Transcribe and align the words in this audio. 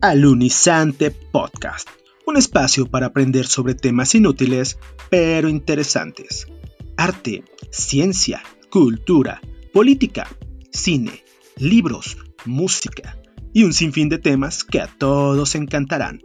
Alunizante 0.00 1.10
Podcast, 1.10 1.88
un 2.24 2.36
espacio 2.36 2.86
para 2.86 3.06
aprender 3.06 3.48
sobre 3.48 3.74
temas 3.74 4.14
inútiles 4.14 4.78
pero 5.10 5.48
interesantes. 5.48 6.46
Arte, 6.96 7.42
ciencia, 7.72 8.40
cultura, 8.70 9.40
política, 9.72 10.28
cine, 10.70 11.24
libros, 11.56 12.16
música 12.44 13.18
y 13.52 13.64
un 13.64 13.72
sinfín 13.72 14.08
de 14.08 14.18
temas 14.18 14.62
que 14.62 14.80
a 14.80 14.86
todos 14.86 15.56
encantarán. 15.56 16.20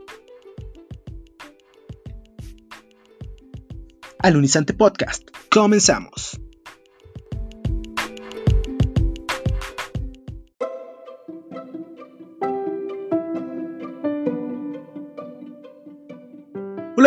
Alunizante 4.20 4.76
Podcast, 4.76 5.28
comenzamos. 5.50 6.40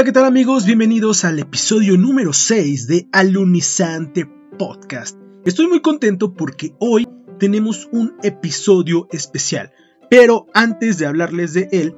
¿Qué 0.06 0.12
tal 0.12 0.24
amigos? 0.24 0.64
Bienvenidos 0.66 1.24
al 1.24 1.40
episodio 1.40 1.96
número 1.96 2.32
6 2.32 2.86
de 2.86 3.08
Alunizante 3.10 4.24
Podcast. 4.56 5.18
Estoy 5.44 5.66
muy 5.66 5.80
contento 5.82 6.32
porque 6.32 6.76
hoy 6.78 7.08
tenemos 7.40 7.88
un 7.90 8.14
episodio 8.22 9.08
especial, 9.10 9.72
pero 10.08 10.46
antes 10.54 10.98
de 10.98 11.06
hablarles 11.06 11.54
de 11.54 11.68
él, 11.72 11.96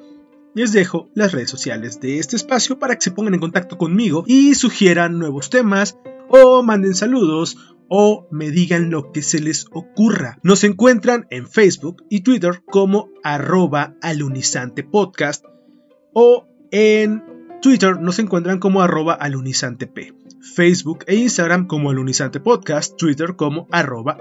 les 0.54 0.72
dejo 0.72 1.10
las 1.14 1.32
redes 1.32 1.50
sociales 1.50 2.00
de 2.00 2.18
este 2.18 2.36
espacio 2.36 2.78
para 2.78 2.94
que 2.94 3.02
se 3.02 3.10
pongan 3.10 3.34
en 3.34 3.40
contacto 3.40 3.76
conmigo 3.76 4.24
y 4.26 4.54
sugieran 4.54 5.18
nuevos 5.18 5.50
temas 5.50 5.98
o 6.30 6.62
manden 6.62 6.94
saludos 6.94 7.58
o 7.90 8.26
me 8.30 8.50
digan 8.50 8.88
lo 8.88 9.12
que 9.12 9.20
se 9.20 9.38
les 9.38 9.66
ocurra. 9.70 10.38
Nos 10.42 10.64
encuentran 10.64 11.26
en 11.28 11.46
Facebook 11.46 12.04
y 12.08 12.22
Twitter 12.22 12.62
como 12.64 13.10
arroba 13.22 13.96
alunizantepodcast 14.00 15.44
o 16.14 16.48
en 16.70 17.37
Twitter 17.60 18.00
nos 18.00 18.20
encuentran 18.20 18.60
como 18.60 18.82
arroba 18.82 19.14
alunizantep, 19.14 20.14
Facebook 20.40 21.04
e 21.08 21.16
Instagram 21.16 21.66
como 21.66 21.90
alunizante 21.90 22.38
podcast, 22.38 22.96
Twitter 22.96 23.34
como 23.34 23.66
arroba. 23.72 24.18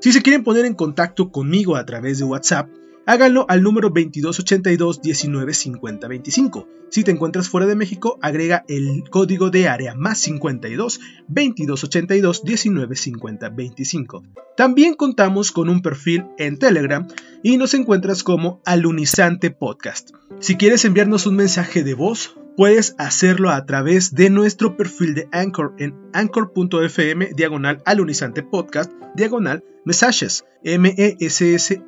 Si 0.00 0.12
se 0.12 0.22
quieren 0.22 0.42
poner 0.42 0.64
en 0.64 0.74
contacto 0.74 1.30
conmigo 1.30 1.76
a 1.76 1.84
través 1.84 2.18
de 2.18 2.24
WhatsApp, 2.24 2.70
háganlo 3.06 3.46
al 3.48 3.62
número 3.62 3.88
2282 3.88 5.00
195025. 5.02 6.68
Si 6.90 7.02
te 7.02 7.10
encuentras 7.10 7.48
fuera 7.48 7.66
de 7.66 7.74
México, 7.74 8.18
agrega 8.20 8.64
el 8.68 9.08
código 9.10 9.50
de 9.50 9.68
área 9.68 9.94
más 9.94 10.18
52 10.18 11.00
2282 11.28 12.44
195025. 12.44 14.22
También 14.56 14.94
contamos 14.94 15.52
con 15.52 15.68
un 15.68 15.82
perfil 15.82 16.26
en 16.38 16.58
Telegram 16.58 17.06
y 17.42 17.56
nos 17.56 17.74
encuentras 17.74 18.22
como 18.22 18.60
Alunizante 18.64 19.50
Podcast. 19.50 20.10
Si 20.40 20.56
quieres 20.56 20.84
enviarnos 20.84 21.26
un 21.26 21.36
mensaje 21.36 21.82
de 21.82 21.94
voz, 21.94 22.36
puedes 22.56 22.94
hacerlo 22.98 23.50
a 23.50 23.66
través 23.66 24.14
de 24.14 24.30
nuestro 24.30 24.76
perfil 24.76 25.14
de 25.14 25.28
Anchor 25.32 25.74
en 25.78 25.94
anchor.fm 26.12 27.30
diagonal 27.34 27.82
alunizante 27.84 28.42
podcast 28.42 28.90
diagonal 29.14 29.62
mensajes 29.84 30.44
M-E-S-S-A-G-E-S. 30.64 31.80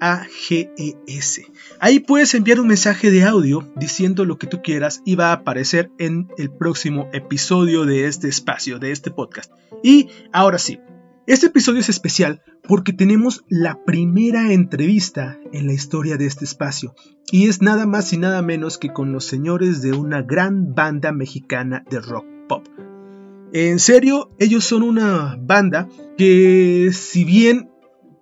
Ahí 1.80 1.98
puedes 1.98 2.32
enviar 2.34 2.60
un 2.60 2.68
mensaje 2.68 3.10
de 3.10 3.24
audio 3.24 3.66
diciendo 3.74 4.24
lo 4.24 4.38
que 4.38 4.46
tú 4.46 4.62
quieras 4.62 5.02
y 5.04 5.16
va 5.16 5.30
a 5.30 5.32
aparecer 5.32 5.90
en 5.98 6.28
el 6.38 6.48
próximo 6.50 7.10
episodio 7.12 7.84
de 7.86 8.06
este 8.06 8.28
espacio, 8.28 8.78
de 8.78 8.92
este 8.92 9.10
podcast. 9.10 9.50
Y 9.82 10.10
ahora 10.32 10.58
sí, 10.58 10.78
este 11.28 11.48
episodio 11.48 11.80
es 11.80 11.90
especial 11.90 12.40
porque 12.66 12.94
tenemos 12.94 13.44
la 13.50 13.84
primera 13.84 14.50
entrevista 14.50 15.38
en 15.52 15.66
la 15.66 15.74
historia 15.74 16.16
de 16.16 16.24
este 16.24 16.46
espacio 16.46 16.94
y 17.30 17.48
es 17.48 17.60
nada 17.60 17.84
más 17.84 18.14
y 18.14 18.16
nada 18.16 18.40
menos 18.40 18.78
que 18.78 18.94
con 18.94 19.12
los 19.12 19.26
señores 19.26 19.82
de 19.82 19.92
una 19.92 20.22
gran 20.22 20.74
banda 20.74 21.12
mexicana 21.12 21.84
de 21.90 22.00
rock 22.00 22.24
pop. 22.48 22.66
En 23.52 23.78
serio, 23.78 24.30
ellos 24.38 24.64
son 24.64 24.82
una 24.82 25.36
banda 25.38 25.90
que 26.16 26.88
si 26.94 27.24
bien 27.24 27.68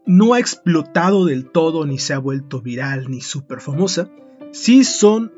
no 0.04 0.34
ha 0.34 0.40
explotado 0.40 1.26
del 1.26 1.46
todo 1.48 1.86
ni 1.86 1.98
se 1.98 2.12
ha 2.12 2.18
vuelto 2.18 2.60
viral 2.60 3.08
ni 3.08 3.20
súper 3.20 3.60
famosa, 3.60 4.10
sí 4.50 4.82
son 4.82 5.32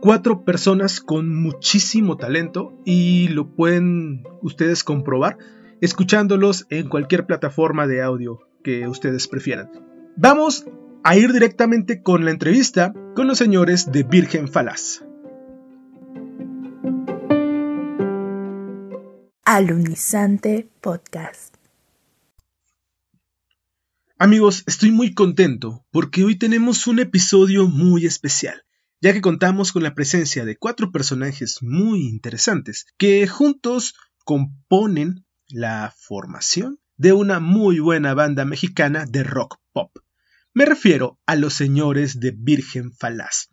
cuatro 0.00 0.44
personas 0.44 1.00
con 1.00 1.34
muchísimo 1.34 2.16
talento 2.16 2.78
y 2.84 3.26
lo 3.26 3.56
pueden 3.56 4.22
ustedes 4.40 4.84
comprobar 4.84 5.36
escuchándolos 5.80 6.66
en 6.70 6.88
cualquier 6.88 7.26
plataforma 7.26 7.86
de 7.86 8.02
audio 8.02 8.40
que 8.62 8.88
ustedes 8.88 9.28
prefieran. 9.28 9.70
Vamos 10.16 10.66
a 11.04 11.16
ir 11.16 11.32
directamente 11.32 12.02
con 12.02 12.24
la 12.24 12.30
entrevista 12.30 12.92
con 13.14 13.26
los 13.26 13.38
señores 13.38 13.92
de 13.92 14.02
Virgen 14.02 14.48
Falaz. 14.48 15.02
Alunizante 19.44 20.68
Podcast. 20.80 21.54
Amigos, 24.18 24.64
estoy 24.66 24.90
muy 24.90 25.14
contento 25.14 25.86
porque 25.90 26.24
hoy 26.24 26.36
tenemos 26.36 26.86
un 26.88 26.98
episodio 26.98 27.68
muy 27.68 28.04
especial, 28.04 28.64
ya 29.00 29.12
que 29.12 29.20
contamos 29.20 29.72
con 29.72 29.84
la 29.84 29.94
presencia 29.94 30.44
de 30.44 30.56
cuatro 30.56 30.90
personajes 30.90 31.58
muy 31.62 32.08
interesantes 32.08 32.84
que 32.98 33.26
juntos 33.28 33.94
componen 34.24 35.24
la 35.48 35.94
formación 35.96 36.78
de 36.96 37.12
una 37.12 37.40
muy 37.40 37.78
buena 37.78 38.14
banda 38.14 38.44
mexicana 38.44 39.04
de 39.06 39.24
rock 39.24 39.58
pop. 39.72 39.96
Me 40.52 40.64
refiero 40.64 41.18
a 41.26 41.36
los 41.36 41.54
señores 41.54 42.20
de 42.20 42.34
Virgen 42.36 42.92
Falaz. 42.92 43.48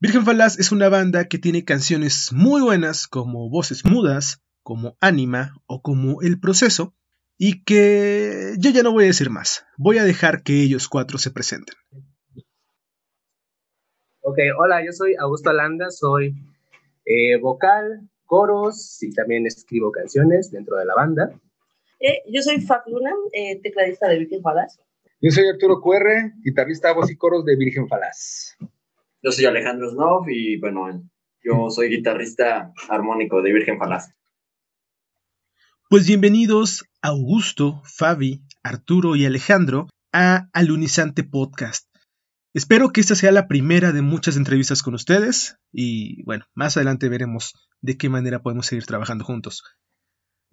Virgen 0.00 0.24
Falaz 0.24 0.58
es 0.58 0.72
una 0.72 0.88
banda 0.88 1.26
que 1.26 1.38
tiene 1.38 1.64
canciones 1.64 2.30
muy 2.32 2.60
buenas 2.60 3.06
como 3.06 3.48
Voces 3.48 3.84
Mudas, 3.84 4.42
como 4.62 4.96
Ánima 5.00 5.54
o 5.66 5.80
como 5.80 6.20
El 6.20 6.38
Proceso, 6.38 6.94
y 7.38 7.64
que 7.64 8.54
yo 8.58 8.70
ya 8.70 8.82
no 8.82 8.92
voy 8.92 9.04
a 9.04 9.08
decir 9.08 9.30
más. 9.30 9.64
Voy 9.76 9.98
a 9.98 10.04
dejar 10.04 10.42
que 10.42 10.62
ellos 10.62 10.88
cuatro 10.88 11.18
se 11.18 11.30
presenten. 11.30 11.74
Ok, 14.20 14.38
hola, 14.58 14.84
yo 14.84 14.92
soy 14.92 15.14
Augusto 15.18 15.50
Alanda, 15.50 15.90
soy 15.90 16.34
eh, 17.04 17.38
vocal, 17.40 18.08
coros 18.24 19.02
y 19.02 19.12
también 19.12 19.46
escribo 19.46 19.90
canciones 19.90 20.50
dentro 20.50 20.76
de 20.76 20.84
la 20.84 20.94
banda. 20.94 21.40
Eh, 22.00 22.22
yo 22.30 22.42
soy 22.42 22.60
Fat 22.60 22.86
Luna, 22.86 23.12
eh, 23.32 23.60
tecladista 23.62 24.08
de 24.08 24.18
Virgen 24.18 24.42
Falaz. 24.42 24.78
Yo 25.20 25.30
soy 25.30 25.48
Arturo 25.48 25.80
QR, 25.80 26.32
guitarrista, 26.42 26.92
voz 26.92 27.10
y 27.10 27.16
coros 27.16 27.44
de 27.44 27.56
Virgen 27.56 27.88
Falaz. 27.88 28.56
Yo 29.22 29.32
soy 29.32 29.46
Alejandro 29.46 29.90
Snow 29.90 30.28
y 30.28 30.58
bueno, 30.58 31.02
yo 31.42 31.70
soy 31.70 31.88
guitarrista 31.88 32.72
armónico 32.88 33.40
de 33.40 33.52
Virgen 33.52 33.78
Falaz. 33.78 34.14
Pues 35.88 36.06
bienvenidos 36.06 36.84
Augusto, 37.00 37.80
Fabi, 37.84 38.42
Arturo 38.62 39.16
y 39.16 39.24
Alejandro 39.26 39.86
a 40.12 40.48
Alunizante 40.52 41.24
Podcast. 41.24 41.93
Espero 42.54 42.90
que 42.90 43.00
esta 43.00 43.16
sea 43.16 43.32
la 43.32 43.48
primera 43.48 43.90
de 43.90 44.00
muchas 44.00 44.36
entrevistas 44.36 44.84
con 44.84 44.94
ustedes 44.94 45.58
y 45.72 46.22
bueno, 46.22 46.44
más 46.54 46.76
adelante 46.76 47.08
veremos 47.08 47.52
de 47.80 47.98
qué 47.98 48.08
manera 48.08 48.42
podemos 48.42 48.66
seguir 48.66 48.86
trabajando 48.86 49.24
juntos. 49.24 49.64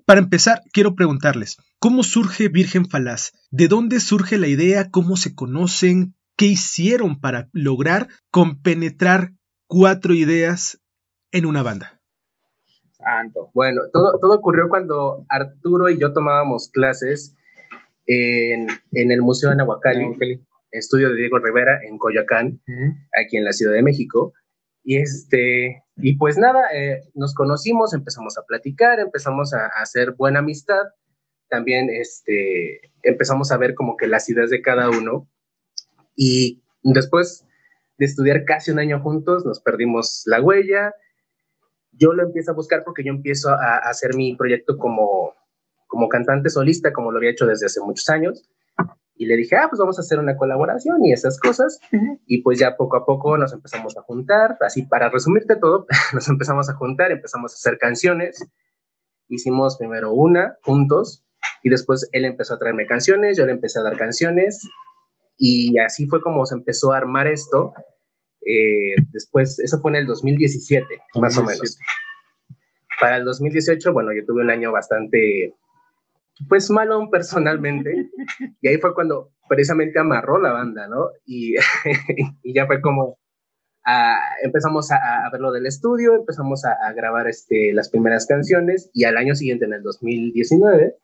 Para 0.07 0.19
empezar, 0.19 0.63
quiero 0.73 0.95
preguntarles, 0.95 1.57
¿cómo 1.78 2.01
surge 2.01 2.47
Virgen 2.47 2.89
Falaz? 2.89 3.34
¿De 3.51 3.67
dónde 3.67 4.00
surge 4.00 4.39
la 4.39 4.47
idea? 4.47 4.89
¿Cómo 4.89 5.16
se 5.16 5.35
conocen? 5.35 6.16
¿Qué 6.35 6.47
hicieron 6.47 7.19
para 7.19 7.50
lograr 7.53 8.07
compenetrar 8.31 9.33
cuatro 9.68 10.16
ideas 10.16 10.81
en 11.31 11.45
una 11.45 11.62
banda? 11.62 12.01
Santo. 12.94 13.51
Bueno, 13.53 13.81
todo, 13.94 14.18
todo 14.19 14.33
ocurrió 14.33 14.69
cuando 14.69 15.23
Arturo 15.29 15.88
y 15.88 16.00
yo 16.00 16.13
tomábamos 16.13 16.69
clases 16.69 17.35
en, 18.07 18.68
el 18.92 19.21
Museo 19.21 19.51
de 19.51 19.57
Nahuacali 19.57 20.15
estudio 20.71 21.09
de 21.09 21.15
Diego 21.15 21.39
Rivera 21.39 21.79
en 21.83 21.97
Coyoacán, 21.97 22.62
aquí 23.19 23.38
en 23.38 23.45
la 23.45 23.53
Ciudad 23.53 23.73
de 23.73 23.83
México. 23.83 24.33
Y, 24.83 24.97
este, 24.97 25.83
y 25.97 26.18
pues 26.18 26.38
nada, 26.38 26.62
eh, 26.73 27.01
nos 27.13 27.35
conocimos, 27.35 27.94
empezamos 27.94 28.38
a 28.38 28.44
platicar, 28.44 29.00
empezamos 29.00 29.53
a, 29.53 29.68
hacer 29.81 30.13
buena 30.13 30.39
amistad. 30.39 30.83
También 31.50 31.89
este, 31.89 32.81
empezamos 33.03 33.51
a 33.51 33.57
ver 33.57 33.75
como 33.75 33.97
que 33.97 34.07
las 34.07 34.29
ideas 34.29 34.50
de 34.50 34.62
cada 34.62 34.89
uno. 34.89 35.27
Y 36.15 36.63
después 36.83 37.45
de 37.97 38.06
estudiar 38.06 38.45
casi 38.45 38.71
un 38.71 38.79
año 38.79 39.01
juntos, 39.01 39.45
nos 39.45 39.59
perdimos 39.59 40.23
la 40.25 40.41
huella. 40.41 40.94
Yo 41.91 42.13
lo 42.13 42.23
empiezo 42.23 42.51
a 42.51 42.56
buscar 42.56 42.83
porque 42.83 43.03
yo 43.03 43.12
empiezo 43.12 43.50
a, 43.50 43.75
a 43.75 43.89
hacer 43.89 44.15
mi 44.15 44.35
proyecto 44.35 44.77
como, 44.77 45.35
como 45.88 46.09
cantante 46.09 46.50
solista, 46.50 46.94
como 46.94 47.12
lo 47.12 47.18
había 47.18 47.31
hecho 47.31 47.45
desde 47.45 47.68
hace 47.68 47.81
muchos 47.81 48.09
años 48.09 48.50
y 49.21 49.25
le 49.27 49.38
dije, 49.38 49.56
ah, 49.56 49.68
pues 49.69 49.79
vamos 49.79 50.00
a 50.00 50.01
hacer 50.01 50.18
una 50.18 50.35
colaboración 50.35 51.06
y 51.06 51.13
esas 51.13 51.39
cosas. 51.39 51.79
Y 52.25 52.41
pues 52.41 52.57
ya 52.57 52.75
poco 52.75 52.97
a 52.97 53.06
poco 53.06 53.38
nos 53.38 53.53
empezamos 53.53 53.95
a 53.95 54.01
juntar, 54.01 54.57
así 54.62 54.81
para 54.81 55.09
resumirte 55.09 55.57
todo, 55.57 55.85
nos 56.13 56.27
empezamos 56.27 56.71
a 56.71 56.73
juntar, 56.73 57.12
empezamos 57.12 57.51
a 57.51 57.53
hacer 57.53 57.77
canciones. 57.77 58.44
Hicimos 59.27 59.77
primero 59.77 60.12
una 60.12 60.57
juntos 60.63 61.23
y 61.62 61.69
después 61.69 62.09
él 62.13 62.25
empezó 62.25 62.56
a 62.56 62.57
traerme 62.57 62.88
canciones, 62.88 63.38
yo 63.38 63.45
le 63.45 63.51
empecé 63.51 63.77
a 63.77 63.83
dar 63.83 63.95
canciones 63.95 64.68
y 65.38 65.77
así 65.77 66.07
fue 66.07 66.19
como 66.19 66.44
se 66.47 66.56
empezó 66.56 66.91
a 66.91 66.97
armar 66.97 67.27
esto. 67.27 67.73
Eh, 68.44 68.95
después, 69.12 69.59
eso 69.59 69.79
fue 69.81 69.91
en 69.91 69.97
el 69.97 70.07
2017, 70.07 71.00
más 71.21 71.38
o 71.38 71.44
menos. 71.44 71.77
Para 73.00 73.18
el 73.18 73.25
2018, 73.25 73.94
bueno, 73.94 74.13
yo 74.13 74.25
tuve 74.25 74.41
un 74.41 74.50
año 74.50 74.71
bastante, 74.71 75.53
pues 76.48 76.70
malo 76.70 76.96
aún 76.96 77.10
personalmente, 77.10 78.10
y 78.62 78.68
ahí 78.68 78.78
fue 78.78 78.94
cuando 78.94 79.32
precisamente 79.48 80.00
amarró 80.00 80.40
la 80.40 80.52
banda, 80.52 80.88
¿no? 80.88 81.10
Y, 81.26 81.56
y 82.44 82.54
ya 82.54 82.68
fue 82.68 82.82
como, 82.82 83.18
ah, 83.86 84.20
empezamos 84.44 84.92
a, 84.92 85.26
a, 85.26 85.30
ver 85.32 85.42
lo 85.42 85.52
del 85.52 85.66
estudio, 85.66 86.16
empezamos 86.16 86.66
a, 86.66 86.74
a, 86.74 86.94
grabar 86.94 87.28
este, 87.28 87.74
las 87.74 87.90
primeras 87.90 88.26
canciones, 88.26 88.90
y 88.94 89.04
al 89.06 89.18
año 89.18 89.36
siguiente, 89.36 89.66
en 89.66 89.74
el 89.74 89.84
2019, 89.84 90.96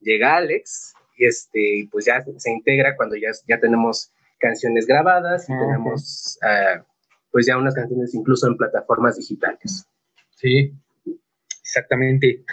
llega 0.00 0.36
Alex, 0.36 0.94
y 1.16 1.26
este, 1.26 1.88
pues 1.92 2.06
ya 2.06 2.24
se 2.36 2.50
integra 2.50 2.96
cuando 2.96 3.16
ya, 3.16 3.28
ya 3.46 3.60
tenemos 3.60 4.12
canciones 4.38 4.86
grabadas 4.86 5.44
y 5.44 5.52
tenemos 5.52 6.38
uh, 6.42 6.82
pues 7.30 7.46
ya 7.46 7.58
unas 7.58 7.74
canciones 7.74 8.14
incluso 8.14 8.48
en 8.48 8.56
plataformas 8.56 9.16
digitales. 9.16 9.86
Sí, 10.30 10.72
exactamente. 11.70 12.44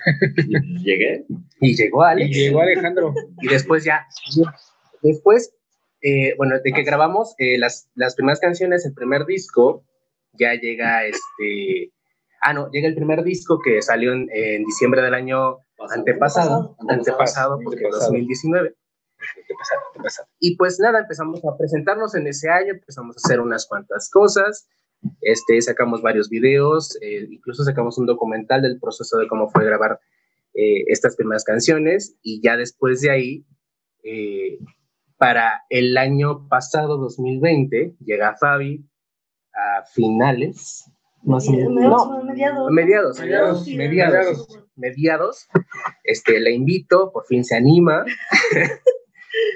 Y 0.48 0.84
llegué. 0.84 1.26
Y 1.60 1.76
llegó 1.76 2.04
Alex. 2.04 2.30
Y 2.30 2.34
llegó 2.34 2.62
Alejandro. 2.62 3.14
Y 3.42 3.48
después 3.48 3.84
ya, 3.84 4.06
después, 5.02 5.54
eh, 6.02 6.36
bueno, 6.38 6.56
de 6.64 6.72
que 6.72 6.84
grabamos 6.84 7.34
eh, 7.40 7.58
las, 7.58 7.90
las 7.96 8.16
primeras 8.16 8.40
canciones, 8.40 8.86
el 8.86 8.94
primer 8.94 9.26
disco, 9.26 9.84
ya 10.34 10.54
llega 10.54 11.06
este... 11.06 11.92
Ah, 12.42 12.54
no, 12.54 12.70
llega 12.70 12.88
el 12.88 12.94
primer 12.94 13.24
disco 13.24 13.60
que 13.64 13.82
salió 13.82 14.14
en, 14.14 14.28
en 14.32 14.64
diciembre 14.64 15.02
del 15.02 15.16
año 15.16 15.58
antepasado, 15.90 16.76
antepasado, 16.80 16.90
antepasado 16.90 17.60
porque 17.64 17.86
antepasado. 17.86 18.12
2019. 18.12 18.76
Antepasado, 19.36 19.82
antepasado. 19.88 20.28
Y 20.40 20.56
pues 20.56 20.80
nada, 20.80 21.00
empezamos 21.00 21.44
a 21.44 21.58
presentarnos 21.58 22.14
en 22.14 22.28
ese 22.28 22.50
año, 22.50 22.74
empezamos 22.74 23.18
a 23.18 23.22
hacer 23.26 23.40
unas 23.40 23.66
cuantas 23.66 24.10
cosas, 24.12 24.68
este, 25.22 25.62
sacamos 25.62 26.02
varios 26.02 26.30
videos, 26.30 26.98
eh, 27.02 27.28
incluso 27.30 27.64
sacamos 27.64 27.98
un 27.98 28.06
documental 28.06 28.62
del 28.62 28.80
proceso 28.80 29.18
de 29.18 29.28
cómo 29.28 29.50
fue 29.50 29.66
grabar 29.66 30.00
eh, 30.54 30.86
estas 30.88 31.16
primeras 31.16 31.44
canciones 31.44 32.16
y 32.24 32.42
ya 32.42 32.58
después 32.58 33.02
de 33.02 33.12
ahí, 33.12 33.46
eh, 34.04 34.58
para 35.18 35.64
el 35.70 35.98
año 35.98 36.48
pasado, 36.48 36.98
2020, 36.98 37.96
llega 38.04 38.38
Fabi 38.40 38.86
a 39.54 39.84
finales, 39.86 40.86
más 41.24 41.48
o 41.48 41.52
menos, 41.52 41.74
no, 41.74 42.24
mediados, 42.24 42.72
mediados, 42.72 43.20
mediados, 43.20 43.68
mediados, 43.68 44.60
mediados, 44.76 45.48
este, 46.04 46.40
la 46.40 46.52
invito, 46.52 47.12
por 47.12 47.26
fin 47.26 47.44
se 47.44 47.56
anima, 47.56 48.06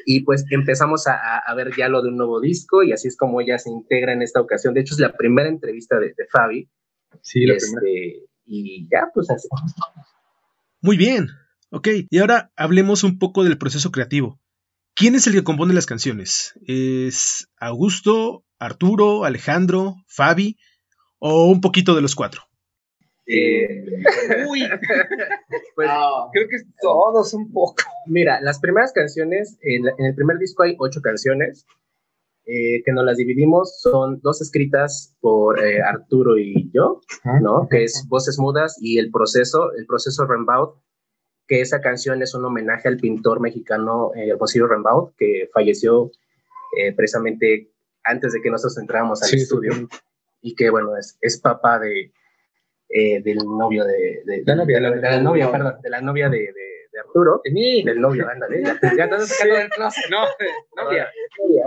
y 0.06 0.22
pues 0.22 0.45
empezamos 0.50 1.07
a, 1.07 1.38
a, 1.39 1.56
ver 1.56 1.72
ya 1.75 1.89
lo 1.89 2.01
de 2.01 2.10
un 2.10 2.18
nuevo 2.18 2.39
disco, 2.42 2.83
y 2.83 2.92
así 2.92 3.07
es 3.07 3.18
como 3.18 3.42
ella 3.42 3.57
se 3.57 3.69
integra 3.69 4.13
en 4.13 4.22
esta 4.22 4.42
ocasión, 4.42 4.74
de 4.74 4.81
hecho 4.81 4.94
es 4.94 5.00
la 5.00 5.13
primera 5.13 5.50
entrevista 5.50 6.00
de, 6.00 6.07
de 6.07 6.28
Fabi, 6.31 6.69
sí, 7.22 7.45
la 7.45 7.56
este, 7.56 7.75
primera. 7.75 8.28
y 8.45 8.88
ya, 8.89 9.10
pues 9.13 9.30
así. 9.30 9.48
Muy 10.81 10.98
bien, 10.98 11.30
ok, 11.69 11.88
y 12.10 12.18
ahora 12.19 12.51
hablemos 12.56 13.04
un 13.04 13.19
poco 13.19 13.44
del 13.44 13.57
proceso 13.57 13.92
creativo. 13.92 14.39
¿Quién 14.94 15.16
es 15.16 15.25
el 15.25 15.33
que 15.33 15.44
compone 15.44 15.74
las 15.74 15.86
canciones? 15.86 16.54
¿Es 16.68 17.50
Augusto, 17.57 18.44
Arturo, 18.60 19.24
Alejandro, 19.24 19.95
Fabi? 20.07 20.57
o 21.22 21.45
un 21.45 21.62
poquito 21.62 21.95
de 21.95 22.01
los 22.01 22.16
cuatro? 22.16 22.42
Eh, 23.28 23.86
Uy, 24.50 24.62
pues, 25.76 25.88
no. 25.88 26.30
creo 26.34 26.48
que 26.50 26.58
todos 26.82 27.34
un 27.34 27.52
poco. 27.52 27.76
Mira, 28.08 28.42
las 28.42 28.60
primeras 28.60 28.92
canciones, 28.94 29.58
en, 29.62 29.88
en 29.88 30.06
el 30.06 30.16
primer 30.16 30.38
disco 30.38 30.64
hay 30.64 30.76
ocho 30.80 31.02
canciones, 31.02 31.66
eh, 32.46 32.82
que 32.84 32.92
nos 32.92 33.06
las 33.06 33.18
dividimos, 33.18 33.80
son 33.80 34.20
dos 34.22 34.42
escritas 34.42 35.16
por 35.22 35.64
eh, 35.64 35.82
Arturo 35.82 36.38
y 36.38 36.72
yo, 36.74 37.02
¿no? 37.42 37.68
Que 37.70 37.84
es 37.84 38.06
Voces 38.10 38.40
Mudas 38.40 38.78
y 38.82 38.98
El 38.98 39.12
Proceso, 39.12 39.72
El 39.74 39.86
Proceso 39.86 40.26
Rembaud, 40.26 40.72
que 41.48 41.62
esa 41.62 41.82
canción 41.82 42.22
es 42.24 42.34
un 42.34 42.44
homenaje 42.44 42.88
al 42.88 42.98
pintor 42.98 43.40
mexicano 43.42 44.12
eh, 44.16 44.30
Hermosillo 44.30 44.68
Rembaud, 44.68 45.12
que 45.18 45.50
falleció 45.54 46.12
eh, 46.80 46.94
precisamente 46.94 47.70
antes 48.04 48.34
de 48.34 48.42
que 48.42 48.50
nosotros 48.50 48.78
entráramos 48.80 49.22
al 49.22 49.30
Sí, 49.30 49.36
estudio 49.38 49.74
sí. 49.74 49.88
y 50.42 50.56
que 50.56 50.72
bueno, 50.72 50.98
es, 50.98 51.18
es 51.22 51.40
papá 51.40 51.78
de, 51.80 52.12
eh, 52.94 53.22
del 53.22 53.38
novio 53.38 53.86
de, 53.86 54.22
de, 54.26 54.44
La 54.46 54.56
novia, 54.56 54.78
de, 54.78 54.82
la, 54.82 54.92
de 54.92 55.02
la 55.02 55.22
novia, 55.22 55.52
perdón, 55.52 55.76
de 55.82 55.90
la 55.90 56.02
novia 56.02 56.30
de, 56.30 56.38
de, 56.40 56.54
de 56.92 57.00
Arturo, 57.00 57.42
De 57.44 57.52
mí. 57.52 57.84
del 57.84 58.00
novio, 58.02 58.28
ándale, 58.30 58.62
ya, 58.64 58.80
ya 58.98 59.04
estás 59.06 59.28
sacando 59.30 59.56
del 59.58 59.70
closet. 59.70 60.04
No, 60.10 60.26
novia. 60.84 61.10
Novia. 61.40 61.66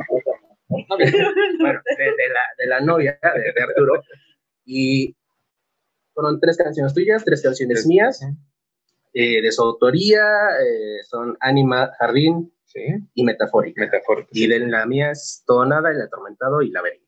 Bueno, 0.68 0.96
de, 0.98 2.04
de 2.04 2.28
la, 2.28 2.40
de 2.58 2.66
la 2.66 2.80
novia 2.80 3.18
de, 3.22 3.52
de 3.52 3.62
Arturo, 3.62 4.02
y 4.64 5.14
fueron 6.14 6.40
tres 6.40 6.56
canciones 6.56 6.94
tuyas, 6.94 7.24
tres 7.24 7.42
canciones 7.42 7.86
mías, 7.86 8.20
eh, 9.12 9.40
de 9.42 9.52
su 9.52 9.62
autoría, 9.62 10.22
eh, 10.22 11.02
son 11.04 11.36
Anima, 11.40 11.92
Jardín 11.98 12.50
Sí, 12.66 12.80
y 13.14 13.22
Metafórica. 13.24 13.80
metafórico. 13.80 14.28
Y 14.32 14.48
de 14.48 14.58
la 14.58 14.84
mía 14.84 15.12
es 15.12 15.44
Todo 15.46 15.64
Nada, 15.64 15.92
El 15.92 16.00
Atormentado 16.02 16.60
y 16.60 16.70
Laberinto. 16.70 17.04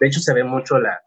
De 0.00 0.08
hecho, 0.08 0.18
se 0.18 0.34
ve 0.34 0.42
mucho 0.42 0.80
la, 0.80 1.00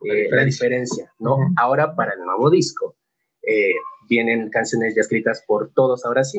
La 0.00 0.14
eh, 0.14 0.28
la 0.30 0.44
diferencia. 0.44 1.12
¿no? 1.18 1.36
Ahora, 1.56 1.94
para 1.94 2.14
el 2.14 2.20
nuevo 2.20 2.50
disco, 2.50 2.96
eh, 3.42 3.74
vienen 4.08 4.50
canciones 4.50 4.94
ya 4.94 5.00
escritas 5.00 5.44
por 5.46 5.72
todos, 5.72 6.04
ahora 6.04 6.24
sí, 6.24 6.38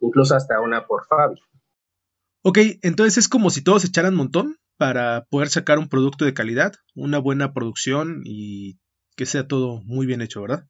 incluso 0.00 0.34
hasta 0.34 0.60
una 0.60 0.86
por 0.86 1.06
Fabi. 1.06 1.40
Ok, 2.42 2.58
entonces 2.82 3.18
es 3.18 3.28
como 3.28 3.50
si 3.50 3.62
todos 3.62 3.84
echaran 3.84 4.14
montón 4.14 4.56
para 4.76 5.26
poder 5.28 5.48
sacar 5.48 5.78
un 5.78 5.88
producto 5.88 6.24
de 6.24 6.34
calidad, 6.34 6.72
una 6.94 7.18
buena 7.18 7.52
producción 7.52 8.22
y 8.24 8.78
que 9.16 9.26
sea 9.26 9.46
todo 9.46 9.82
muy 9.82 10.06
bien 10.06 10.22
hecho, 10.22 10.40
¿verdad? 10.40 10.66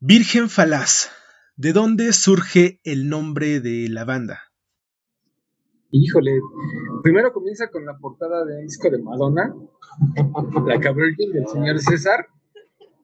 Virgen 0.00 0.50
Falaz, 0.50 1.10
¿de 1.56 1.72
dónde 1.72 2.12
surge 2.12 2.80
el 2.82 3.08
nombre 3.08 3.60
de 3.60 3.88
la 3.88 4.04
banda? 4.04 4.47
Híjole, 5.90 6.40
primero 7.02 7.32
comienza 7.32 7.68
con 7.68 7.86
la 7.86 7.96
portada 7.96 8.44
de 8.44 8.58
un 8.58 8.62
disco 8.66 8.90
de 8.90 8.98
Madonna, 8.98 9.54
la 10.66 10.80
Cabrera 10.80 11.16
del 11.16 11.46
señor 11.46 11.78
César, 11.80 12.26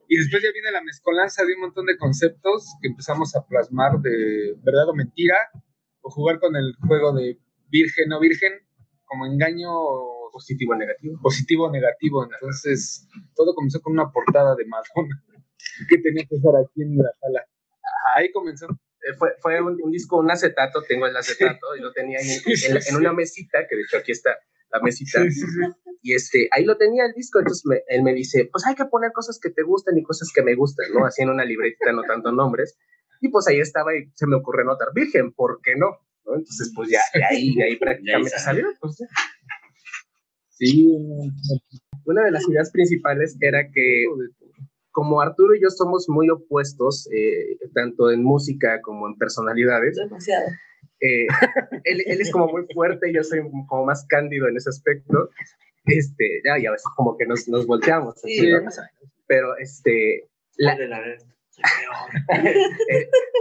y 0.07 0.19
después 0.19 0.43
ya 0.43 0.51
viene 0.53 0.71
la 0.71 0.83
mezcolanza 0.83 1.45
de 1.45 1.55
un 1.55 1.63
montón 1.63 1.87
de 1.87 1.97
conceptos 1.97 2.75
que 2.83 2.89
empezamos 2.89 3.35
a 3.37 3.47
plasmar 3.47 4.01
de 4.01 4.55
verdad 4.63 4.91
o 4.91 4.95
mentira, 4.95 5.37
o 6.03 6.11
jugar 6.11 6.39
con 6.39 6.57
el 6.57 6.75
juego 6.87 7.15
de 7.15 7.39
virgen 7.71 8.13
o 8.13 8.21
virgen, 8.21 8.53
como 9.07 9.27
engaño 9.27 9.71
Positivo 10.35 10.73
o 10.73 10.77
negativo. 10.77 11.21
positivo 11.23 11.65
o 11.67 11.71
negativo. 11.71 12.25
Entonces, 12.25 13.09
todo 13.37 13.55
comenzó 13.55 13.81
con 13.81 13.93
una 13.93 14.11
portada 14.11 14.57
de 14.57 14.67
Madonna 14.67 15.23
que 15.89 15.99
tenía 15.99 16.27
que 16.29 16.35
estar 16.35 16.53
aquí 16.57 16.83
en 16.83 16.99
la 16.99 17.13
sala. 17.21 17.47
Ahí 18.17 18.33
comenzó. 18.33 18.67
Eh, 19.05 19.15
fue, 19.19 19.31
fue 19.41 19.61
un, 19.61 19.79
un, 19.83 19.91
disco, 19.91 20.19
un 20.19 20.31
acetato, 20.31 20.83
tengo 20.83 21.07
el 21.07 21.17
acetato, 21.17 21.77
y 21.77 21.81
lo 21.81 21.93
tenía 21.93 22.19
ahí 22.19 22.31
en, 22.31 22.77
en, 22.77 22.83
en, 22.89 22.97
una 22.97 23.13
mesita, 23.13 23.67
que 23.69 23.77
de 23.77 23.83
hecho 23.83 23.99
aquí 23.99 24.13
está 24.13 24.39
la 24.73 24.81
mesita, 24.81 25.23
y 26.03 26.15
este, 26.15 26.49
ahí 26.51 26.65
lo 26.65 26.77
tenía 26.77 27.05
el 27.05 27.13
disco, 27.13 27.39
entonces 27.39 27.65
me, 27.67 27.83
él 27.89 28.03
me 28.03 28.15
dice, 28.15 28.49
pues 28.51 28.67
hay 28.67 28.75
que 28.75 28.87
poner 28.87 29.13
cosas 29.13 29.39
que 29.41 29.51
te 29.51 29.63
gustan 29.63 29.97
y 29.99 30.03
cosas 30.03 30.33
que 30.35 30.43
me 30.43 30.55
gustan, 30.55 30.87
¿no? 30.93 31.05
Así 31.07 31.23
en 31.23 31.29
una 31.29 31.45
libretita 31.45 31.91
anotando 31.91 32.33
nombres, 32.33 32.79
y 33.21 33.29
pues 33.29 33.47
ahí 33.47 33.61
estaba 33.61 33.95
y 33.95 34.11
se 34.15 34.27
me 34.27 34.37
ocurrió 34.37 34.63
anotar 34.63 34.89
Virgen, 34.95 35.33
¿por 35.33 35.61
qué 35.63 35.77
no? 35.77 35.99
¿No? 36.25 36.37
Entonces, 36.37 36.73
pues 36.75 36.89
ya, 36.89 37.01
de 37.13 37.25
ahí, 37.25 37.55
de 37.55 37.65
ahí 37.65 37.77
prácticamente 37.77 38.39
salió. 38.39 38.67
Pues. 38.81 38.97
Sí, 40.49 40.89
una 42.05 42.25
de 42.25 42.31
las 42.31 42.49
ideas 42.49 42.71
principales 42.71 43.37
era 43.41 43.71
que 43.71 44.07
como 44.95 45.21
Arturo 45.21 45.57
y 45.57 45.61
yo 45.61 45.69
somos 45.71 46.09
muy 46.09 46.31
opuestos, 46.31 47.09
eh, 47.13 47.59
tanto 47.75 48.13
en 48.13 48.23
música 48.23 48.81
como 48.81 49.09
en 49.09 49.17
personalidades, 49.19 49.97
Demasiado. 49.97 50.47
eh, 51.01 51.27
él, 51.83 52.03
él, 52.07 52.21
es 52.21 52.31
como 52.31 52.47
muy 52.47 52.65
fuerte, 52.73 53.13
yo 53.13 53.25
soy 53.25 53.41
como 53.67 53.87
más 53.87 54.07
cándido 54.09 54.47
en 54.47 54.57
ese 54.57 54.71
aspecto, 54.71 55.31
este, 55.87 56.41
ya, 56.47 56.59
y 56.61 56.67
a 56.67 56.71
veces 56.71 56.87
como 56.97 57.17
que 57.19 57.27
nos, 57.27 57.49
nos 57.49 57.67
volteamos, 57.67 58.15
así, 58.17 58.39
Sí. 58.39 58.53
¿no? 58.53 58.61
pero 59.27 59.57
este, 59.57 60.29
la, 60.59 60.77
eh, 60.79 61.19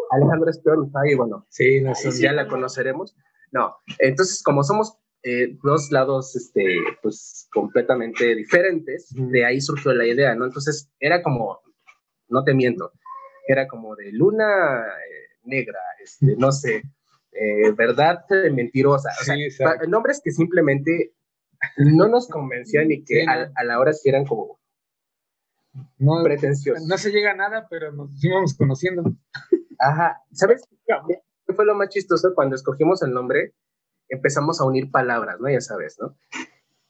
Alejandro 0.10 0.50
es 0.50 0.58
peor, 0.60 0.88
y 1.06 1.14
bueno, 1.16 1.46
sí, 1.50 1.82
no, 1.82 1.94
sí, 1.94 2.10
ya 2.20 2.32
la 2.32 2.48
conoceremos, 2.48 3.16
no, 3.52 3.76
entonces 4.00 4.42
como 4.42 4.64
somos 4.64 4.98
eh, 5.24 5.58
dos 5.64 5.92
lados, 5.92 6.36
este, 6.36 6.80
pues, 7.02 7.48
completamente 7.54 8.36
diferentes, 8.36 9.08
de 9.16 9.46
ahí 9.46 9.62
surgió 9.62 9.94
la 9.94 10.06
idea, 10.06 10.36
¿no? 10.36 10.46
Entonces, 10.46 10.92
era 11.00 11.24
como, 11.24 11.62
no 12.28 12.44
te 12.44 12.54
miento, 12.54 12.92
era 13.48 13.68
como 13.68 13.96
de 13.96 14.12
luna 14.12 14.82
eh, 14.82 15.40
negra, 15.44 15.80
este, 16.04 16.36
no 16.38 16.52
sé, 16.52 16.84
eh, 17.32 17.72
verdad 17.76 18.26
mentirosa, 18.52 19.10
o 19.22 19.24
sea, 19.24 19.36
sí, 19.36 19.48
nombres 19.88 20.22
que 20.24 20.32
simplemente 20.32 21.14
no 21.78 22.08
nos 22.08 22.28
convencían 22.28 22.92
y 22.92 23.04
que 23.04 23.22
sí, 23.22 23.28
a, 23.28 23.50
a, 23.56 23.64
la 23.64 23.80
hora 23.80 23.94
sí 23.94 24.10
eran 24.10 24.26
como 24.26 24.60
no, 25.98 26.24
pretenciosos. 26.24 26.86
No 26.88 26.98
se 26.98 27.12
llega 27.12 27.32
a 27.32 27.36
nada, 27.36 27.68
pero 27.70 27.92
nos 27.92 28.24
íbamos 28.24 28.56
conociendo. 28.56 29.04
Ajá, 29.80 30.22
¿sabes 30.32 30.68
qué 30.86 31.54
fue 31.54 31.66
lo 31.66 31.76
más 31.76 31.90
chistoso? 31.90 32.34
Cuando 32.36 32.56
escogimos 32.56 33.02
el 33.02 33.12
nombre, 33.12 33.54
empezamos 34.14 34.62
a 34.62 34.66
unir 34.66 34.92
palabras, 34.92 35.40
¿no? 35.40 35.50
Ya 35.50 35.62
sabes, 35.62 35.98
¿no? 36.00 36.18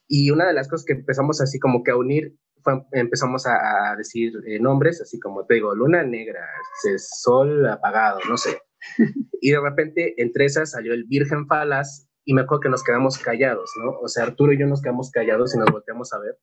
Y 0.08 0.30
una 0.32 0.48
de 0.48 0.54
las 0.54 0.68
cosas 0.68 0.86
que 0.86 0.94
empezamos 0.94 1.42
así 1.42 1.60
como 1.60 1.84
que 1.84 1.92
a 1.92 1.98
unir, 1.98 2.38
fue, 2.62 2.86
empezamos 2.92 3.48
a, 3.48 3.92
a 3.92 3.96
decir 3.96 4.34
eh, 4.46 4.60
nombres, 4.60 5.02
así 5.02 5.20
como 5.20 5.46
te 5.46 5.56
digo, 5.56 5.74
luna 5.74 6.04
negra, 6.04 6.46
este, 6.76 6.98
sol 7.00 7.68
apagado, 7.68 8.20
no 8.30 8.38
sé. 8.38 8.62
Y 9.46 9.52
de 9.52 9.60
repente 9.60 10.14
entre 10.22 10.46
esas 10.46 10.72
salió 10.72 10.94
el 10.94 11.04
Virgen 11.04 11.48
Falas 11.48 12.08
y 12.24 12.34
me 12.34 12.42
acuerdo 12.42 12.62
que 12.62 12.70
nos 12.70 12.82
quedamos 12.82 13.18
callados, 13.18 13.70
¿no? 13.84 13.92
O 14.00 14.08
sea, 14.08 14.24
Arturo 14.24 14.54
y 14.54 14.60
yo 14.60 14.68
nos 14.68 14.82
quedamos 14.82 15.12
callados 15.12 15.54
y 15.54 15.58
nos 15.58 15.70
volteamos 15.70 16.14
a 16.14 16.20
ver. 16.20 16.38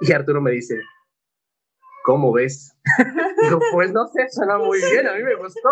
Y 0.00 0.12
Arturo 0.12 0.40
me 0.40 0.52
dice, 0.52 0.80
¿cómo 2.04 2.32
ves? 2.32 2.76
Digo, 3.42 3.60
pues 3.72 3.92
no 3.92 4.06
sé, 4.08 4.28
suena 4.30 4.58
muy 4.58 4.78
bien, 4.80 5.06
a 5.06 5.14
mí 5.14 5.22
me 5.22 5.36
gustó. 5.36 5.68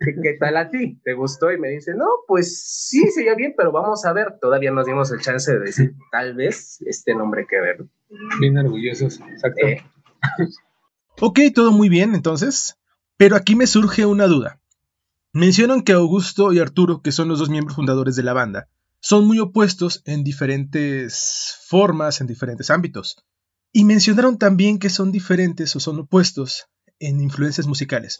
¿Qué, 0.00 0.14
qué 0.22 0.36
tal 0.38 0.56
a 0.56 0.70
ti? 0.70 1.00
¿Te 1.04 1.14
gustó? 1.14 1.52
Y 1.52 1.58
me 1.58 1.68
dice, 1.68 1.94
no, 1.94 2.06
pues 2.26 2.86
sí, 2.88 3.10
sería 3.10 3.34
bien, 3.34 3.54
pero 3.56 3.72
vamos 3.72 4.04
a 4.04 4.12
ver. 4.12 4.38
Todavía 4.40 4.70
nos 4.70 4.86
dimos 4.86 5.10
el 5.12 5.20
chance 5.20 5.52
de 5.52 5.60
decir, 5.60 5.94
tal 6.10 6.34
vez 6.34 6.80
este 6.86 7.14
nombre 7.14 7.46
que 7.48 7.60
ver. 7.60 7.84
Bien 8.40 8.58
orgullosos, 8.58 9.20
exacto. 9.20 9.66
Eh, 9.66 9.82
Ok, 11.20 11.40
todo 11.52 11.72
muy 11.72 11.88
bien 11.88 12.14
entonces, 12.14 12.78
pero 13.16 13.34
aquí 13.34 13.56
me 13.56 13.66
surge 13.66 14.06
una 14.06 14.28
duda. 14.28 14.60
Mencionan 15.32 15.82
que 15.82 15.92
Augusto 15.92 16.52
y 16.52 16.60
Arturo, 16.60 17.02
que 17.02 17.10
son 17.10 17.26
los 17.26 17.40
dos 17.40 17.50
miembros 17.50 17.74
fundadores 17.74 18.14
de 18.14 18.22
la 18.22 18.34
banda, 18.34 18.68
son 19.00 19.26
muy 19.26 19.40
opuestos 19.40 20.00
en 20.04 20.22
diferentes 20.22 21.58
formas, 21.66 22.20
en 22.20 22.28
diferentes 22.28 22.70
ámbitos. 22.70 23.24
Y 23.72 23.84
mencionaron 23.84 24.38
también 24.38 24.78
que 24.78 24.90
son 24.90 25.12
diferentes 25.12 25.74
o 25.76 25.80
son 25.80 26.00
opuestos 26.00 26.66
en 26.98 27.20
influencias 27.20 27.66
musicales. 27.66 28.18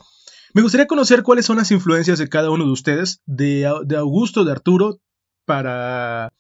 Me 0.55 0.63
gustaría 0.63 0.87
conocer 0.87 1.23
cuáles 1.23 1.47
son 1.47 1.57
las 1.57 1.71
influencias 1.71 2.19
de 2.19 2.29
cada 2.29 2.51
uno 2.51 2.65
de 2.65 2.73
ustedes, 2.73 3.21
de, 3.27 3.71
de 3.85 3.97
Augusto, 3.97 4.45
de 4.45 4.53
Arturo, 4.53 5.01
para 5.45 6.31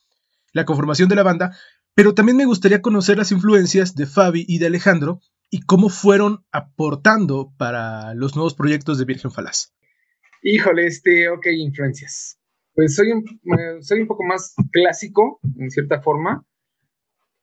la 0.52 0.64
conformación 0.64 1.08
de 1.08 1.16
la 1.16 1.22
banda, 1.22 1.56
pero 1.94 2.14
también 2.14 2.36
me 2.36 2.44
gustaría 2.44 2.82
conocer 2.82 3.18
las 3.18 3.32
influencias 3.32 3.94
de 3.94 4.06
Fabi 4.06 4.44
y 4.46 4.58
de 4.58 4.66
Alejandro 4.66 5.20
y 5.50 5.62
cómo 5.62 5.88
fueron 5.88 6.44
aportando 6.52 7.52
para 7.56 8.14
los 8.14 8.36
nuevos 8.36 8.54
proyectos 8.54 8.98
de 8.98 9.04
Virgen 9.04 9.30
Falaz. 9.30 9.72
Híjole, 10.42 10.86
este, 10.86 11.28
ok, 11.28 11.46
influencias. 11.56 12.38
Pues 12.74 12.94
soy 12.94 13.12
un, 13.12 13.24
soy 13.82 14.02
un 14.02 14.06
poco 14.06 14.24
más 14.24 14.54
clásico, 14.70 15.40
en 15.58 15.70
cierta 15.70 16.00
forma, 16.00 16.46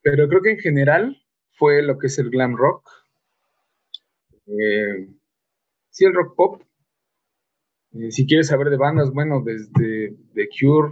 pero 0.01 0.29
creo 0.29 0.41
que 0.41 0.51
en 0.51 0.59
general 0.59 1.21
fue 1.55 1.81
lo 1.81 1.97
que 1.97 2.07
es 2.07 2.19
el 2.19 2.29
glam 2.29 2.55
rock. 2.55 2.89
Eh, 4.47 5.09
sí, 5.89 6.05
el 6.05 6.13
rock 6.13 6.35
pop. 6.35 6.61
Eh, 7.93 8.11
si 8.11 8.27
quieres 8.27 8.47
saber 8.47 8.69
de 8.69 8.77
bandas, 8.77 9.11
bueno, 9.11 9.41
desde 9.43 10.15
The 10.33 10.49
Cure, 10.59 10.91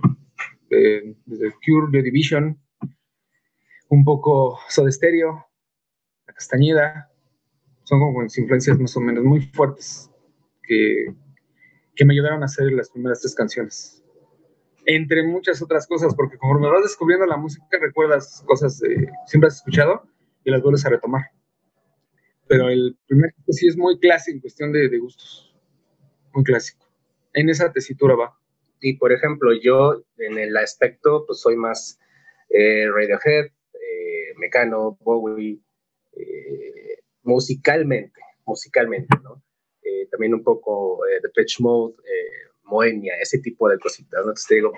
eh, 0.70 1.16
desde 1.26 1.54
Cure, 1.66 1.92
Joy 1.92 2.02
Division, 2.02 2.58
un 3.90 4.06
poco 4.06 4.60
Soda 4.70 4.92
Stereo, 4.92 5.46
La 6.26 6.34
Castañeda, 6.34 7.12
son 7.84 8.00
como 8.00 8.24
influencias 8.24 8.80
más 8.80 8.96
o 8.96 9.02
menos 9.02 9.24
muy 9.26 9.42
fuertes 9.42 10.10
que, 10.64 11.14
que 11.94 12.06
me 12.06 12.14
ayudaron 12.14 12.42
a 12.42 12.46
hacer 12.46 12.72
las 12.72 12.90
primeras 12.90 13.20
tres 13.20 13.36
canciones. 13.36 14.02
Entre 14.86 15.24
muchas 15.24 15.62
otras 15.62 15.86
cosas, 15.88 16.16
porque 16.16 16.38
conforme 16.38 16.70
vas 16.70 16.84
descubriendo 16.84 17.26
la 17.26 17.38
música, 17.38 17.66
recuerdas 17.80 18.44
cosas 18.48 18.82
que 18.82 19.08
siempre 19.26 19.48
has 19.48 19.58
escuchado 19.58 20.04
y 20.44 20.52
las 20.52 20.62
vuelves 20.62 20.86
a 20.86 20.90
retomar. 20.90 21.24
Pero 22.48 22.70
el 22.70 22.98
primer 23.08 23.34
disco 23.36 23.54
sí 23.54 23.68
es 23.68 23.78
muy 23.78 24.00
clásico 24.00 24.36
en 24.36 24.42
cuestión 24.42 24.72
de, 24.72 24.90
de 24.90 24.98
gustos. 25.00 25.56
Muy 26.34 26.44
clásico. 26.44 26.86
En 27.34 27.50
esa 27.50 27.72
tesitura 27.72 28.16
va. 28.16 28.38
y 28.82 28.98
por 28.98 29.12
ejemplo, 29.12 29.52
yo 29.54 30.04
en 30.18 30.38
el 30.38 30.56
aspecto, 30.58 31.26
pues 31.26 31.40
soy 31.40 31.56
más 31.56 32.00
eh, 32.50 32.88
Radiohead, 32.88 33.46
eh, 33.74 34.34
Mecano, 34.38 34.98
Bowie, 35.02 35.60
eh, 36.16 37.00
musicalmente, 37.24 38.20
musicalmente, 38.46 39.18
¿no? 39.24 39.42
También 40.12 40.36
un 40.36 40.44
poco 40.44 41.08
eh, 41.08 41.20
Depeche 41.24 41.64
Mode, 41.64 41.96
Moenia, 42.66 43.16
ese 43.20 43.40
tipo 43.40 43.68
de 43.68 43.80
cositas, 43.80 44.20
¿no? 44.20 44.32
Entonces 44.32 44.48
te 44.48 44.56
digo, 44.56 44.74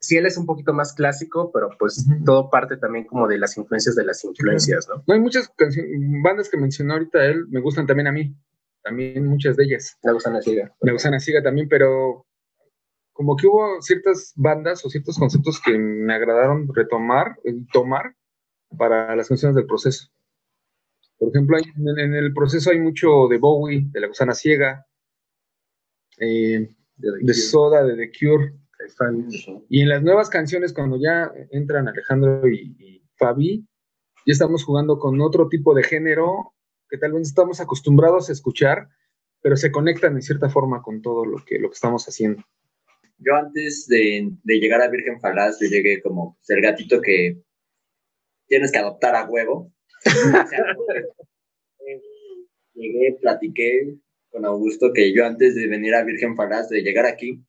sí, 0.00 0.16
él 0.16 0.26
es 0.26 0.36
un 0.36 0.46
poquito 0.46 0.72
más 0.72 0.92
clásico, 0.94 1.50
pero 1.52 1.70
pues 1.78 2.06
todo 2.24 2.50
parte 2.50 2.76
también 2.76 3.04
como 3.06 3.26
de 3.28 3.38
las 3.38 3.56
influencias 3.56 3.96
de 3.96 4.04
las 4.04 4.24
influencias, 4.24 4.88
¿no? 4.88 5.02
No 5.06 5.14
hay 5.14 5.20
muchas 5.20 5.52
bandas 6.22 6.48
que 6.48 6.56
mencionó 6.56 6.94
ahorita 6.94 7.24
él, 7.24 7.46
me 7.48 7.60
gustan 7.60 7.86
también 7.86 8.06
a 8.08 8.12
mí. 8.12 8.34
También 8.82 9.26
muchas 9.26 9.56
de 9.56 9.64
ellas. 9.64 9.98
Me 10.02 10.12
gustan 10.12 10.36
así. 10.36 10.56
Me 10.80 10.92
gustan 10.92 11.12
a 11.14 11.20
Siga 11.20 11.42
también, 11.42 11.68
pero 11.68 12.24
como 13.12 13.36
que 13.36 13.46
hubo 13.48 13.82
ciertas 13.82 14.32
bandas 14.36 14.84
o 14.84 14.88
ciertos 14.88 15.18
conceptos 15.18 15.60
que 15.60 15.76
me 15.76 16.14
agradaron 16.14 16.68
retomar 16.72 17.36
y 17.44 17.66
tomar 17.66 18.14
para 18.78 19.14
las 19.16 19.28
canciones 19.28 19.56
del 19.56 19.66
proceso. 19.66 20.08
Por 21.18 21.30
ejemplo, 21.30 21.56
hay- 21.56 21.64
en, 21.76 21.98
en 21.98 22.14
el 22.14 22.32
proceso 22.32 22.70
hay 22.70 22.78
mucho 22.78 23.26
de 23.28 23.38
Bowie, 23.38 23.88
de 23.90 24.00
La 24.00 24.06
Gusana 24.06 24.34
Ciega, 24.34 24.86
eh, 26.18 26.68
de 26.96 27.34
Soda, 27.34 27.84
de 27.84 27.96
The 27.96 28.12
Cure. 28.18 28.54
Y 29.68 29.82
en 29.82 29.88
las 29.88 30.02
nuevas 30.02 30.28
canciones, 30.30 30.72
cuando 30.72 30.98
ya 31.00 31.30
entran 31.50 31.88
Alejandro 31.88 32.48
y, 32.48 32.74
y 32.78 33.02
Fabi, 33.16 33.66
ya 34.26 34.32
estamos 34.32 34.64
jugando 34.64 34.98
con 34.98 35.20
otro 35.20 35.48
tipo 35.48 35.74
de 35.74 35.82
género 35.82 36.54
que 36.88 36.98
tal 36.98 37.12
vez 37.12 37.28
estamos 37.28 37.60
acostumbrados 37.60 38.28
a 38.28 38.32
escuchar, 38.32 38.88
pero 39.40 39.56
se 39.56 39.70
conectan 39.70 40.14
en 40.14 40.22
cierta 40.22 40.48
forma 40.48 40.82
con 40.82 41.02
todo 41.02 41.24
lo 41.24 41.44
que, 41.44 41.58
lo 41.58 41.68
que 41.68 41.74
estamos 41.74 42.06
haciendo. 42.08 42.42
Yo 43.18 43.34
antes 43.34 43.86
de, 43.88 44.30
de 44.42 44.60
llegar 44.60 44.80
a 44.80 44.88
Virgen 44.88 45.20
Falaz, 45.20 45.58
yo 45.60 45.68
llegué 45.68 46.00
como 46.00 46.36
pues, 46.36 46.50
el 46.50 46.62
gatito 46.62 47.00
que 47.00 47.40
tienes 48.46 48.72
que 48.72 48.78
adoptar 48.78 49.14
a 49.16 49.28
huevo. 49.28 49.54
O 49.54 49.72
sea, 50.48 50.64
llegué, 52.74 53.18
platiqué 53.20 53.96
con 54.30 54.44
Augusto 54.44 54.92
que 54.92 55.12
yo 55.12 55.26
antes 55.26 55.54
de 55.54 55.66
venir 55.66 55.94
a 55.94 56.04
Virgen 56.04 56.36
Falaz, 56.36 56.68
de 56.68 56.82
llegar 56.82 57.06
aquí, 57.06 57.42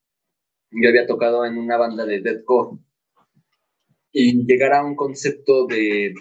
yo 0.71 0.89
había 0.89 1.07
tocado 1.07 1.45
en 1.45 1.57
una 1.57 1.77
banda 1.77 2.05
de 2.05 2.21
deathcore. 2.21 2.79
Y 4.11 4.45
llegar 4.45 4.73
a 4.73 4.83
un 4.83 4.95
concepto 4.95 5.67
de 5.67 6.13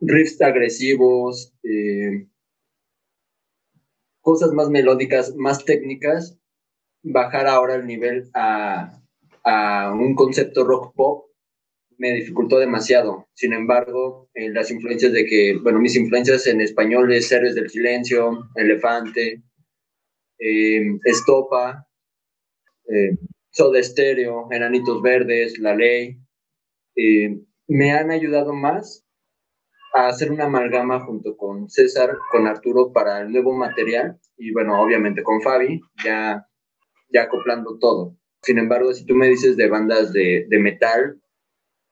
riffs 0.00 0.40
agresivos, 0.40 1.54
eh, 1.62 2.26
cosas 4.20 4.52
más 4.52 4.68
melódicas, 4.68 5.34
más 5.36 5.64
técnicas, 5.64 6.38
bajar 7.02 7.46
ahora 7.46 7.76
el 7.76 7.86
nivel 7.86 8.30
a, 8.34 9.00
a 9.44 9.92
un 9.92 10.14
concepto 10.14 10.64
rock 10.64 10.94
pop 10.94 11.30
me 12.00 12.14
dificultó 12.14 12.58
demasiado. 12.58 13.28
Sin 13.34 13.52
embargo, 13.52 14.30
eh, 14.32 14.48
las 14.48 14.70
influencias 14.70 15.12
de 15.12 15.26
que, 15.26 15.58
bueno, 15.62 15.78
mis 15.80 15.96
influencias 15.96 16.46
en 16.46 16.62
español 16.62 17.12
es 17.12 17.30
Héroes 17.30 17.54
del 17.54 17.68
Silencio, 17.68 18.48
Elefante, 18.54 19.42
eh, 20.38 20.98
Estopa, 21.04 21.86
eh, 22.92 23.16
Soda 23.50 23.82
Stereo, 23.82 24.48
Enanitos 24.50 25.02
Verdes, 25.02 25.58
La 25.58 25.74
Ley, 25.74 26.18
eh, 26.96 27.40
me 27.68 27.92
han 27.92 28.10
ayudado 28.10 28.52
más 28.52 29.04
a 29.94 30.08
hacer 30.08 30.30
una 30.30 30.44
amalgama 30.44 31.00
junto 31.00 31.36
con 31.36 31.68
César, 31.68 32.16
con 32.30 32.46
Arturo 32.46 32.92
para 32.92 33.20
el 33.22 33.32
nuevo 33.32 33.52
material 33.52 34.18
y 34.36 34.52
bueno, 34.52 34.80
obviamente 34.80 35.22
con 35.22 35.40
Fabi, 35.40 35.80
ya, 36.04 36.46
ya 37.08 37.22
acoplando 37.22 37.78
todo. 37.78 38.16
Sin 38.42 38.58
embargo, 38.58 38.92
si 38.92 39.04
tú 39.04 39.14
me 39.14 39.28
dices 39.28 39.56
de 39.56 39.68
bandas 39.68 40.12
de, 40.12 40.46
metal, 40.50 41.20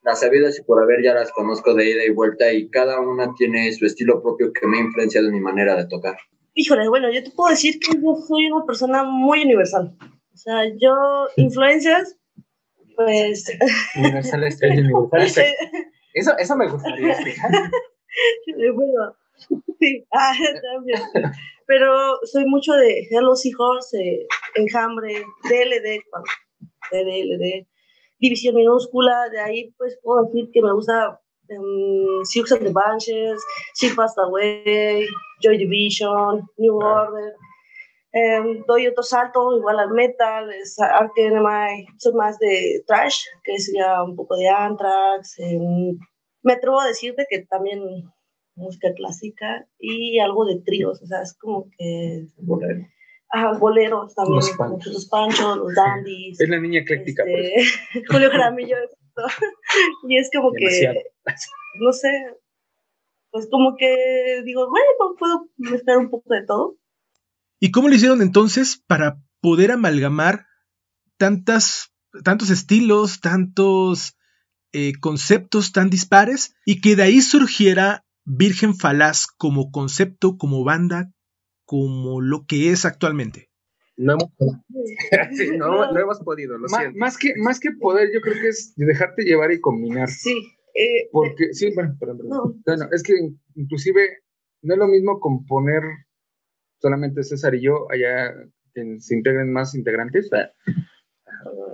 las 0.02 0.20
sabidas 0.20 0.58
y 0.58 0.62
por 0.62 0.82
haber 0.82 1.02
ya 1.02 1.12
las 1.12 1.30
conozco 1.32 1.74
de 1.74 1.90
ida 1.90 2.04
y 2.04 2.10
vuelta 2.10 2.52
y 2.52 2.70
cada 2.70 3.00
una 3.00 3.34
tiene 3.34 3.70
su 3.72 3.84
estilo 3.84 4.22
propio 4.22 4.52
que 4.52 4.66
me 4.66 4.78
ha 4.78 4.82
influenciado 4.82 5.26
en 5.28 5.34
mi 5.34 5.40
manera 5.40 5.76
de 5.76 5.86
tocar. 5.86 6.16
Híjole, 6.54 6.88
bueno, 6.88 7.12
yo 7.12 7.22
te 7.22 7.30
puedo 7.30 7.50
decir 7.50 7.78
que 7.78 8.00
yo 8.00 8.14
soy 8.16 8.50
una 8.50 8.64
persona 8.64 9.04
muy 9.04 9.42
universal. 9.42 9.96
O 10.38 10.40
sea, 10.40 10.62
yo, 10.80 11.26
influencias, 11.36 12.16
pues... 12.94 13.44
Universales, 13.96 14.60
universales. 14.62 15.36
Eso, 16.14 16.36
eso 16.38 16.56
me 16.56 16.68
gustaría 16.68 17.12
explicar. 17.12 17.50
bueno, 18.74 19.16
sí, 19.80 20.06
ah, 20.12 20.32
también. 20.72 21.02
Pero 21.66 22.18
soy 22.22 22.44
mucho 22.46 22.72
de 22.74 23.06
Hello 23.10 23.34
Seahorse, 23.34 23.98
eh, 23.98 24.26
Enjambre, 24.54 25.24
DLD, 25.44 26.02
DLD, 26.92 27.66
División 28.20 28.54
Minúscula, 28.54 29.28
de 29.30 29.40
ahí 29.40 29.74
pues 29.76 29.98
puedo 30.02 30.24
decir 30.24 30.50
que 30.52 30.62
me 30.62 30.72
gusta 30.72 31.20
um, 31.50 32.24
Sioux 32.24 32.50
and 32.52 32.62
the 32.62 32.72
Bunches, 32.72 33.40
She 33.74 33.94
Passed 33.94 34.18
Away, 34.18 35.06
Joy 35.42 35.58
Division, 35.58 36.48
New 36.56 36.76
Order. 36.76 37.34
Um, 38.12 38.64
doy 38.66 38.86
otro 38.86 39.02
salto 39.02 39.56
igual 39.58 39.78
al 39.78 39.90
metal, 39.90 40.50
es 40.52 40.78
Ark 40.80 41.12
Enemy, 41.16 41.86
soy 41.98 42.14
más 42.14 42.38
de 42.38 42.82
trash, 42.86 43.18
que 43.44 43.58
sería 43.58 44.02
un 44.02 44.16
poco 44.16 44.34
de 44.36 44.48
Anthrax. 44.48 45.38
em, 45.38 45.98
me 46.42 46.54
atrevo 46.54 46.80
a 46.80 46.86
decirte 46.86 47.26
que 47.28 47.44
también 47.44 47.80
música 48.54 48.92
clásica 48.94 49.66
y 49.78 50.18
algo 50.20 50.46
de 50.46 50.60
tríos, 50.64 51.02
o 51.02 51.06
sea, 51.06 51.20
es 51.22 51.34
como 51.34 51.68
que 51.76 52.26
Bolero. 52.38 52.86
ajá, 53.28 53.58
boleros 53.58 54.14
también, 54.14 54.36
Los 54.36 54.50
panchos. 54.56 54.92
los 54.92 55.06
panchos, 55.08 55.56
los 55.58 55.74
dandies. 55.74 56.40
Es 56.40 56.48
la 56.48 56.58
niña 56.60 56.80
ecléctica. 56.80 57.24
este, 57.26 58.04
Julio 58.10 58.30
Jaramillo. 58.30 58.76
Y 60.08 60.16
es 60.16 60.30
como 60.34 60.50
Demasiado. 60.52 60.94
que, 60.94 61.04
no 61.80 61.92
sé, 61.92 62.10
pues 63.30 63.48
como 63.50 63.76
que 63.76 64.42
digo, 64.44 64.68
bueno, 64.70 64.86
puedo 65.18 65.46
mezclar 65.58 65.98
un 65.98 66.08
poco 66.08 66.32
de 66.32 66.46
todo. 66.46 66.76
¿Y 67.60 67.70
cómo 67.70 67.88
lo 67.88 67.94
hicieron 67.94 68.22
entonces 68.22 68.82
para 68.86 69.18
poder 69.40 69.72
amalgamar 69.72 70.46
tantas, 71.16 71.92
tantos 72.24 72.50
estilos, 72.50 73.20
tantos 73.20 74.16
eh, 74.72 74.92
conceptos 75.00 75.72
tan 75.72 75.90
dispares 75.90 76.54
y 76.64 76.80
que 76.80 76.96
de 76.96 77.02
ahí 77.04 77.20
surgiera 77.20 78.04
Virgen 78.24 78.74
Falaz 78.76 79.26
como 79.26 79.70
concepto, 79.70 80.36
como 80.36 80.62
banda, 80.64 81.10
como 81.64 82.20
lo 82.20 82.44
que 82.46 82.70
es 82.70 82.84
actualmente? 82.84 83.50
No 83.96 84.12
hemos, 84.12 84.30
Sí, 85.36 85.56
no, 85.56 85.90
no 85.92 85.98
hemos 86.00 86.20
podido, 86.20 86.56
lo 86.58 86.68
Ma- 86.68 86.78
siento. 86.78 86.98
más, 86.98 87.16
que, 87.18 87.32
más 87.36 87.58
que 87.58 87.70
poder, 87.80 88.10
yo 88.14 88.20
creo 88.20 88.34
que 88.40 88.48
es 88.48 88.72
dejarte 88.76 89.24
llevar 89.24 89.50
y 89.50 89.60
combinar. 89.60 90.08
Sí. 90.08 90.30
eh, 90.74 91.08
Porque, 91.10 91.52
sí, 91.52 91.72
bueno, 91.74 91.96
perdón, 91.98 92.18
perdón. 92.18 92.30
No. 92.30 92.62
Bueno, 92.64 92.88
es 92.92 93.02
que 93.02 93.14
inclusive 93.56 94.00
no 94.62 94.74
es 94.74 94.78
lo 94.78 94.86
mismo 94.86 95.18
componer 95.18 95.82
solamente 96.78 97.22
César 97.22 97.54
y 97.54 97.62
yo, 97.62 97.90
allá 97.90 98.34
que 98.74 99.00
se 99.00 99.16
integren 99.16 99.52
más 99.52 99.74
integrantes. 99.74 100.30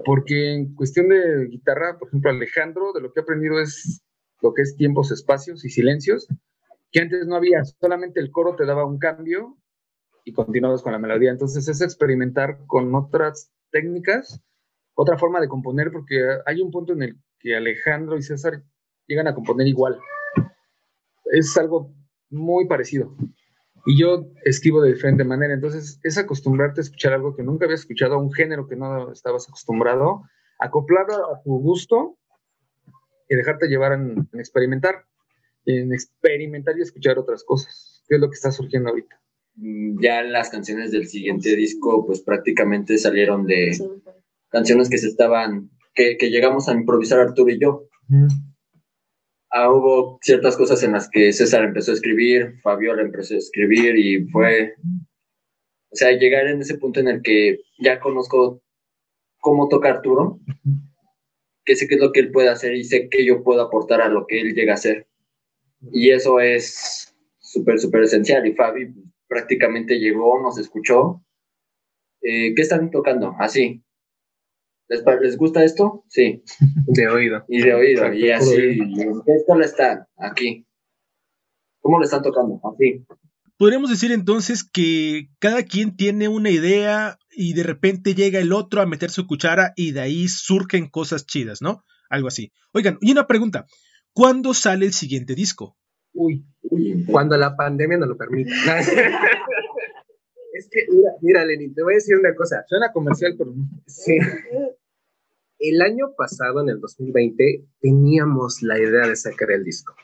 Porque 0.05 0.55
en 0.55 0.75
cuestión 0.75 1.09
de 1.09 1.47
guitarra, 1.47 1.99
por 1.99 2.09
ejemplo, 2.09 2.31
Alejandro, 2.31 2.93
de 2.93 3.01
lo 3.01 3.13
que 3.13 3.21
he 3.21 3.23
aprendido 3.23 3.61
es 3.61 4.03
lo 4.43 4.53
que 4.53 4.63
es 4.63 4.77
tiempos, 4.77 5.11
espacios 5.11 5.65
y 5.65 5.71
silencios, 5.71 6.29
que 6.93 7.01
antes 7.01 7.27
no 7.27 7.37
había, 7.37 7.65
solamente 7.65 8.21
el 8.21 8.31
coro 8.31 8.57
te 8.57 8.67
daba 8.67 8.85
un 8.85 8.99
cambio 8.99 9.57
y 10.25 10.33
continuabas 10.33 10.83
con 10.83 10.93
la 10.93 10.99
melodía. 10.99 11.31
Entonces 11.31 11.67
es 11.69 11.81
experimentar 11.81 12.59
con 12.67 12.95
otras 12.95 13.53
técnicas, 13.71 14.41
otra 14.95 15.19
forma 15.19 15.41
de 15.41 15.49
componer, 15.49 15.91
porque 15.91 16.21
hay 16.47 16.61
un 16.61 16.71
punto 16.71 16.93
en 16.93 17.03
el 17.03 17.17
que 17.39 17.57
Alejandro 17.57 18.17
y 18.17 18.23
César 18.23 18.63
llegan 19.07 19.27
a 19.27 19.35
componer 19.35 19.67
igual. 19.67 19.99
Es 21.33 21.57
algo 21.57 21.95
muy 22.31 22.67
parecido. 22.67 23.17
Y 23.87 23.99
yo 24.01 24.27
escribo 24.45 24.81
de 24.83 24.93
diferente 24.93 25.25
manera. 25.25 25.55
Entonces, 25.55 26.01
es 26.03 26.19
acostumbrarte 26.19 26.81
a 26.81 26.83
escuchar 26.83 27.13
algo 27.13 27.37
que 27.37 27.43
nunca 27.43 27.67
habías 27.67 27.81
escuchado, 27.81 28.15
a 28.15 28.19
un 28.19 28.33
género 28.33 28.67
que 28.67 28.77
no 28.77 29.13
estabas 29.13 29.49
acostumbrado, 29.49 30.23
acoplarlo 30.59 31.35
a 31.35 31.43
tu 31.43 31.59
gusto 31.61 32.17
y 33.29 33.37
dejarte 33.37 33.69
llevar 33.69 33.93
en, 33.93 34.29
en 34.33 34.41
experimentar, 34.41 35.05
en 35.67 35.93
experimentar 35.93 36.79
y 36.79 36.83
escuchar 36.83 37.19
otras 37.19 37.45
cosas, 37.45 38.03
que 38.09 38.15
es 38.17 38.21
lo 38.21 38.29
que 38.29 38.35
está 38.35 38.51
surgiendo 38.51 38.91
ahorita. 38.91 39.21
Mm, 39.57 40.01
Ya 40.01 40.23
las 40.23 40.51
canciones 40.51 40.91
del 40.91 41.07
siguiente 41.07 41.55
disco, 41.55 42.07
pues 42.07 42.23
prácticamente 42.23 42.99
salieron 42.99 43.47
de 43.47 43.77
canciones 44.49 44.89
que 44.89 44.99
se 44.99 45.09
estaban, 45.09 45.71
que, 45.95 46.17
que 46.17 46.31
llegamos 46.31 46.69
a 46.69 46.73
improvisar 46.73 47.21
Arturo 47.21 47.51
y 47.51 47.61
yo. 47.61 47.89
Ah, 49.57 49.71
hubo 49.73 50.19
ciertas 50.21 50.57
cosas 50.57 50.83
en 50.83 50.91
las 50.91 51.09
que 51.09 51.33
César 51.33 51.63
empezó 51.63 51.93
a 51.93 51.95
escribir, 51.95 52.59
Fabiola 52.61 53.03
empezó 53.03 53.35
a 53.35 53.39
escribir 53.39 53.97
y 53.97 54.27
fue, 54.27 54.75
o 54.83 55.95
sea, 55.95 56.11
llegar 56.11 56.49
en 56.49 56.61
ese 56.61 56.77
punto 56.77 56.99
en 56.99 57.07
el 57.07 57.23
que 57.23 57.61
ya 57.79 58.01
conozco 58.01 58.61
cómo 59.39 59.69
toca 59.69 59.91
Arturo, 59.91 60.41
que 61.65 61.77
sé 61.77 61.87
qué 61.87 61.95
es 61.95 62.01
lo 62.01 62.11
que 62.11 62.19
él 62.19 62.33
puede 62.33 62.49
hacer 62.49 62.75
y 62.75 62.83
sé 62.83 63.09
que 63.09 63.25
yo 63.25 63.45
puedo 63.45 63.63
aportar 63.63 64.01
a 64.01 64.09
lo 64.09 64.27
que 64.27 64.41
él 64.41 64.55
llega 64.55 64.73
a 64.73 64.75
hacer. 64.75 65.07
Y 65.93 66.11
eso 66.11 66.41
es 66.41 67.15
súper, 67.39 67.79
súper 67.79 68.03
esencial. 68.03 68.45
Y 68.49 68.55
Fabi 68.55 68.93
prácticamente 69.29 70.01
llegó, 70.01 70.43
nos 70.43 70.59
escuchó. 70.59 71.23
Eh, 72.23 72.57
¿Qué 72.57 72.63
están 72.63 72.91
tocando? 72.91 73.37
Así. 73.39 73.85
¿Les, 74.89 75.03
¿Les 75.21 75.37
gusta 75.37 75.65
esto? 75.65 76.05
Sí. 76.09 76.43
De 76.87 77.09
oído. 77.09 77.45
Y 77.49 77.63
de 77.63 77.75
oído, 77.75 78.05
Exacto, 78.05 78.19
y 78.19 78.31
así. 78.31 78.79
¿Qué 79.25 79.33
escala 79.35 79.65
están? 79.65 80.07
Aquí. 80.17 80.67
¿Cómo 81.81 81.99
le 81.99 82.05
están 82.05 82.23
tocando? 82.23 82.61
Así. 82.65 83.05
Podríamos 83.57 83.91
decir 83.91 84.11
entonces 84.11 84.65
que 84.65 85.29
cada 85.39 85.63
quien 85.63 85.97
tiene 85.97 86.29
una 86.29 86.51
idea 86.51 87.19
y 87.31 87.55
de 87.55 87.63
repente 87.63 88.15
llega 88.15 88.41
el 88.41 88.53
otro 88.53 88.81
a 88.81 88.87
meter 88.87 89.11
su 89.11 89.27
cuchara 89.27 89.73
y 89.77 89.93
de 89.93 90.01
ahí 90.01 90.29
surgen 90.29 90.89
cosas 90.89 91.25
chidas, 91.27 91.63
¿no? 91.63 91.85
Algo 92.11 92.29
así. 92.29 92.53
Oigan, 92.73 92.99
y 93.01 93.13
una 93.13 93.27
pregunta. 93.27 93.67
¿Cuándo 94.13 94.55
sale 94.55 94.87
el 94.87 94.93
siguiente 94.93 95.35
disco? 95.35 95.77
Uy, 96.13 96.45
cuando 97.07 97.37
la 97.37 97.57
pandemia 97.57 97.99
nos 97.99 98.09
lo 98.09 98.17
permita. 98.17 98.51
que, 100.75 100.87
mira, 100.93 101.11
mira, 101.23 101.45
Lenny, 101.45 101.73
te 101.73 101.83
voy 101.83 101.95
a 101.95 101.97
decir 101.97 102.17
una 102.19 102.35
cosa. 102.35 102.65
Suena 102.67 102.93
comercial, 102.93 103.35
pero. 103.39 103.55
Sí. 103.87 104.19
El 105.59 105.81
año 105.81 106.13
pasado, 106.17 106.61
en 106.63 106.69
el 106.69 106.81
2020, 106.81 107.65
teníamos 107.81 108.61
la 108.63 108.79
idea 108.79 109.07
de 109.09 109.17
sacar 109.17 109.51
el 109.53 109.65
disco. 109.65 109.95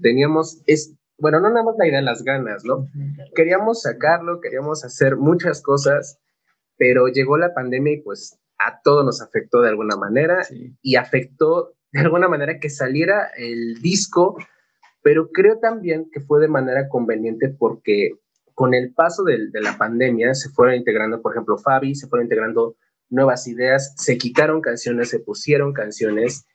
Teníamos, 0.00 0.62
es, 0.66 0.94
bueno, 1.18 1.40
no 1.40 1.48
nada 1.48 1.64
más 1.64 1.74
la 1.78 1.88
idea, 1.88 2.02
las 2.02 2.22
ganas, 2.22 2.64
¿no? 2.64 2.88
Queríamos 3.34 3.82
sacarlo, 3.82 4.40
queríamos 4.40 4.84
hacer 4.84 5.16
muchas 5.16 5.62
cosas, 5.62 6.18
pero 6.76 7.08
llegó 7.08 7.36
la 7.38 7.54
pandemia 7.54 7.94
y 7.94 8.00
pues 8.02 8.38
a 8.58 8.80
todos 8.84 9.04
nos 9.04 9.22
afectó 9.22 9.60
de 9.62 9.70
alguna 9.70 9.96
manera 9.96 10.44
Sí. 10.44 10.76
y 10.82 10.96
afectó 10.96 11.74
de 11.92 12.00
alguna 12.00 12.28
manera 12.28 12.60
que 12.60 12.70
saliera 12.70 13.30
el 13.36 13.80
disco, 13.82 14.36
pero 15.02 15.30
creo 15.32 15.58
también 15.58 16.08
que 16.12 16.20
fue 16.20 16.40
de 16.40 16.48
manera 16.48 16.88
conveniente 16.88 17.48
porque 17.48 18.12
con 18.54 18.74
el 18.74 18.92
paso 18.92 19.22
de, 19.24 19.48
la 19.60 19.76
pandemia 19.76 20.34
se 20.34 20.50
fueron 20.50 20.76
integrando, 20.76 21.20
por 21.20 21.32
ejemplo, 21.32 21.58
Fabi, 21.58 21.94
se 21.94 22.06
fueron 22.08 22.26
integrando 22.26 22.76
nuevas 23.10 23.46
ideas, 23.46 23.94
se 23.96 24.16
quitaron 24.18 24.60
canciones, 24.60 25.10
se 25.10 25.20
pusieron 25.20 25.72
canciones 25.72 26.46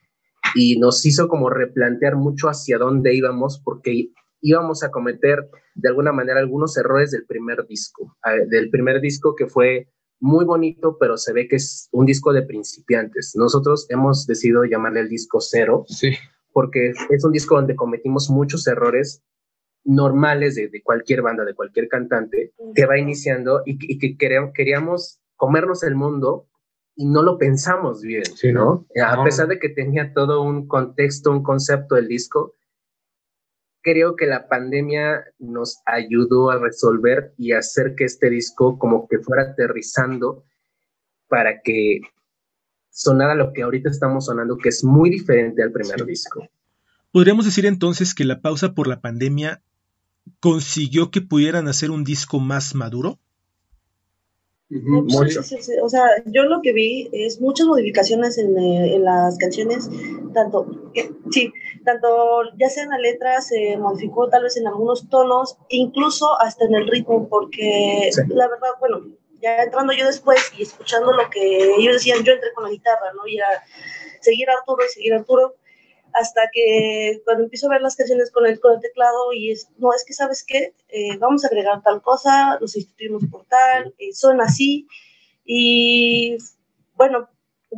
y 0.55 0.79
nos 0.79 1.05
hizo 1.05 1.27
como 1.27 1.49
replantear 1.49 2.15
mucho 2.15 2.49
hacia 2.49 2.77
dónde 2.77 3.13
íbamos 3.13 3.62
porque 3.63 4.10
íbamos 4.41 4.83
a 4.83 4.91
cometer 4.91 5.49
de 5.75 5.89
alguna 5.89 6.12
manera 6.12 6.39
algunos 6.39 6.77
errores 6.77 7.12
del 7.12 7.25
primer 7.25 7.65
disco, 7.67 8.15
del 8.49 8.69
primer 8.69 9.01
disco 9.01 9.36
que 9.36 9.47
fue 9.47 9.88
muy 10.19 10.45
bonito, 10.45 10.97
pero 10.99 11.17
se 11.17 11.33
ve 11.33 11.47
que 11.47 11.57
es 11.57 11.89
un 11.91 12.05
disco 12.05 12.33
de 12.33 12.41
principiantes. 12.41 13.33
Nosotros 13.36 13.86
hemos 13.89 14.25
decidido 14.25 14.63
llamarle 14.65 15.01
el 15.01 15.10
disco 15.10 15.39
cero 15.39 15.86
Sí. 15.88 16.13
porque 16.53 16.91
es 17.10 17.23
un 17.23 17.31
disco 17.31 17.55
donde 17.55 17.75
cometimos 17.75 18.29
muchos 18.29 18.65
errores 18.67 19.21
normales 19.88 20.56
de, 20.56 20.67
de 20.67 20.82
cualquier 20.84 21.21
banda, 21.21 21.45
de 21.45 21.56
cualquier 21.56 21.88
cantante 21.88 22.54
que 22.76 22.86
va 22.86 23.00
iniciando 23.00 23.63
y, 23.65 23.78
que- 23.80 23.88
y 23.93 23.97
que 24.00 24.17
queríamos, 24.17 24.52
queríamos 24.54 25.19
comernos 25.38 25.82
el 25.84 25.95
mundo 25.95 26.47
y 26.95 27.06
no 27.06 27.23
lo 27.23 27.38
pensamos 27.38 28.02
bien, 28.02 28.26
Sí, 28.26 28.52
¿no? 28.52 28.86
A 29.04 29.23
pesar 29.23 29.47
de 29.47 29.60
que 29.60 29.69
tenía 29.69 30.13
todo 30.13 30.41
un 30.41 30.67
contexto, 30.67 31.32
un 31.32 31.41
concepto 31.43 31.95
del 31.95 32.08
disco, 32.08 32.54
creo 33.82 34.15
que 34.15 34.26
la 34.26 34.47
pandemia 34.50 35.23
nos 35.39 35.80
ayudó 35.86 36.52
a 36.52 36.60
resolver 36.60 37.34
y 37.38 37.54
hacer 37.54 37.95
que 37.95 38.04
este 38.04 38.30
disco 38.30 38.78
como 38.78 39.08
que 39.08 39.19
fuera 39.19 39.43
aterrizando 39.43 40.43
para 41.30 41.62
que 41.62 42.02
sonara 42.89 43.36
lo 43.36 43.54
que 43.54 43.62
ahorita 43.63 43.89
estamos 43.89 44.26
sonando, 44.26 44.58
que 44.58 44.69
es 44.69 44.84
muy 44.84 45.10
diferente 45.10 45.62
al 45.63 45.71
primer 45.71 46.04
disco. 46.06 46.45
Podríamos 47.12 47.45
decir 47.45 47.65
entonces 47.65 48.13
que 48.13 48.26
la 48.26 48.41
pausa 48.41 48.73
por 48.73 48.88
la 48.88 49.00
pandemia 49.02 49.62
consiguió 50.39 51.11
que 51.11 51.21
pudieran 51.21 51.67
hacer 51.67 51.91
un 51.91 52.03
disco 52.03 52.39
más 52.39 52.75
maduro. 52.75 53.19
Ujú. 54.69 55.03
Mucho. 55.03 55.43
Sí, 55.43 55.55
sí, 55.57 55.61
sí. 55.63 55.71
O 55.81 55.87
sea, 55.87 56.03
yo 56.25 56.43
lo 56.43 56.61
que 56.61 56.73
vi 56.73 57.09
es 57.13 57.39
muchas 57.39 57.67
modificaciones 57.67 58.37
en, 58.37 58.57
eh, 58.57 58.95
en 58.95 59.05
las 59.05 59.37
canciones, 59.37 59.89
tanto, 60.33 60.91
que- 60.93 61.09
sí, 61.31 61.53
tanto 61.85 62.07
ya 62.59 62.67
sea 62.69 62.83
en 62.83 62.89
la 62.89 62.97
letra, 62.97 63.39
se 63.41 63.77
modificó 63.77 64.27
tal 64.27 64.43
vez 64.43 64.57
en 64.57 64.67
algunos 64.67 65.07
tonos, 65.09 65.57
incluso 65.69 66.37
hasta 66.41 66.65
en 66.65 66.75
el 66.75 66.87
ritmo, 66.87 67.29
porque 67.29 68.09
Sí. 68.11 68.21
la 68.27 68.49
verdad, 68.49 68.71
bueno, 68.81 69.05
ya 69.41 69.63
entrando 69.63 69.93
yo 69.93 70.05
después 70.05 70.39
y 70.57 70.63
escuchando 70.63 71.13
lo 71.13 71.29
que 71.29 71.75
ellos 71.79 71.93
decían, 71.93 72.23
yo 72.25 72.33
entré 72.33 72.51
con 72.53 72.65
la 72.65 72.69
guitarra, 72.71 73.13
¿no? 73.15 73.25
Y 73.25 73.37
era 73.37 73.47
seguir 74.19 74.49
a 74.49 74.53
Arturo 74.59 74.83
y 74.85 74.89
seguir 74.91 75.13
a 75.13 75.17
Arturo, 75.19 75.55
hasta 76.13 76.49
que 76.51 77.21
cuando 77.25 77.43
empiezo 77.43 77.67
a 77.67 77.71
ver 77.71 77.81
las 77.81 77.95
canciones 77.95 78.31
con 78.31 78.45
el, 78.45 78.59
con 78.59 78.73
el 78.73 78.81
teclado 78.81 79.33
y 79.33 79.51
es, 79.51 79.69
no, 79.77 79.93
es 79.93 80.03
que 80.05 80.13
sabes 80.13 80.43
qué, 80.47 80.73
Eh, 80.89 81.17
vamos 81.17 81.43
a 81.43 81.47
agregar 81.47 81.81
tal 81.83 82.01
cosa, 82.01 82.57
lo 82.59 82.67
sustituimos 82.67 83.23
por 83.29 83.45
tal, 83.45 83.93
eh, 83.97 84.13
suena 84.13 84.45
así, 84.45 84.87
y 85.43 86.37
bueno, 86.95 87.29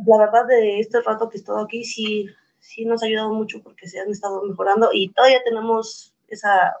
la 0.06 0.18
verdad 0.18 0.46
de 0.46 0.80
este 0.80 1.00
rato 1.02 1.28
que 1.28 1.36
he 1.36 1.40
estado 1.40 1.58
aquí 1.58 1.84
sí, 1.84 2.26
sí 2.60 2.84
nos 2.84 3.02
ha 3.02 3.06
ayudado 3.06 3.32
mucho 3.34 3.62
porque 3.62 3.88
se 3.88 4.00
han 4.00 4.10
estado 4.10 4.42
mejorando 4.42 4.90
y 4.92 5.12
todavía 5.12 5.42
tenemos 5.44 6.14
esa 6.28 6.74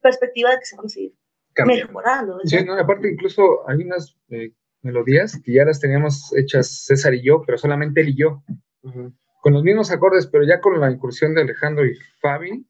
perspectiva 0.00 0.50
de 0.50 0.58
que 0.58 0.64
se 0.64 0.76
van 0.76 0.86
a 0.86 0.88
seguir 0.88 1.14
Cambiando. 1.52 1.86
mejorando. 1.88 2.40
Sí, 2.44 2.64
no, 2.64 2.74
aparte 2.74 3.10
incluso 3.10 3.68
hay 3.68 3.82
unas 3.82 4.16
eh, 4.30 4.52
melodías 4.82 5.38
que 5.44 5.52
ya 5.52 5.64
las 5.64 5.78
teníamos 5.78 6.32
hechas 6.36 6.84
César 6.86 7.14
y 7.14 7.22
yo, 7.22 7.42
pero 7.44 7.58
solamente 7.58 8.00
él 8.00 8.08
y 8.10 8.16
yo, 8.16 8.42
Ujú. 8.82 9.12
Con 9.40 9.54
los 9.54 9.62
mismos 9.62 9.90
acordes, 9.90 10.26
pero 10.26 10.44
ya 10.44 10.60
con 10.60 10.78
la 10.80 10.90
incursión 10.90 11.34
de 11.34 11.42
Alejandro 11.42 11.86
y 11.86 11.94
Fabi, 12.20 12.66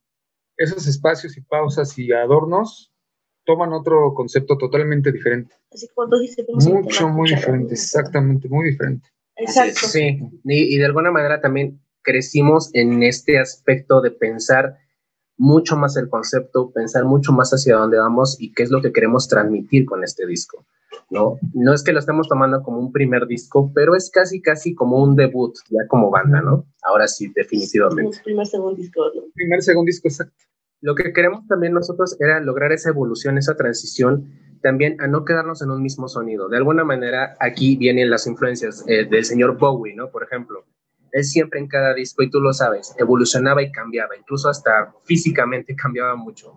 esos 0.57 0.87
espacios 0.87 1.37
y 1.37 1.41
pausas 1.41 1.99
y 1.99 2.13
adornos 2.13 2.93
toman 3.45 3.73
otro 3.73 4.13
concepto 4.15 4.57
totalmente 4.59 5.11
diferente. 5.11 5.55
Así 5.73 5.89
que 5.89 5.95
cuando 5.95 6.19
que 6.21 6.29
se 6.29 6.45
Mucho, 6.49 7.09
muy 7.09 7.31
diferente, 7.31 7.75
exactamente, 7.75 8.49
muy 8.49 8.71
diferente. 8.71 9.09
Exacto. 9.37 9.87
Sí, 9.87 10.21
y, 10.45 10.75
y 10.75 10.79
de 10.79 10.85
alguna 10.85 11.11
manera 11.11 11.41
también 11.41 11.81
crecimos 12.03 12.71
en 12.75 13.03
este 13.03 13.39
aspecto 13.39 14.01
de 14.01 14.11
pensar 14.11 14.77
mucho 15.37 15.77
más 15.77 15.97
el 15.97 16.11
concepto, 16.11 16.71
pensar 16.71 17.05
mucho 17.07 17.33
más 17.33 17.51
hacia 17.51 17.77
dónde 17.77 17.97
vamos 17.97 18.37
y 18.39 18.53
qué 18.53 18.63
es 18.63 18.71
lo 18.71 18.83
que 18.83 18.93
queremos 18.93 19.27
transmitir 19.27 19.87
con 19.87 20.05
este 20.05 20.27
disco, 20.27 20.67
¿no? 21.11 21.39
No 21.55 21.75
es 21.75 21.83
que 21.83 21.93
lo 21.93 21.99
estemos 21.99 22.29
tomando 22.29 22.63
como 22.63 22.79
un 22.79 22.93
primer 22.93 23.27
disco, 23.27 23.71
pero 23.75 23.95
es 23.95 24.11
casi, 24.11 24.41
casi 24.41 24.75
como 24.75 25.03
un 25.03 25.17
debut, 25.17 25.55
ya 25.71 25.87
como 25.89 26.11
banda, 26.11 26.41
¿no? 26.41 26.67
Ahora 26.83 27.09
sí, 27.09 27.33
definitivamente. 27.35 28.19
Un 28.19 28.25
primer, 28.25 28.47
segundo 28.47 28.75
disco, 28.75 29.01
¿no? 29.15 29.23
Primer, 29.35 29.63
segundo 29.63 29.87
disco, 29.87 30.09
exacto. 30.09 30.45
Lo 30.81 30.95
que 30.95 31.13
queremos 31.13 31.47
también 31.47 31.75
nosotros 31.75 32.17
era 32.21 32.41
lograr 32.41 32.73
esa 32.73 32.91
evolución, 32.91 33.37
esa 33.37 33.55
transición, 33.57 34.31
también 34.63 34.97
a 35.01 35.07
no 35.07 35.25
quedarnos 35.25 35.63
en 35.63 35.71
un 35.71 35.83
mismo 35.83 36.09
sonido. 36.09 36.49
De 36.49 36.57
alguna 36.57 36.85
manera, 36.85 37.37
aquí 37.39 37.77
vienen 37.77 38.11
las 38.11 38.27
influencias 38.27 38.85
eh, 38.87 39.05
del 39.05 39.25
señor 39.25 39.59
Bowie, 39.59 39.95
¿no? 39.95 40.11
Por 40.11 40.23
ejemplo, 40.23 40.65
él 41.13 41.25
siempre 41.25 41.61
en 41.61 41.69
cada 41.69 41.93
disco, 41.95 42.23
y 42.23 42.31
tú 42.31 42.41
lo 42.41 42.53
sabes, 42.53 42.95
evolucionaba 42.99 43.63
y 43.63 43.73
cambiaba, 43.73 44.17
incluso 44.17 44.49
hasta 44.49 44.95
físicamente 45.05 45.75
cambiaba 45.83 46.17
mucho. 46.17 46.55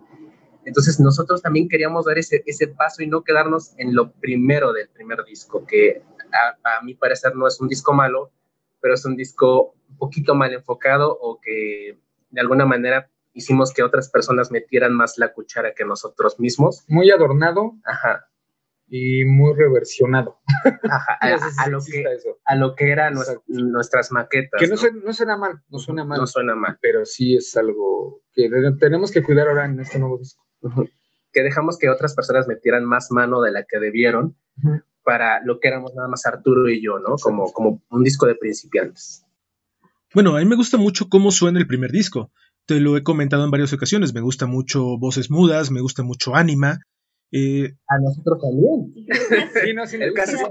Entonces 0.66 0.98
nosotros 1.00 1.42
también 1.42 1.68
queríamos 1.68 2.06
dar 2.06 2.18
ese, 2.18 2.42
ese 2.46 2.68
paso 2.68 3.02
y 3.02 3.06
no 3.06 3.22
quedarnos 3.22 3.74
en 3.78 3.94
lo 3.94 4.12
primero 4.12 4.72
del 4.72 4.88
primer 4.88 5.24
disco, 5.24 5.64
que 5.66 6.02
a, 6.32 6.78
a 6.78 6.82
mi 6.82 6.94
parecer 6.94 7.34
no 7.36 7.46
es 7.46 7.60
un 7.60 7.68
disco 7.68 7.92
malo, 7.92 8.32
pero 8.80 8.94
es 8.94 9.04
un 9.04 9.16
disco 9.16 9.74
un 9.88 9.96
poquito 9.98 10.34
mal 10.34 10.52
enfocado 10.52 11.16
o 11.20 11.40
que 11.40 11.98
de 12.30 12.40
alguna 12.40 12.66
manera 12.66 13.10
hicimos 13.32 13.72
que 13.72 13.82
otras 13.82 14.10
personas 14.10 14.50
metieran 14.50 14.94
más 14.94 15.18
la 15.18 15.32
cuchara 15.32 15.74
que 15.74 15.84
nosotros 15.84 16.38
mismos. 16.38 16.84
Muy 16.88 17.10
adornado 17.10 17.74
Ajá. 17.84 18.28
y 18.88 19.24
muy 19.24 19.54
reversionado. 19.54 20.38
Ajá, 20.88 21.18
a, 21.20 21.30
No 21.30 21.38
sé 21.38 21.50
si 21.50 21.60
a 21.62 21.68
lo 21.68 21.80
que, 21.84 22.04
a 22.44 22.54
lo 22.56 22.74
que 22.74 22.90
eran 22.92 23.14
Exacto. 23.14 23.42
nuestras 23.48 24.12
maquetas. 24.12 24.60
Que 24.60 24.66
no, 24.66 24.74
¿no? 24.74 24.76
suena, 24.76 25.00
no 25.04 25.12
suena 25.12 25.36
mal, 25.36 25.62
no 25.68 25.78
suena 25.78 26.04
mal, 26.04 26.18
No 26.20 26.26
suena 26.26 26.54
mal. 26.54 26.78
pero 26.80 27.04
sí 27.04 27.36
es 27.36 27.56
algo 27.56 28.22
que 28.32 28.48
tenemos 28.78 29.10
que 29.10 29.22
cuidar 29.22 29.48
ahora 29.48 29.64
en 29.66 29.80
este 29.80 29.98
nuevo 29.98 30.18
disco. 30.18 30.43
Que 31.32 31.42
dejamos 31.42 31.78
que 31.78 31.88
otras 31.88 32.14
personas 32.14 32.46
metieran 32.46 32.84
más 32.84 33.10
mano 33.10 33.40
de 33.40 33.52
la 33.52 33.64
que 33.64 33.78
debieron 33.78 34.36
para 35.04 35.44
lo 35.44 35.60
que 35.60 35.68
éramos 35.68 35.94
nada 35.94 36.08
más 36.08 36.26
Arturo 36.26 36.68
y 36.68 36.82
yo, 36.82 36.98
¿no? 36.98 37.16
Como, 37.16 37.52
como 37.52 37.82
un 37.90 38.02
disco 38.02 38.26
de 38.26 38.34
principiantes. 38.34 39.24
Bueno, 40.14 40.36
a 40.36 40.38
mí 40.38 40.46
me 40.46 40.56
gusta 40.56 40.78
mucho 40.78 41.08
cómo 41.08 41.30
suena 41.30 41.58
el 41.58 41.66
primer 41.66 41.90
disco. 41.90 42.30
Te 42.66 42.80
lo 42.80 42.96
he 42.96 43.02
comentado 43.02 43.44
en 43.44 43.50
varias 43.50 43.72
ocasiones. 43.72 44.14
Me 44.14 44.20
gusta 44.20 44.46
mucho 44.46 44.96
voces 44.98 45.30
mudas, 45.30 45.70
me 45.70 45.80
gusta 45.80 46.02
mucho 46.02 46.34
ánima. 46.34 46.78
Eh, 47.30 47.74
A 47.88 47.98
nosotros 47.98 48.40
también. 48.40 48.94
Sí, 49.64 49.74
no, 49.74 49.86
sí, 49.86 49.96
El 50.00 50.14
caso 50.14 50.36
es. 50.36 50.42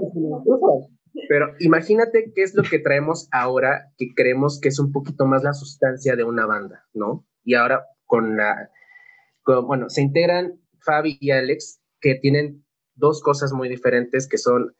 Pero 1.28 1.46
imagínate 1.60 2.32
qué 2.34 2.42
es 2.42 2.54
lo 2.54 2.62
que 2.62 2.78
traemos 2.78 3.28
ahora 3.30 3.92
que 3.96 4.14
creemos 4.14 4.60
que 4.60 4.68
es 4.68 4.78
un 4.78 4.92
poquito 4.92 5.26
más 5.26 5.42
la 5.42 5.54
sustancia 5.54 6.16
de 6.16 6.24
una 6.24 6.44
banda, 6.44 6.84
¿no? 6.92 7.24
Y 7.44 7.54
ahora 7.54 7.84
con 8.04 8.36
la, 8.36 8.70
bueno, 9.44 9.88
se 9.88 10.02
integran 10.02 10.60
Fabi 10.80 11.18
y 11.20 11.30
Alex 11.30 11.80
que 12.00 12.16
tienen 12.16 12.64
dos 12.94 13.22
cosas 13.22 13.52
muy 13.52 13.68
diferentes 13.68 14.28
que 14.28 14.38
son 14.38 14.74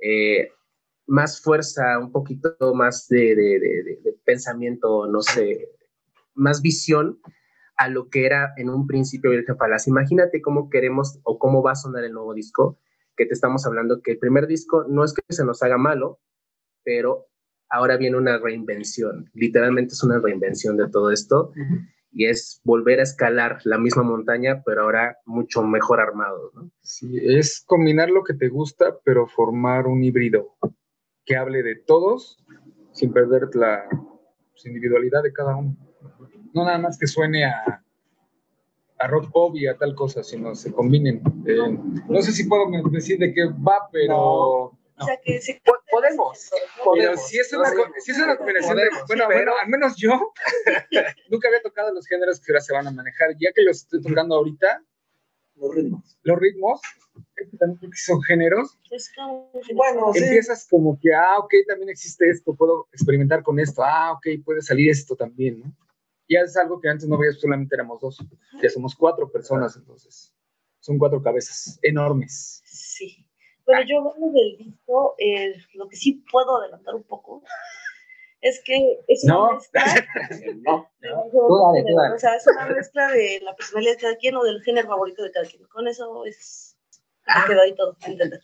eh, 0.00 0.48
más 1.06 1.40
fuerza, 1.42 1.98
un 1.98 2.12
poquito 2.12 2.54
más 2.74 3.08
de, 3.08 3.98
pensamiento, 4.24 5.06
no 5.06 5.20
sé, 5.22 5.68
más 6.34 6.62
visión 6.62 7.20
a 7.76 7.88
lo 7.88 8.08
que 8.08 8.26
era 8.26 8.52
en 8.56 8.70
un 8.70 8.86
principio 8.86 9.30
Virgen 9.30 9.56
Falaz. 9.56 9.88
Imagínate 9.88 10.40
cómo 10.40 10.70
queremos 10.70 11.18
o 11.24 11.38
cómo 11.38 11.62
va 11.62 11.72
a 11.72 11.76
sonar 11.76 12.04
el 12.04 12.12
nuevo 12.12 12.34
disco 12.34 12.78
que 13.16 13.26
te 13.26 13.34
estamos 13.34 13.66
hablando, 13.66 14.02
que 14.02 14.12
el 14.12 14.18
primer 14.18 14.46
disco 14.46 14.84
no 14.88 15.04
es 15.04 15.12
que 15.12 15.22
se 15.30 15.44
nos 15.44 15.62
haga 15.62 15.78
malo, 15.78 16.20
pero 16.84 17.26
ahora 17.68 17.96
viene 17.96 18.16
una 18.16 18.38
reinvención. 18.38 19.30
Literalmente 19.34 19.94
es 19.94 20.02
una 20.02 20.18
reinvención 20.20 20.76
de 20.76 20.88
todo 20.88 21.10
esto 21.10 21.52
y 22.12 22.26
es 22.26 22.60
volver 22.64 23.00
a 23.00 23.04
escalar 23.04 23.58
la 23.64 23.78
misma 23.78 24.02
montaña, 24.02 24.62
pero 24.64 24.82
ahora 24.82 25.18
mucho 25.24 25.62
mejor 25.62 26.00
armado. 26.00 26.50
¿no? 26.54 26.70
Sí, 26.80 27.18
es 27.22 27.62
combinar 27.66 28.10
lo 28.10 28.24
que 28.24 28.34
te 28.34 28.48
gusta, 28.48 28.98
pero 29.04 29.26
formar 29.26 29.86
un 29.86 30.02
híbrido 30.02 30.56
que 31.24 31.36
hable 31.36 31.62
de 31.62 31.76
todos 31.76 32.44
sin 32.92 33.12
perder 33.12 33.48
la 33.54 33.84
pues, 34.50 34.66
individualidad 34.66 35.22
de 35.22 35.32
cada 35.32 35.56
uno. 35.56 35.76
No 36.52 36.64
nada 36.64 36.78
más 36.78 36.98
que 36.98 37.06
suene 37.06 37.44
a, 37.44 37.84
a 38.98 39.06
rock 39.06 39.30
pop 39.30 39.56
y 39.56 39.66
a 39.66 39.76
tal 39.76 39.94
cosa, 39.94 40.22
sino 40.22 40.54
se 40.54 40.72
combinen. 40.72 41.22
Eh, 41.46 41.78
no 42.08 42.22
sé 42.22 42.32
si 42.32 42.44
puedo 42.44 42.64
decir 42.90 43.18
de 43.18 43.32
qué 43.32 43.46
va, 43.46 43.88
pero, 43.92 44.72
O 45.00 45.04
sea 45.06 45.18
que 45.22 45.40
sí. 45.40 45.60
Podemos. 45.90 46.50
pero 46.50 46.84
podemos. 46.84 47.28
sí 47.28 47.38
es 47.38 47.52
una, 47.52 47.72
No, 47.74 47.84
es 47.96 48.16
una 48.18 48.36
combinación 48.36 48.76
de, 48.76 48.82
podemos, 48.84 49.06
bueno, 49.08 49.26
bueno, 49.26 49.52
al 49.60 49.68
menos 49.68 49.96
yo 49.96 50.10
nunca 51.30 51.48
había 51.48 51.62
tocado 51.62 51.92
los 51.92 52.06
géneros 52.06 52.40
que 52.40 52.52
ahora 52.52 52.60
se 52.60 52.72
van 52.72 52.86
a 52.86 52.90
manejar. 52.90 53.30
Ya 53.38 53.50
que 53.54 53.62
los 53.62 53.78
estoy 53.78 54.00
tocando 54.02 54.36
ahorita, 54.36 54.82
Los 55.56 55.74
ritmos. 55.74 56.18
los 56.22 56.38
ritmos, 56.38 56.80
que 57.36 57.44
también 57.58 57.90
son 57.94 58.22
géneros, 58.22 58.78
Es 58.90 59.12
como- 59.14 59.50
Bueno, 59.74 60.12
sí. 60.12 60.22
empiezas 60.22 60.66
como 60.68 60.98
que, 61.00 61.12
ah, 61.14 61.38
ok, 61.38 61.52
también 61.66 61.88
existe 61.90 62.28
esto, 62.30 62.54
puedo 62.54 62.88
experimentar 62.92 63.42
con 63.42 63.58
esto, 63.58 63.82
ah, 63.84 64.12
ok, 64.12 64.42
puede 64.44 64.62
salir 64.62 64.90
esto 64.90 65.16
también, 65.16 65.60
¿no? 65.60 65.76
Ya 66.28 66.40
es 66.42 66.56
algo 66.56 66.80
que 66.80 66.88
antes 66.88 67.08
no 67.08 67.18
veías, 67.18 67.40
solamente 67.40 67.74
éramos 67.74 68.00
dos, 68.00 68.18
ya 68.62 68.70
somos 68.70 68.94
cuatro 68.94 69.28
personas, 69.30 69.76
entonces, 69.76 70.32
son 70.78 70.96
cuatro 70.96 71.20
cabezas 71.20 71.78
enormes. 71.82 72.62
Sí. 72.64 73.26
Bueno, 73.70 73.86
yo 73.88 73.98
hablando 73.98 74.32
del 74.32 74.56
disco, 74.58 75.14
eh, 75.18 75.54
lo 75.74 75.88
que 75.88 75.96
sí 75.96 76.24
puedo 76.30 76.58
adelantar 76.60 76.94
un 76.94 77.04
poco 77.04 77.42
es 78.40 78.60
que 78.64 78.98
es 79.08 79.24
una 79.24 79.34
No. 79.34 79.52
mezcla. 79.54 79.82
No. 80.62 80.90
de- 81.00 81.08
Tú 81.08 81.58
dale, 81.72 81.84
tú 81.88 81.96
dale. 81.96 82.14
O 82.14 82.18
sea, 82.18 82.34
es 82.36 82.46
una 82.46 82.66
mezcla 82.66 83.08
de 83.10 83.40
la 83.42 83.54
personalidad 83.54 83.92
de 83.92 83.98
cada 83.98 84.16
quien 84.16 84.36
o 84.36 84.42
del 84.44 84.62
género 84.62 84.88
favorito 84.88 85.22
de 85.22 85.30
cada 85.30 85.46
quien. 85.46 85.62
Con 85.64 85.86
eso 85.88 86.24
es. 86.24 86.76
Ah. 87.26 87.42
Me 87.42 87.48
quedó 87.54 87.62
ahí 87.62 87.74
todo 87.74 87.96
a 88.02 88.06
entender. 88.10 88.40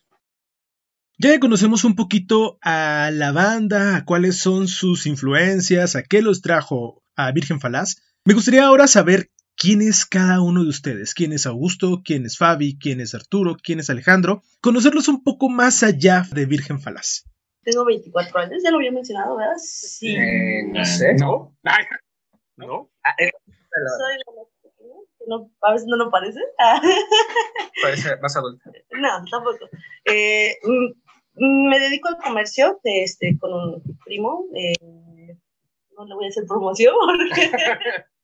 ya 1.18 1.30
que 1.30 1.40
conocemos 1.40 1.84
un 1.84 1.96
poquito 1.96 2.58
a 2.62 3.10
la 3.12 3.32
banda, 3.32 3.96
a 3.96 4.04
cuáles 4.04 4.38
son 4.38 4.68
sus 4.68 5.06
influencias, 5.06 5.96
a 5.96 6.02
qué 6.02 6.20
los 6.22 6.40
trajo 6.42 7.02
a 7.16 7.32
Virgen 7.32 7.58
Falaz, 7.60 7.96
me 8.24 8.34
gustaría 8.34 8.64
ahora 8.66 8.86
saber 8.86 9.30
quién 9.56 9.82
es 9.82 10.04
cada 10.06 10.40
uno 10.40 10.62
de 10.62 10.68
ustedes, 10.68 11.14
quién 11.14 11.32
es 11.32 11.46
Augusto, 11.46 12.02
quién 12.04 12.26
es 12.26 12.38
Fabi, 12.38 12.78
quién 12.78 13.00
es 13.00 13.14
Arturo, 13.14 13.56
quién 13.62 13.80
es 13.80 13.90
Alejandro, 13.90 14.42
conocerlos 14.60 15.08
un 15.08 15.22
poco 15.22 15.48
más 15.48 15.82
allá 15.82 16.24
de 16.32 16.46
Virgen 16.46 16.80
Falaz. 16.80 17.24
Tengo 17.62 17.84
24 17.84 18.38
años, 18.40 18.62
ya 18.62 18.70
lo 18.70 18.76
había 18.76 18.92
mencionado, 18.92 19.36
¿verdad? 19.36 19.54
Sí. 19.58 20.14
Eh, 20.14 20.62
no 20.68 20.84
sé. 20.84 21.14
No, 21.14 21.56
¿No? 22.56 22.90
Ah, 23.04 23.14
es- 23.18 23.32
Soy 23.98 24.16
la 24.24 24.32
más 24.40 24.48
pequeña, 24.62 24.94
que 25.18 25.24
no, 25.26 25.50
a 25.62 25.72
veces 25.72 25.86
no 25.88 25.96
lo 25.96 26.10
parece. 26.10 26.40
Parece 27.82 28.16
más 28.22 28.36
adulta. 28.36 28.70
no, 28.92 29.08
tampoco. 29.30 29.68
Eh, 30.04 30.56
mm, 30.62 31.68
me 31.68 31.78
dedico 31.78 32.08
al 32.08 32.16
comercio 32.18 32.80
este, 32.84 33.36
con 33.38 33.52
un 33.52 33.98
primo. 34.04 34.46
eh, 34.54 34.72
no 35.96 36.04
le 36.06 36.14
voy 36.14 36.26
a 36.26 36.28
hacer 36.28 36.44
promoción 36.46 36.94
porque 37.04 37.50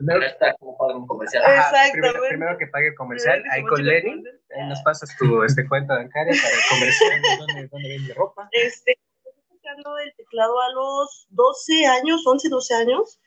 Primero, 0.00 0.24
está 0.24 0.54
como 0.54 0.78
para 0.78 0.96
un 0.96 1.06
comercial. 1.06 1.44
Ajá, 1.44 1.52
Exactamente. 1.60 1.92
primero, 1.92 2.28
primero 2.30 2.58
que 2.58 2.66
pague 2.68 2.88
el 2.88 2.94
comercial, 2.94 3.44
ahí 3.50 3.62
con 3.64 3.84
Lenny, 3.84 4.24
ahí 4.56 4.66
nos 4.66 4.80
pasas 4.80 5.14
tu 5.18 5.42
este, 5.44 5.68
cuenta 5.68 5.94
bancaria 5.94 6.32
para 6.40 6.54
el 6.54 6.62
comercial. 6.70 7.38
¿dónde, 7.38 7.68
dónde 7.68 7.88
vende 7.90 8.14
ropa? 8.14 8.48
Este, 8.52 8.92
estoy 8.92 9.44
tocando 9.50 9.98
el 9.98 10.14
teclado 10.16 10.58
a 10.58 10.72
los 10.72 11.26
12 11.28 11.84
años, 11.84 12.26
11, 12.26 12.48
12 12.48 12.74
años. 12.76 13.20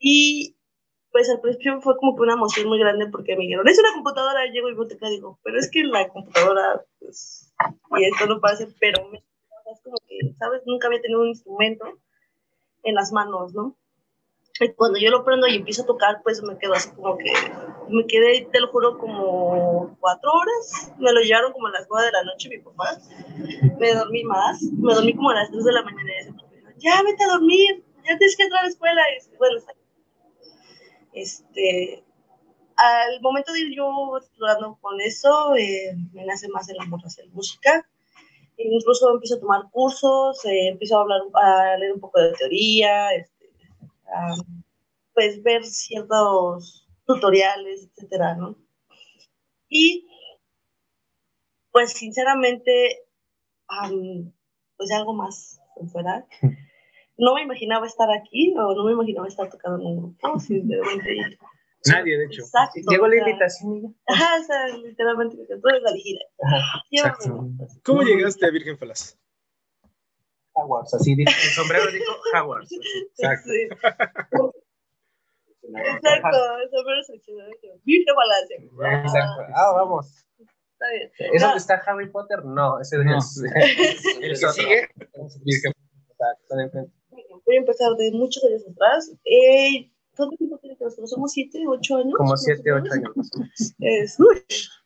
Y 0.00 0.56
pues 1.12 1.30
al 1.30 1.40
principio 1.40 1.80
fue 1.82 1.96
como 1.96 2.16
que 2.16 2.22
una 2.22 2.34
emoción 2.34 2.66
muy 2.66 2.80
grande 2.80 3.06
porque 3.12 3.36
me 3.36 3.44
dijeron, 3.44 3.68
es 3.68 3.78
una 3.78 3.92
computadora. 3.92 4.44
Y 4.44 4.50
llego 4.50 4.70
y 4.70 4.74
boteca 4.74 5.06
y 5.06 5.12
digo, 5.12 5.38
pero 5.44 5.56
es 5.56 5.70
que 5.70 5.84
la 5.84 6.08
computadora, 6.08 6.82
pues, 6.98 7.54
y 7.96 8.04
esto 8.06 8.26
no 8.26 8.40
pasa, 8.40 8.66
pero 8.80 9.08
me, 9.08 9.18
es 9.18 9.80
como 9.84 9.98
que, 9.98 10.34
¿sabes? 10.36 10.62
Nunca 10.66 10.88
había 10.88 11.00
tenido 11.00 11.20
un 11.20 11.28
instrumento 11.28 11.86
en 12.82 12.96
las 12.96 13.12
manos, 13.12 13.54
¿no? 13.54 13.76
Cuando 14.76 14.98
yo 14.98 15.10
lo 15.10 15.24
prendo 15.24 15.46
y 15.46 15.56
empiezo 15.56 15.82
a 15.82 15.86
tocar, 15.86 16.20
pues 16.22 16.42
me 16.42 16.58
quedo 16.58 16.74
así 16.74 16.90
como 16.90 17.16
que, 17.16 17.32
me 17.88 18.06
quedé, 18.06 18.48
te 18.50 18.60
lo 18.60 18.68
juro, 18.68 18.98
como 18.98 19.96
cuatro 20.00 20.30
horas. 20.32 20.92
Me 20.98 21.12
lo 21.12 21.20
llevaron 21.20 21.52
como 21.52 21.68
a 21.68 21.70
las 21.70 21.86
nueve 21.88 22.06
de 22.06 22.12
la 22.12 22.24
noche 22.24 22.48
mi 22.48 22.58
papá 22.58 22.98
me 23.78 23.94
dormí 23.94 24.24
más, 24.24 24.62
me 24.62 24.94
dormí 24.94 25.14
como 25.14 25.30
a 25.30 25.34
las 25.34 25.50
3 25.50 25.64
de 25.64 25.72
la 25.72 25.82
mañana 25.82 26.10
y 26.20 26.24
dijo, 26.24 26.46
ya 26.78 27.02
vete 27.02 27.24
a 27.24 27.28
dormir, 27.28 27.84
ya 28.06 28.16
tienes 28.18 28.36
que 28.36 28.44
entrar 28.44 28.60
a 28.60 28.64
la 28.64 28.70
escuela. 28.70 29.02
Y 29.10 29.36
bueno, 29.36 29.58
está 29.58 29.72
este, 31.12 32.04
al 32.76 33.20
momento 33.20 33.52
de 33.52 33.60
ir 33.60 33.76
yo 33.76 34.16
explorando 34.18 34.78
con 34.80 35.00
eso, 35.00 35.54
eh, 35.56 35.96
me 36.12 36.24
nace 36.24 36.48
más 36.48 36.68
el 36.68 36.80
amor 36.80 37.00
hacia 37.04 37.24
la 37.24 37.32
música. 37.32 37.88
Incluso 38.56 39.10
empiezo 39.12 39.36
a 39.36 39.40
tomar 39.40 39.70
cursos, 39.70 40.44
eh, 40.44 40.68
empiezo 40.68 40.98
a 40.98 41.02
hablar, 41.02 41.20
a 41.34 41.76
leer 41.76 41.92
un 41.92 42.00
poco 42.00 42.20
de 42.20 42.32
teoría, 42.32 43.12
este, 43.14 43.37
a, 44.14 44.34
pues 45.14 45.42
ver 45.42 45.64
ciertos 45.64 46.86
tutoriales, 47.06 47.88
etcétera, 47.90 48.34
¿no? 48.34 48.56
Y 49.68 50.08
pues 51.70 51.92
sinceramente, 51.92 53.04
am, 53.68 54.32
pues 54.76 54.90
algo 54.92 55.14
más 55.14 55.60
fuera. 55.92 56.26
no 57.18 57.34
me 57.34 57.42
imaginaba 57.42 57.86
estar 57.86 58.10
aquí 58.10 58.54
o 58.56 58.74
no 58.74 58.84
me 58.84 58.92
imaginaba 58.92 59.28
estar 59.28 59.50
tocando 59.50 59.78
en 59.78 59.86
un 59.86 59.96
grupo, 59.98 60.38
sinceramente. 60.38 61.38
Nadie, 61.86 62.18
de 62.18 62.24
hecho. 62.26 62.42
Exacto. 62.42 62.80
Llegó 62.88 63.06
la 63.06 63.16
invitación. 63.18 63.96
Ajá, 64.06 64.40
o 64.40 64.44
sea, 64.44 64.68
literalmente, 64.78 65.36
tú 65.36 65.68
eres 65.68 65.82
la. 65.82 65.90
Así. 65.90 67.30
¿Cómo 67.84 68.02
llegaste 68.02 68.46
a 68.46 68.50
Virgen 68.50 68.78
Falaz? 68.78 69.16
Jaguars, 70.68 70.94
así 70.94 71.14
dijo. 71.14 71.30
El 71.30 71.50
sombrero 71.50 71.90
dijo 71.90 72.12
Jaguars. 72.32 72.70
Exacto. 73.16 73.50
Sí. 73.50 73.68
Exacto, 75.70 76.38
eso 76.64 76.82
me 76.84 76.96
lo 76.96 77.02
seleccioné. 77.02 77.44
Virgen 77.84 78.14
balance. 78.14 78.54
Exacto. 78.54 79.42
Ah, 79.54 79.72
vamos. 79.74 80.24
Está 80.38 80.86
bien. 80.92 81.10
¿Es 81.34 81.42
No. 81.42 81.48
donde 81.48 81.58
está 81.58 81.74
Harry 81.86 82.08
Potter? 82.10 82.44
No, 82.44 82.80
ese 82.80 82.96
No. 82.98 83.18
es. 83.18 83.42
El 84.20 84.32
es 84.32 84.40
que 84.40 84.48
sigue, 84.52 84.88
Exacto. 86.14 86.90
Voy 87.44 87.56
a 87.56 87.58
empezar 87.58 87.94
de 87.96 88.10
muchos 88.12 88.42
años 88.44 88.62
atrás. 88.70 89.12
Eh, 89.24 89.90
¿Cuánto 90.16 90.36
tiempo 90.36 90.58
tiene 90.58 90.76
que 90.76 90.84
nosotros? 90.84 91.10
¿Somos 91.10 91.32
siete, 91.32 91.62
ocho 91.66 91.96
años? 91.96 92.14
Como 92.16 92.30
más 92.30 92.40
o 92.42 92.44
7, 92.44 92.72
8 92.72 92.82
menos? 92.82 92.92
años. 92.92 93.74
Es- 93.78 94.18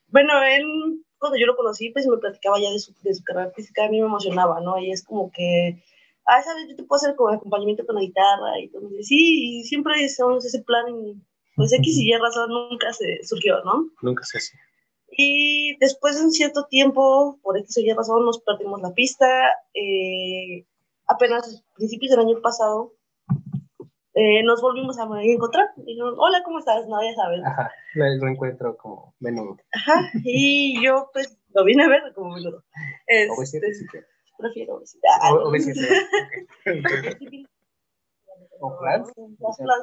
bueno, 0.09 0.33
él, 0.45 0.65
cuando 1.23 1.39
yo 1.39 1.47
lo 1.47 1.57
conocí, 1.57 1.91
pues 1.91 2.07
me 2.07 2.19
platicaba 2.19 2.61
ya 2.61 2.71
de 2.71 2.81
su, 2.81 2.93
de 3.03 3.15
su 3.15 3.23
carrera 3.23 3.47
artística, 3.47 3.85
a 3.85 3.89
mí 3.89 4.01
me 4.01 4.07
emocionaba, 4.07 4.61
¿no? 4.61 4.77
Y 4.79 4.91
es 4.91 5.05
como 5.05 5.31
que, 5.31 5.81
ah, 6.27 6.43
¿sabes? 6.43 6.67
Yo 6.69 6.75
te 6.75 6.83
puedo 6.83 6.97
hacer 6.97 7.15
como 7.15 7.31
acompañamiento 7.31 7.87
con 7.87 7.95
la 7.95 8.03
guitarra 8.03 8.59
y 8.61 8.69
todo. 8.69 8.91
Y 8.99 9.05
sí, 9.05 9.61
y 9.61 9.65
siempre 9.65 10.03
hicimos 10.03 10.45
ese 10.45 10.63
plan, 10.63 10.85
y, 10.89 11.17
pues 11.55 11.73
X 11.73 11.97
y 11.97 12.13
Y 12.13 12.17
razón 12.19 12.51
nunca 12.51 12.93
se 12.93 13.23
surgió, 13.23 13.63
¿no? 13.65 13.89
Nunca 14.03 14.25
se 14.25 14.39
hace. 14.39 14.59
Y 15.17 15.77
después 15.79 16.17
de 16.19 16.25
un 16.25 16.33
cierto 16.33 16.67
tiempo, 16.67 17.39
por 17.43 17.57
X 17.57 17.79
o 17.79 17.81
Y 17.81 17.93
razón, 17.93 18.25
nos 18.25 18.41
perdimos 18.41 18.83
la 18.83 18.93
pista. 18.93 19.27
eh, 19.75 20.67
apenas 21.07 21.63
a 21.63 21.75
principios 21.77 22.11
del 22.11 22.21
año 22.21 22.41
pasado, 22.41 22.93
eh, 24.15 24.43
nos 24.43 24.61
volvimos 24.61 24.99
a 24.99 25.07
encontrar. 25.23 25.69
Y 25.87 25.97
yo, 25.99 26.15
hola, 26.17 26.43
¿cómo 26.45 26.59
estás? 26.59 26.87
No, 26.87 27.03
ya 27.03 27.15
sabes. 27.15 27.41
Ajá, 27.45 27.71
el 27.95 28.21
reencuentro 28.21 28.77
como 28.77 29.15
menudo. 29.21 29.57
Ajá, 29.73 30.11
y 30.25 30.83
yo 30.85 31.11
pues 31.13 31.39
lo 31.55 31.65
vine 31.65 31.85
a 31.85 31.89
ver 31.89 32.13
como 32.15 32.35
menudo. 32.35 32.63
Este, 33.07 33.61
B7, 33.61 33.73
si 33.75 33.87
quieres. 33.87 34.09
prefiero 34.39 34.77
obesidad. 34.77 35.33
O 35.33 35.49
o 35.49 35.53
B7. 35.53 35.77
ok. 36.67 37.49
O 38.65 38.79
Flans. 38.79 39.11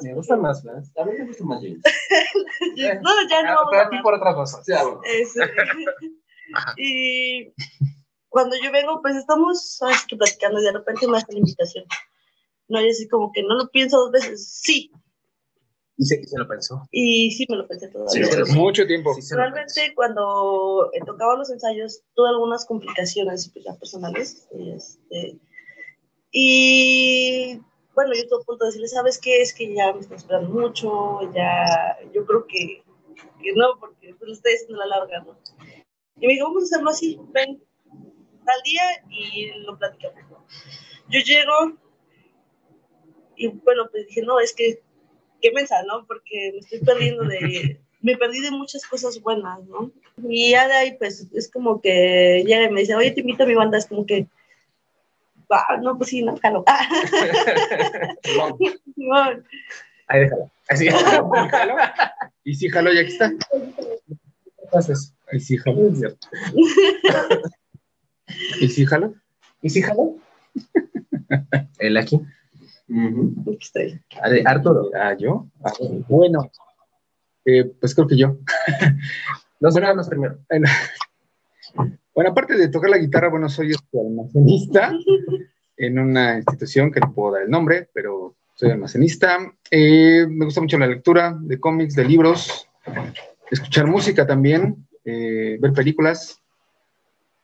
Me 0.04 0.14
gustan 0.14 0.42
más 0.42 0.62
Flans. 0.62 0.98
A 0.98 1.04
mí 1.04 1.12
me 1.18 1.26
gusta 1.26 1.44
más 1.44 1.62
James. 1.62 1.82
No, 3.02 3.10
ya 3.30 3.44
no. 3.44 3.60
Ah, 3.60 3.68
Pero 3.70 3.84
a 3.84 3.90
ti 3.90 3.98
por 4.02 4.14
otra 4.14 4.34
cosa. 4.34 4.64
Sí, 4.64 4.72
ah, 4.72 4.84
bueno. 4.84 5.02
Y 6.78 7.54
cuando 8.30 8.56
yo 8.64 8.72
vengo, 8.72 9.02
pues 9.02 9.16
estamos 9.18 9.76
¿sabes? 9.76 10.06
que 10.08 10.16
platicando 10.16 10.60
y 10.60 10.64
de 10.64 10.72
repente 10.72 11.08
me 11.08 11.18
hace 11.18 11.34
la 11.34 11.40
invitación. 11.40 11.86
No, 12.70 12.80
y 12.82 12.90
así 12.90 13.08
como 13.08 13.32
que 13.34 13.44
no 13.44 13.56
lo 13.56 13.70
pienso 13.70 13.98
dos 13.98 14.12
veces, 14.12 14.48
sí, 14.62 14.92
Y 15.98 16.06
se, 16.06 16.22
y 16.22 16.24
se 16.24 16.38
lo 16.38 16.48
pensó. 16.48 16.82
y 16.92 17.32
sí 17.32 17.46
me 17.50 17.58
lo 17.58 17.68
pensé 17.68 17.88
todavía. 17.90 18.26
Sí, 18.26 18.38
lo- 18.38 18.46
mucho 18.56 18.86
tiempo. 18.88 19.14
sí 19.16 19.22
Realmente 19.36 19.94
cuando 19.96 20.90
tocaba 21.06 21.36
los 21.36 21.50
ensayos 21.50 22.04
tuve 22.16 22.30
algunas 22.30 22.66
complicaciones 22.66 23.50
pues, 23.54 23.66
personales. 23.80 24.48
y, 24.54 24.70
Este, 24.72 25.40
y 26.32 27.60
bueno, 27.96 28.14
yo 28.14 28.22
estuve 28.22 28.42
a 28.42 28.46
punto 28.46 28.66
de 28.66 28.70
decirle, 28.70 28.88
¿sabes 28.88 29.18
qué? 29.20 29.42
Es 29.42 29.54
que 29.54 29.74
ya 29.74 29.92
me 29.94 30.00
están 30.00 30.18
esperando 30.18 30.50
mucho, 30.50 31.20
ya, 31.34 31.98
yo 32.14 32.26
creo 32.26 32.46
que, 32.48 32.84
que 33.42 33.52
no, 33.56 33.78
porque 33.80 34.14
pues, 34.16 34.28
lo 34.28 34.34
estoy 34.34 34.54
haciendo 34.54 34.82
a 34.82 34.86
la 34.86 34.98
larga, 35.00 35.22
¿no? 35.24 35.38
Y 36.22 36.28
me 36.28 36.34
dijo, 36.34 36.46
vamos 36.48 36.64
a 36.64 36.66
hacerlo 36.66 36.90
así, 36.92 37.20
ven, 37.34 37.62
tal 38.46 38.62
día 38.64 38.84
y 39.10 39.48
lo 39.66 39.78
platicamos. 39.78 40.20
Yo 41.10 41.20
llego 41.22 41.78
y 43.40 43.48
bueno, 43.48 43.88
pues 43.90 44.06
dije, 44.08 44.22
no, 44.22 44.40
es 44.40 44.54
que, 44.54 44.82
qué 45.42 45.52
mensa, 45.54 45.82
¿no? 45.84 46.06
Porque 46.06 46.52
me 46.54 46.60
estoy 46.60 46.80
perdiendo 46.80 47.24
de, 47.24 47.80
me 48.02 48.18
perdí 48.18 48.42
de 48.42 48.52
muchas 48.52 48.86
cosas 48.86 49.22
buenas, 49.22 49.64
¿no? 49.66 49.92
Y 50.28 50.52
ya 50.52 50.68
de 50.68 50.74
ahí, 50.74 50.98
pues, 51.00 51.28
es 51.34 51.50
como 51.50 51.82
que 51.82 52.44
llega 52.46 52.66
y 52.66 52.70
me 52.70 52.82
dice, 52.82 52.96
oye, 52.96 53.12
te 53.12 53.22
invito 53.22 53.44
a 53.44 53.48
mi 53.48 53.56
banda, 53.56 53.78
es 53.78 53.88
como 53.88 54.06
que, 54.06 54.28
ah, 55.50 55.78
no, 55.82 55.98
pues 55.98 56.10
sí, 56.10 56.22
no, 56.22 56.36
jalo. 56.38 56.66
Simón. 58.94 59.46
Ahí 60.08 60.22
déjala. 60.22 60.52
Así. 60.68 60.88
Y 62.44 62.56
sí, 62.56 62.68
jalo, 62.68 62.92
ya 62.92 63.04
que 63.04 63.10
está. 63.10 63.32
Entonces, 64.64 65.14
Y 65.32 65.40
sí, 65.40 65.56
jalo. 65.58 65.88
es 65.88 66.00
cierto. 66.00 66.28
Y 68.60 68.68
sí, 68.70 68.86
jalo. 68.86 69.14
¿y 69.62 69.70
si 69.70 69.82
jala? 69.82 70.10
El 71.78 71.98
aquí. 71.98 72.20
Ujú. 72.90 73.34
Aquí 73.42 73.58
estoy. 73.62 74.02
De 74.30 74.44
Arturo. 74.46 74.90
Ah, 74.96 75.16
yo. 75.18 75.48
Ah, 75.64 75.72
bueno. 76.08 76.50
Eh, 77.46 77.66
pues 77.80 77.96
creo 77.96 78.08
que 78.08 78.18
yo. 78.18 78.38
Los 79.60 79.76
hermanos 79.76 80.08
primero. 80.10 80.38
Bueno, 82.14 82.32
aparte 82.32 82.58
de 82.58 82.68
tocar 82.70 82.90
la 82.90 82.98
guitarra, 82.98 83.30
bueno, 83.30 83.48
soy 83.50 83.72
este 83.72 84.00
almacenista 84.00 84.92
en 85.78 86.00
una 86.00 86.36
institución 86.38 86.92
que 86.92 87.00
no 87.00 87.14
puedo 87.14 87.34
dar 87.34 87.44
el 87.44 87.50
nombre, 87.50 87.90
pero 87.94 88.36
soy 88.56 88.72
almacenista. 88.72 89.38
Eh, 89.72 90.26
me 90.30 90.46
gusta 90.46 90.62
mucho 90.62 90.78
la 90.78 90.88
lectura 90.88 91.38
de 91.40 91.60
cómics, 91.60 91.96
de 91.96 92.06
libros, 92.06 92.68
escuchar 93.52 93.88
música 93.88 94.26
también, 94.28 94.88
eh, 95.06 95.58
ver 95.62 95.72
películas. 95.74 96.42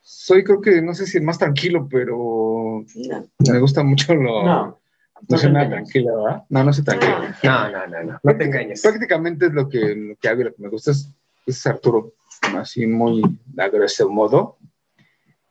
Soy, 0.02 0.44
creo 0.44 0.60
que, 0.60 0.82
no 0.82 0.94
sé 0.94 1.06
si 1.06 1.18
el 1.18 1.24
más 1.24 1.38
tranquilo, 1.38 1.88
pero 1.90 2.84
No. 2.94 3.28
me 3.52 3.58
gusta 3.60 3.82
mucho 3.82 4.14
lo... 4.14 4.44
No. 4.44 4.80
No 5.28 5.38
soy 5.38 5.50
nada 5.50 5.68
tranquilo, 5.68 6.22
¿verdad? 6.22 6.44
No, 6.48 6.64
no 6.64 6.72
soy 6.72 6.84
tranquilo. 6.84 7.18
No, 7.42 7.70
no, 7.70 7.86
no, 7.86 8.02
no. 8.04 8.20
No 8.22 8.36
te 8.36 8.44
engañes. 8.44 8.82
Prácticamente 8.82 9.46
es 9.46 9.52
lo 9.52 9.68
que, 9.68 9.94
lo 9.94 10.16
que 10.16 10.28
hago 10.28 10.40
y 10.42 10.44
lo 10.44 10.54
que 10.54 10.62
me 10.62 10.68
gusta 10.68 10.90
es, 10.90 11.10
es 11.46 11.66
Arturo, 11.66 12.12
así 12.56 12.86
muy 12.86 13.22
a 13.56 13.68
grosso 13.68 14.08
modo. 14.08 14.58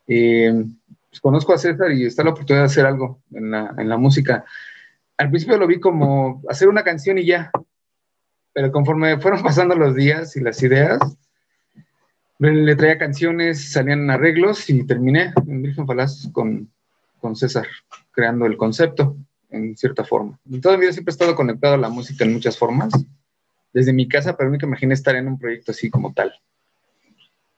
Eh, 0.07 0.53
pues 1.09 1.19
conozco 1.19 1.53
a 1.53 1.57
César 1.57 1.91
y 1.91 2.05
está 2.05 2.23
la 2.23 2.31
oportunidad 2.31 2.63
de 2.63 2.67
hacer 2.67 2.85
algo 2.85 3.21
en 3.31 3.51
la, 3.51 3.73
en 3.77 3.89
la 3.89 3.97
música. 3.97 4.45
Al 5.17 5.29
principio 5.29 5.57
lo 5.57 5.67
vi 5.67 5.79
como 5.79 6.41
hacer 6.49 6.67
una 6.67 6.83
canción 6.83 7.17
y 7.17 7.25
ya, 7.25 7.51
pero 8.53 8.71
conforme 8.71 9.19
fueron 9.19 9.41
pasando 9.41 9.75
los 9.75 9.95
días 9.95 10.35
y 10.35 10.41
las 10.41 10.61
ideas, 10.61 10.99
le, 12.37 12.53
le 12.53 12.75
traía 12.75 12.97
canciones, 12.97 13.71
salían 13.71 14.09
arreglos 14.11 14.69
y 14.69 14.85
terminé 14.85 15.33
en 15.47 15.63
Virgen 15.63 15.87
Falaz 15.87 16.29
con, 16.31 16.69
con 17.19 17.35
César, 17.35 17.65
creando 18.11 18.45
el 18.45 18.57
concepto 18.57 19.17
en 19.55 19.77
cierta 19.77 20.03
forma. 20.03 20.39
Y 20.49 20.59
toda 20.59 20.75
mi 20.75 20.81
vida 20.81 20.93
siempre 20.93 21.11
he 21.11 21.15
estado 21.15 21.35
conectado 21.35 21.75
a 21.75 21.77
la 21.77 21.89
música 21.89 22.23
en 22.23 22.33
muchas 22.33 22.57
formas, 22.57 22.93
desde 23.73 23.93
mi 23.93 24.07
casa, 24.07 24.35
pero 24.35 24.49
nunca 24.49 24.65
imaginé 24.65 24.93
estar 24.93 25.15
en 25.15 25.27
un 25.27 25.39
proyecto 25.39 25.71
así 25.71 25.89
como 25.89 26.13
tal. 26.13 26.33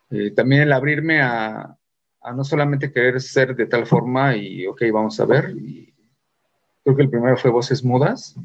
Eh, 0.10 0.32
también 0.32 0.62
el 0.62 0.74
abrirme 0.74 1.22
a, 1.22 1.78
a 2.22 2.34
no 2.34 2.44
solamente 2.44 2.92
querer 2.92 3.22
ser 3.22 3.56
de 3.56 3.66
tal 3.66 3.86
forma 3.86 4.36
y, 4.36 4.66
ok, 4.68 4.84
vamos 4.92 5.20
a 5.20 5.26
ver. 5.26 5.52
Y 5.58 5.94
creo 6.84 6.96
que 6.96 7.04
el 7.04 7.10
primero 7.10 7.38
fue 7.38 7.52
Voces 7.52 7.84
Mudas. 7.84 8.36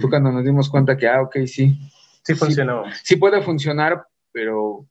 Fue 0.00 0.08
cuando 0.08 0.32
nos 0.32 0.44
dimos 0.44 0.70
cuenta 0.70 0.96
que, 0.96 1.06
ah, 1.06 1.22
ok, 1.22 1.38
sí, 1.46 1.78
Sí 2.22 2.34
funcionó. 2.34 2.84
sí 3.02 3.16
puede 3.16 3.42
funcionar, 3.42 4.06
pero 4.32 4.86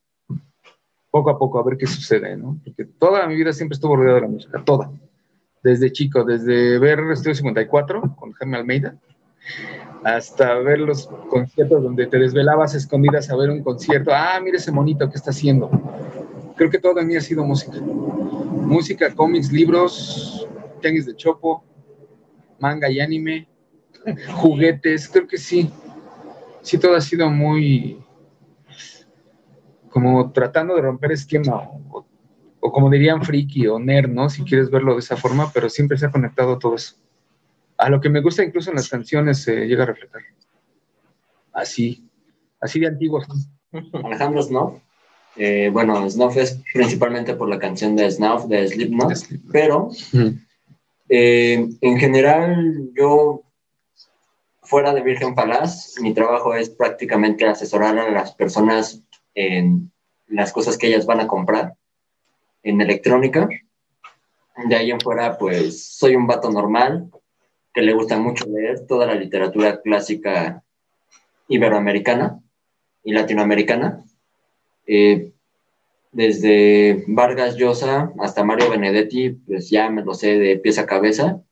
poco 1.10 1.30
a 1.30 1.38
poco 1.38 1.58
a 1.58 1.64
ver 1.64 1.76
qué 1.76 1.86
sucede, 1.86 2.36
¿no? 2.36 2.58
Porque 2.64 2.84
toda 2.84 3.26
mi 3.26 3.34
vida 3.36 3.52
siempre 3.52 3.74
estuvo 3.74 3.96
rodeada 3.96 4.16
de 4.16 4.20
la 4.22 4.28
música, 4.28 4.62
toda. 4.64 4.90
Desde 5.62 5.92
chico, 5.92 6.24
desde 6.24 6.78
ver 6.78 7.00
Estudio 7.12 7.34
54 7.34 8.16
con 8.16 8.32
Jaime 8.32 8.56
Almeida, 8.56 8.96
hasta 10.04 10.54
ver 10.58 10.80
los 10.80 11.06
conciertos 11.28 11.82
donde 11.82 12.06
te 12.06 12.18
desvelabas 12.18 12.74
escondidas 12.74 13.30
a 13.30 13.36
ver 13.36 13.50
un 13.50 13.62
concierto. 13.62 14.10
Ah, 14.12 14.40
mira 14.42 14.56
ese 14.56 14.72
monito 14.72 15.08
que 15.08 15.16
está 15.16 15.30
haciendo. 15.30 15.70
Creo 16.56 16.70
que 16.70 16.78
todo 16.78 16.98
en 16.98 17.06
mí 17.06 17.16
ha 17.16 17.20
sido 17.20 17.44
música. 17.44 17.78
Música, 17.80 19.14
cómics, 19.14 19.52
libros, 19.52 20.48
tenis 20.80 21.06
de 21.06 21.14
chopo, 21.14 21.64
manga 22.58 22.90
y 22.90 23.00
anime, 23.00 23.48
juguetes, 24.34 25.08
creo 25.08 25.26
que 25.26 25.38
sí. 25.38 25.70
Sí, 26.62 26.78
todo 26.78 26.94
ha 26.94 27.00
sido 27.00 27.28
muy 27.28 28.02
como 29.92 30.32
tratando 30.32 30.74
de 30.74 30.82
romper 30.82 31.12
esquema 31.12 31.68
o, 31.90 32.06
o 32.64 32.70
como 32.70 32.88
dirían 32.88 33.24
friki 33.24 33.66
o 33.66 33.80
nerd, 33.80 34.08
¿no? 34.08 34.30
Si 34.30 34.44
quieres 34.44 34.70
verlo 34.70 34.94
de 34.94 35.00
esa 35.00 35.16
forma, 35.16 35.50
pero 35.52 35.68
siempre 35.68 35.98
se 35.98 36.06
ha 36.06 36.12
conectado 36.12 36.60
todo 36.60 36.76
eso. 36.76 36.94
A 37.76 37.90
lo 37.90 38.00
que 38.00 38.08
me 38.08 38.20
gusta 38.20 38.44
incluso 38.44 38.70
en 38.70 38.76
las 38.76 38.88
canciones 38.88 39.42
se 39.42 39.66
llega 39.66 39.82
a 39.82 39.86
reflejar. 39.86 40.22
Así, 41.52 42.08
así 42.60 42.78
de 42.78 42.86
antiguo. 42.86 43.20
Alejandro 44.04 44.42
Snuff. 44.42 44.78
Eh, 45.34 45.70
bueno, 45.72 46.08
Snuff 46.08 46.36
es 46.36 46.62
principalmente 46.72 47.34
por 47.34 47.48
la 47.48 47.58
canción 47.58 47.96
de 47.96 48.08
Snuff 48.08 48.44
de 48.44 48.68
Slipknot, 48.68 49.12
pero 49.50 49.90
eh, 51.08 51.68
en 51.80 51.98
general 51.98 52.90
yo, 52.96 53.42
fuera 54.62 54.94
de 54.94 55.02
Virgen 55.02 55.34
Falaz, 55.34 55.96
mi 56.00 56.14
trabajo 56.14 56.54
es 56.54 56.70
prácticamente 56.70 57.44
asesorar 57.44 57.98
a 57.98 58.08
las 58.12 58.32
personas 58.36 59.02
en 59.34 59.90
las 60.28 60.52
cosas 60.52 60.78
que 60.78 60.86
ellas 60.86 61.06
van 61.06 61.18
a 61.18 61.26
comprar 61.26 61.74
en 62.62 62.80
electrónica. 62.80 63.48
De 64.68 64.76
ahí 64.76 64.90
en 64.90 65.00
fuera, 65.00 65.38
pues 65.38 65.84
soy 65.84 66.16
un 66.16 66.26
vato 66.26 66.50
normal, 66.50 67.10
que 67.72 67.82
le 67.82 67.94
gusta 67.94 68.18
mucho 68.18 68.44
leer 68.46 68.86
toda 68.86 69.06
la 69.06 69.14
literatura 69.14 69.80
clásica 69.80 70.62
iberoamericana 71.48 72.40
y 73.02 73.12
latinoamericana. 73.12 74.04
Eh, 74.86 75.32
desde 76.12 77.04
Vargas 77.08 77.56
Llosa 77.56 78.12
hasta 78.20 78.44
Mario 78.44 78.70
Benedetti, 78.70 79.30
pues 79.30 79.70
ya 79.70 79.88
me 79.88 80.04
lo 80.04 80.14
sé 80.14 80.38
de 80.38 80.58
pies 80.58 80.78
a 80.78 80.86
cabeza. 80.86 81.42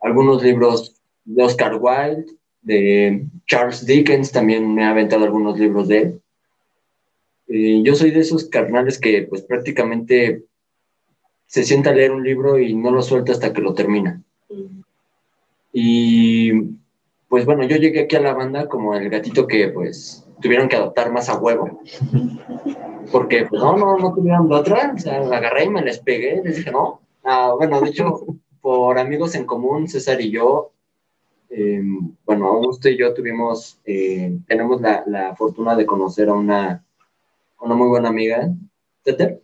Algunos 0.00 0.42
libros 0.42 1.00
de 1.24 1.44
Oscar 1.44 1.76
Wilde, 1.80 2.26
de 2.62 3.26
Charles 3.46 3.86
Dickens, 3.86 4.32
también 4.32 4.74
me 4.74 4.84
ha 4.84 4.90
aventado 4.90 5.24
algunos 5.24 5.58
libros 5.58 5.86
de 5.88 5.98
él. 5.98 6.22
Eh, 7.48 7.82
yo 7.82 7.94
soy 7.94 8.10
de 8.10 8.20
esos 8.20 8.44
carnales 8.44 8.98
que 8.98 9.22
pues 9.22 9.42
prácticamente 9.42 10.44
se 11.46 11.64
sienta 11.64 11.90
a 11.90 11.94
leer 11.94 12.12
un 12.12 12.22
libro 12.22 12.58
y 12.58 12.74
no 12.74 12.90
lo 12.90 13.02
suelta 13.02 13.32
hasta 13.32 13.52
que 13.52 13.62
lo 13.62 13.74
termina. 13.74 14.22
Y 15.72 16.52
pues 17.28 17.44
bueno, 17.44 17.64
yo 17.64 17.76
llegué 17.76 18.00
aquí 18.00 18.16
a 18.16 18.20
la 18.20 18.34
banda 18.34 18.68
como 18.68 18.94
el 18.94 19.08
gatito 19.08 19.46
que 19.46 19.68
pues 19.68 20.26
tuvieron 20.40 20.68
que 20.68 20.76
adoptar 20.76 21.12
más 21.12 21.28
a 21.28 21.38
huevo. 21.38 21.80
Porque 23.12 23.46
pues 23.46 23.62
no, 23.62 23.76
no, 23.76 23.96
no 23.96 24.14
tuvieron 24.14 24.48
de 24.48 24.54
otra. 24.54 24.92
O 24.94 24.98
sea, 24.98 25.20
la 25.20 25.38
agarré 25.38 25.64
y 25.64 25.70
me 25.70 25.82
les 25.82 25.98
pegué. 25.98 26.42
Les 26.44 26.56
dije, 26.56 26.70
no. 26.70 27.00
Ah, 27.24 27.54
bueno, 27.56 27.80
de 27.80 27.90
hecho, 27.90 28.26
por 28.60 28.98
amigos 28.98 29.34
en 29.34 29.44
común, 29.44 29.88
César 29.88 30.20
y 30.20 30.30
yo, 30.30 30.72
eh, 31.50 31.82
bueno, 32.26 32.48
Augusto 32.48 32.88
y 32.88 32.98
yo 32.98 33.14
tuvimos, 33.14 33.80
eh, 33.84 34.36
tenemos 34.46 34.80
la, 34.80 35.02
la, 35.06 35.34
fortuna 35.34 35.74
de 35.74 35.86
conocer 35.86 36.28
a 36.28 36.34
una, 36.34 36.84
una 37.60 37.74
muy 37.74 37.88
buena 37.88 38.08
amiga, 38.08 38.48
Tete. 39.02 39.40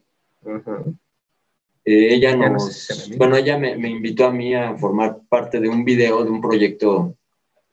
Eh, 1.85 2.15
ella 2.15 2.37
nos, 2.37 3.11
bueno, 3.17 3.37
ella 3.37 3.59
me, 3.59 3.77
me, 3.77 3.91
invitó 3.91 4.27
a 4.27 4.31
mí 4.31 4.55
a 4.55 4.77
formar 4.77 5.21
parte 5.29 5.61
de 5.61 5.69
un 5.69 5.85
video 5.85 6.25
de 6.25 6.31
un 6.31 6.41
proyecto 6.41 7.15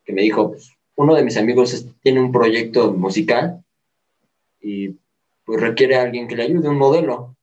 que 0.03 0.13
me 0.13 0.23
dijo, 0.23 0.49
pues, 0.49 0.71
uno 0.95 1.15
de 1.15 1.23
mis 1.23 1.37
amigos 1.37 1.87
tiene 2.01 2.19
un 2.19 2.31
proyecto 2.31 2.91
musical 2.93 3.63
y 4.61 4.95
pues 5.45 5.61
requiere 5.61 5.95
a 5.95 6.03
alguien 6.03 6.27
que 6.27 6.35
le 6.35 6.43
ayude, 6.43 6.69
un 6.69 6.77
modelo. 6.77 7.35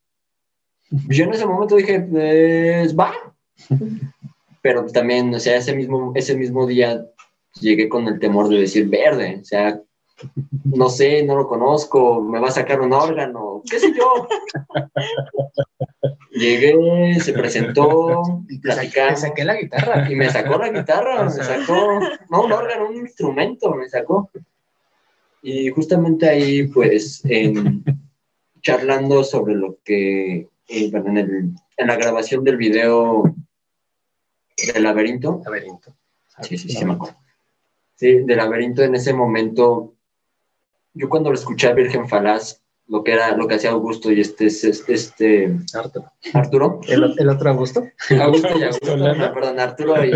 Yo 0.91 1.25
en 1.25 1.35
ese 1.35 1.47
momento 1.47 1.77
dije, 1.77 2.01
pues 2.01 2.97
va. 2.97 3.13
Pero 4.63 4.87
también, 4.87 5.35
o 5.35 5.41
sea, 5.41 5.57
ese 5.57 5.75
mismo, 5.75 6.13
ese 6.15 6.37
mismo 6.37 6.67
día 6.67 7.05
llegué 7.61 7.89
con 7.89 8.07
el 8.07 8.19
temor 8.19 8.49
de 8.49 8.61
decir 8.61 8.89
verde, 8.89 9.39
o 9.41 9.45
sea, 9.45 9.81
no 10.65 10.89
sé, 10.89 11.23
no 11.23 11.37
lo 11.37 11.49
conozco, 11.49 12.21
me 12.23 12.41
va 12.41 12.49
a 12.49 12.53
sacar 12.53 12.81
un 12.81 12.93
órgano, 12.93 13.63
qué 13.69 13.79
sé 13.79 13.93
yo. 13.97 14.29
Llegué, 16.31 17.19
se 17.21 17.33
presentó, 17.33 18.45
y 18.49 18.61
te 18.61 18.73
saqué, 18.73 19.17
saqué, 19.17 19.45
la 19.45 19.57
guitarra. 19.57 20.11
Y 20.11 20.15
me 20.15 20.31
sacó 20.31 20.59
la 20.59 20.71
guitarra, 20.71 21.25
me 21.25 21.31
sacó, 21.31 22.01
no 22.31 22.45
un 22.45 22.53
órgano, 22.53 22.89
un 22.89 22.97
instrumento, 22.97 23.75
me 23.75 23.89
sacó. 23.89 24.31
Y 25.43 25.71
justamente 25.71 26.29
ahí, 26.29 26.69
pues, 26.69 27.25
en, 27.25 27.85
charlando 28.61 29.25
sobre 29.25 29.55
lo 29.55 29.79
que, 29.85 30.49
eh, 30.69 30.91
bueno, 30.91 31.11
en, 31.11 31.17
el, 31.17 31.51
en, 31.77 31.87
la 31.87 31.97
grabación 31.97 32.45
del 32.45 32.57
video 32.57 33.35
del 34.75 34.83
laberinto. 34.83 35.41
Laberinto. 35.45 35.95
Sí, 36.43 36.59
sí, 36.59 36.69
sí, 36.69 36.85
me 36.85 36.95
acuerdo. 36.95 37.17
Sí, 37.95 38.19
del 38.19 38.37
laberinto 38.37 38.83
en 38.83 38.95
ese 38.95 39.13
momento, 39.13 39.95
yo 40.99 41.09
cuando 41.09 41.31
lo 41.31 41.37
escuché 41.37 41.69
a 41.69 41.75
Virgen 41.75 42.09
Falaz, 42.09 42.61
lo 42.89 43.05
que 43.05 43.13
era 43.13 43.37
lo 43.37 43.47
que 43.47 43.55
hacía 43.55 43.71
Augusto 43.71 44.11
y 44.11 44.21
este 44.21 44.47
este 44.47 45.57
Arturo. 45.75 46.11
Arturo. 46.35 46.81
¿El, 46.89 47.15
el 47.19 47.29
otro 47.29 47.51
Augusto? 47.51 47.85
Augusto 48.21 48.59
y 48.59 48.63
Augusto, 48.63 48.97
no, 48.97 49.35
perdón, 49.35 49.61
Arturo 49.61 50.05
y, 50.05 50.11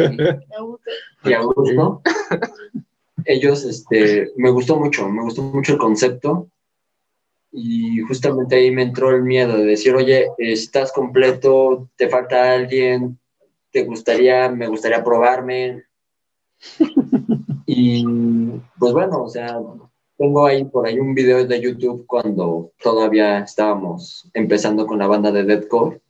y 1.25 1.33
Augusto. 1.33 2.03
Ellos, 3.25 3.64
este, 3.64 4.33
me 4.37 4.51
gustó 4.51 4.77
mucho, 4.77 5.09
me 5.09 5.23
gustó 5.23 5.42
mucho 5.42 5.75
el 5.75 5.79
concepto 5.79 6.49
y 7.53 8.01
justamente 8.01 8.57
ahí 8.57 8.71
me 8.71 8.83
entró 8.83 9.11
el 9.11 9.23
miedo 9.23 9.59
de 9.59 9.64
decir, 9.64 9.95
oye, 9.95 10.29
estás 10.38 10.90
completo, 10.90 11.90
te 11.97 12.09
falta 12.09 12.53
alguien, 12.55 13.21
te 13.71 13.85
gustaría, 13.85 14.49
me 14.49 14.66
gustaría 14.66 15.05
probarme. 15.05 15.85
y 17.66 18.05
pues 18.79 18.92
bueno, 18.92 19.25
o 19.25 19.29
sea, 19.29 19.59
tengo 20.23 20.47
ahí 20.47 20.65
por 20.65 20.87
ahí 20.87 21.01
un 21.01 21.15
video 21.17 21.45
de 21.45 21.61
YouTube 21.61 22.07
cuando 22.07 22.71
todavía 22.81 23.41
estábamos 23.41 24.31
empezando 24.35 24.87
con 24.87 25.01
la 25.01 25.09
banda 25.09 25.33
de 25.33 25.43
Deadcore. 25.43 26.01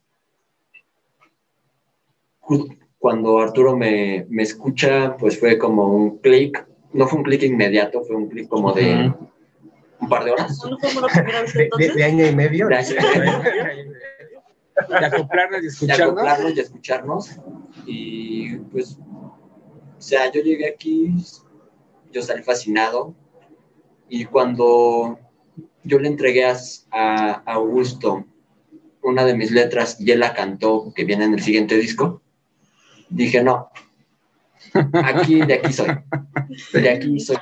Cuando 2.99 3.39
Arturo 3.39 3.75
me, 3.75 4.27
me 4.29 4.43
escucha, 4.43 5.17
pues 5.17 5.41
fue 5.41 5.57
como 5.57 5.87
un 5.87 6.19
clic, 6.19 6.63
no 6.93 7.09
fue 7.09 7.21
un 7.21 7.25
clic 7.25 7.43
inmediato, 7.45 8.05
fue 8.05 8.17
un 8.17 8.29
clic 8.29 8.49
como 8.49 8.75
de 8.75 9.15
un 9.99 10.09
par 10.11 10.25
de 10.25 10.33
horas. 10.33 10.61
De, 11.55 11.71
de, 11.79 11.95
de, 11.95 12.05
año 12.05 12.27
y 12.27 12.35
medio. 12.35 12.69
De, 12.69 12.77
acoplarnos 15.07 15.63
y 15.63 15.67
escucharnos. 15.69 15.97
De 15.97 16.05
acoplarnos 16.05 16.55
y 16.55 16.61
escucharnos. 16.61 17.31
Y 17.87 18.57
pues, 18.59 18.99
o 18.99 20.03
sea, 20.03 20.31
yo 20.31 20.43
llegué 20.43 20.69
aquí, 20.69 21.15
yo 22.13 22.21
salí 22.21 22.43
fascinado. 22.43 23.15
Y 24.15 24.27
cuando 24.27 25.19
yo 25.85 25.99
le 25.99 26.07
entregué 26.07 26.45
a, 26.45 26.55
a 26.91 27.43
Augusto 27.47 28.27
una 29.03 29.25
de 29.25 29.35
mis 29.35 29.51
letras 29.51 29.97
y 29.99 30.11
él 30.11 30.21
la 30.21 30.35
cantó, 30.35 30.93
que 30.95 31.07
viene 31.07 31.25
en 31.25 31.33
el 31.33 31.41
siguiente 31.41 31.77
disco, 31.79 32.21
dije, 33.09 33.43
no, 33.43 33.71
aquí, 34.93 35.41
de 35.41 35.55
aquí 35.55 35.73
soy. 35.73 35.89
De 36.75 36.91
aquí 36.91 37.21
soy. 37.21 37.39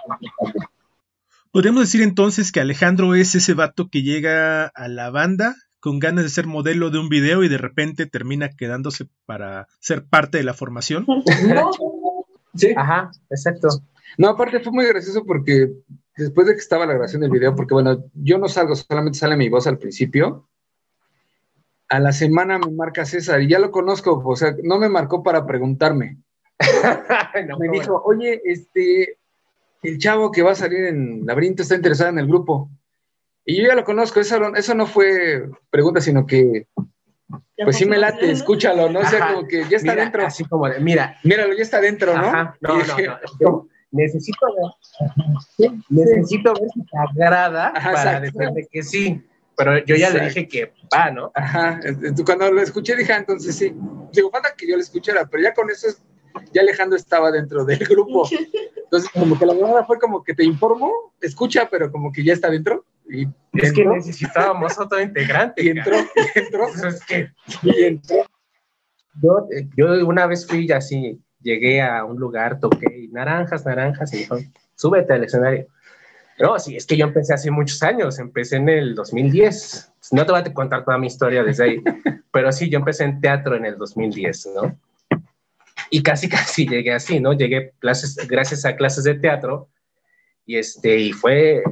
Podríamos 1.51 1.83
decir 1.83 2.03
entonces 2.03 2.53
que 2.53 2.61
Alejandro 2.61 3.17
es 3.17 3.35
ese 3.35 3.55
vato 3.55 3.89
que 3.91 4.03
llega 4.03 4.67
a 4.67 4.87
la 4.87 5.11
banda 5.11 5.57
con 5.81 5.99
ganas 5.99 6.23
de 6.23 6.31
ser 6.31 6.47
modelo 6.47 6.91
de 6.91 7.01
un 7.01 7.09
video 7.09 7.43
y 7.43 7.49
de 7.49 7.59
repente 7.59 8.07
termina 8.07 8.49
quedándose 8.49 9.09
para 9.27 9.67
ser 9.81 10.05
parte 10.05 10.39
de 10.39 10.45
la 10.45 10.55
formación. 10.55 11.05
Sí. 12.53 12.75
Ajá, 12.77 13.13
exacto. 13.31 13.69
No, 14.19 14.31
aparte 14.31 14.59
fue 14.59 14.73
muy 14.73 14.85
gracioso 14.85 15.25
porque 15.25 15.69
después 16.25 16.47
de 16.47 16.55
que 16.55 16.61
estaba 16.61 16.87
la 16.87 16.93
grabación 16.93 17.23
del 17.23 17.31
video, 17.31 17.55
porque 17.55 17.75
bueno, 17.75 18.05
yo 18.15 18.39
no 18.39 18.49
salgo, 18.49 18.75
solamente 18.75 19.19
sale 19.19 19.37
mi 19.37 19.49
voz 19.49 19.67
al 19.67 19.79
principio. 19.79 20.49
A 21.89 21.99
la 21.99 22.13
semana 22.13 22.59
me 22.59 22.71
marca 22.71 23.05
César 23.05 23.43
y 23.43 23.49
ya 23.49 23.59
lo 23.59 23.71
conozco, 23.71 24.23
o 24.25 24.37
sea, 24.37 24.55
no 24.63 24.79
me 24.79 24.89
marcó 24.89 25.23
para 25.23 25.47
preguntarme. 25.47 26.19
no, 27.49 27.59
me 27.59 27.69
dijo, 27.69 28.03
bueno. 28.03 28.21
oye, 28.23 28.41
este, 28.45 29.19
el 29.83 29.99
chavo 29.99 30.31
que 30.31 30.43
va 30.43 30.53
a 30.53 30.57
salir 30.57 30.85
en 30.85 31.27
Laberinto 31.27 31.63
está 31.63 31.75
interesado 31.75 32.11
en 32.11 32.19
el 32.19 32.27
grupo. 32.27 32.71
Y 33.45 33.57
yo 33.57 33.69
ya 33.69 33.75
lo 33.75 33.85
conozco, 33.85 34.21
eso, 34.21 34.55
eso 34.55 34.75
no 34.75 34.87
fue 34.87 35.49
pregunta, 35.71 36.01
sino 36.01 36.27
que, 36.27 36.67
pues 37.65 37.77
sí 37.77 37.87
me 37.87 37.99
late, 37.99 38.31
escúchalo, 38.31 38.91
¿no? 38.91 39.01
O 39.01 39.05
sea, 39.05 39.33
como 39.33 39.49
que 39.49 39.65
ya 39.69 39.77
está 39.79 39.93
mira, 39.93 40.05
dentro. 40.05 40.27
Así 40.27 40.45
como 40.45 40.69
de, 40.69 40.81
mira. 40.81 41.19
Míralo, 41.25 41.55
ya 41.55 41.63
está 41.63 41.81
dentro, 41.81 42.15
¿no? 42.17 42.27
Ajá. 42.27 42.57
No, 42.61 42.79
no, 42.79 42.85
no, 42.85 43.19
no. 43.41 43.69
Necesito 43.93 44.47
ver, 45.59 45.71
necesito 45.89 46.53
ver 46.55 46.69
si 46.73 46.81
te 46.85 46.99
agrada 46.99 47.73
Ajá, 47.75 47.93
para 47.93 48.21
decirle 48.21 48.69
que 48.71 48.83
sí. 48.83 49.25
Pero 49.57 49.79
yo 49.85 49.97
ya 49.97 50.07
exacto. 50.07 50.19
le 50.19 50.25
dije 50.29 50.49
que 50.49 50.73
va, 50.95 51.11
¿no? 51.11 51.33
Ajá. 51.35 51.81
Cuando 52.25 52.51
lo 52.51 52.63
escuché 52.63 52.97
dije, 52.97 53.13
ah, 53.13 53.19
entonces 53.19 53.55
sí. 53.57 53.75
Digo, 54.13 54.31
falta 54.31 54.55
que 54.57 54.69
yo 54.69 54.77
lo 54.77 54.83
escuchara, 54.83 55.27
pero 55.27 55.43
ya 55.43 55.53
con 55.53 55.69
eso 55.71 55.89
es 55.89 56.03
ya 56.53 56.63
Alejandro 56.63 56.97
estaba 56.97 57.31
dentro 57.31 57.65
del 57.65 57.79
grupo. 57.79 58.29
Entonces, 58.77 59.11
como 59.11 59.39
que 59.39 59.47
la 59.47 59.55
verdad 59.55 59.87
fue 59.87 59.99
como 59.99 60.23
que 60.23 60.35
te 60.35 60.45
informo, 60.45 61.13
escucha, 61.21 61.69
pero 61.71 61.91
como 61.91 62.13
que 62.13 62.25
ya 62.25 62.33
está 62.33 62.51
dentro. 62.51 62.85
Y 63.09 63.25
es 63.25 63.69
entró. 63.69 63.75
que 63.75 63.85
necesitábamos 63.87 64.79
otro 64.79 65.01
integrante. 65.01 65.63
Y 65.65 65.69
entró, 65.69 65.97
y 65.97 66.39
entró. 66.39 66.69
es 66.89 67.05
que, 67.05 67.31
y 67.63 67.85
entró. 67.85 68.25
Yo, 69.23 69.47
yo 69.77 70.07
una 70.07 70.27
vez 70.27 70.47
fui 70.47 70.71
así, 70.71 71.21
llegué 71.43 71.83
a 71.83 72.05
un 72.05 72.19
lugar, 72.19 72.61
toqué 72.61 73.09
naranjas, 73.11 73.65
naranjas, 73.65 74.13
y 74.15 74.19
dijo, 74.19 74.39
súbete 74.75 75.13
al 75.13 75.25
escenario. 75.25 75.67
No, 76.39 76.59
sí, 76.59 76.77
es 76.77 76.87
que 76.87 76.97
yo 76.97 77.07
empecé 77.07 77.35
hace 77.35 77.51
muchos 77.51 77.83
años, 77.83 78.19
empecé 78.19 78.57
en 78.57 78.69
el 78.69 78.95
2010. 78.95 79.93
No 80.13 80.25
te 80.25 80.33
voy 80.33 80.41
a 80.41 80.55
contar 80.55 80.85
toda 80.85 80.97
mi 80.99 81.07
historia 81.07 81.45
desde 81.45 81.65
ahí, 81.65 81.83
pero 82.33 82.51
sí, 82.51 82.71
yo 82.71 82.79
empecé 82.79 83.05
en 83.05 83.21
teatro 83.21 83.57
en 83.57 83.67
el 83.67 83.77
2010, 83.77 84.49
¿no? 84.55 84.79
y 85.91 86.03
casi 86.03 86.29
casi 86.29 86.67
llegué 86.67 86.93
así, 86.93 87.21
¿no? 87.21 87.33
Llegué 87.33 87.73
clases, 87.81 88.17
gracias 88.29 88.65
a 88.65 88.77
clases 88.77 89.05
de 89.05 89.15
teatro 89.15 89.69
y, 90.47 90.57
este, 90.57 90.99
y 90.99 91.13
fue 91.13 91.63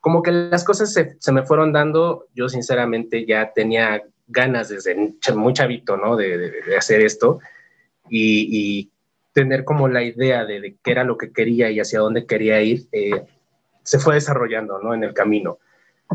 como 0.00 0.22
que 0.22 0.32
las 0.32 0.64
cosas 0.64 0.92
se, 0.92 1.16
se 1.20 1.32
me 1.32 1.42
fueron 1.42 1.72
dando, 1.72 2.26
yo 2.34 2.48
sinceramente 2.48 3.26
ya 3.26 3.52
tenía 3.52 4.02
ganas 4.26 4.70
desde 4.70 4.96
muy 5.34 5.52
chavito, 5.52 5.96
¿no? 5.96 6.16
De, 6.16 6.38
de, 6.38 6.50
de 6.62 6.76
hacer 6.76 7.02
esto 7.02 7.38
y, 8.08 8.80
y, 8.80 8.90
tener 9.42 9.64
como 9.64 9.88
la 9.88 10.02
idea 10.02 10.44
de, 10.44 10.60
de, 10.60 10.76
qué 10.82 10.90
era 10.90 11.04
lo 11.04 11.16
que 11.16 11.32
quería 11.32 11.70
y 11.70 11.80
hacia 11.80 12.00
dónde 12.00 12.26
quería 12.26 12.60
ir, 12.60 12.88
eh, 12.92 13.24
se 13.82 13.98
fue 13.98 14.14
desarrollando, 14.14 14.78
¿no? 14.78 14.92
En 14.92 15.02
el 15.02 15.14
camino. 15.14 15.58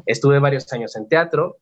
Estuve 0.05 0.39
varios 0.39 0.71
años 0.73 0.95
en 0.95 1.09
teatro 1.09 1.57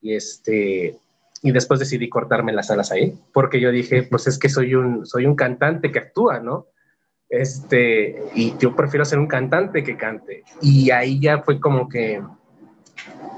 y 0.00 0.14
este, 0.14 0.96
y 1.42 1.50
después 1.50 1.80
decidí 1.80 2.08
cortarme 2.08 2.52
las 2.52 2.70
alas 2.70 2.92
ahí, 2.92 3.18
porque 3.32 3.60
yo 3.60 3.72
dije, 3.72 4.04
pues 4.04 4.26
es 4.28 4.38
que 4.38 4.48
soy 4.48 4.74
un, 4.74 5.06
soy 5.06 5.26
un 5.26 5.34
cantante 5.34 5.90
que 5.90 5.98
actúa, 5.98 6.38
¿no? 6.38 6.66
Este, 7.28 8.22
y 8.34 8.56
yo 8.58 8.76
prefiero 8.76 9.04
ser 9.04 9.18
un 9.18 9.26
cantante 9.26 9.82
que 9.82 9.96
cante. 9.96 10.44
Y 10.62 10.90
ahí 10.90 11.20
ya 11.20 11.42
fue 11.42 11.60
como 11.60 11.88
que 11.88 12.22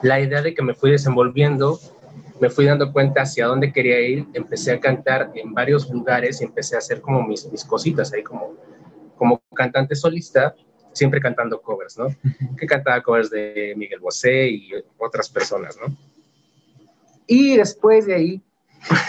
la 0.03 0.21
idea 0.21 0.43
de 0.43 0.55
que 0.55 0.63
me 0.63 0.75
fui 0.75 0.91
desenvolviendo, 0.91 1.81
me 2.41 2.51
fui 2.51 2.65
dando 2.65 2.93
cuenta 2.93 3.23
hacia 3.23 3.47
dónde 3.47 3.73
quería 3.73 4.01
ir, 4.01 4.27
empecé 4.33 4.73
a 4.73 4.81
cantar 4.81 5.31
en 5.35 5.53
varios 5.53 5.89
lugares 5.91 6.41
y 6.41 6.45
empecé 6.45 6.75
a 6.75 6.79
hacer 6.79 7.01
como 7.01 7.23
mis, 7.23 7.47
mis 7.51 7.65
cositas 7.65 8.13
ahí 8.13 8.23
como, 8.23 8.57
como 9.17 9.43
cantante 9.55 9.95
solista, 9.95 10.55
siempre 10.93 11.21
cantando 11.21 11.61
covers, 11.61 11.99
¿no? 11.99 12.07
Que 12.57 12.67
cantaba 12.67 13.03
covers 13.03 13.31
de 13.31 13.75
Miguel 13.77 14.01
Bosé 14.01 14.49
y 14.49 14.71
otras 14.99 15.29
personas, 15.29 15.77
¿no? 15.81 15.95
Y 17.27 17.57
después 17.57 18.07
de 18.07 18.15
ahí, 18.15 18.43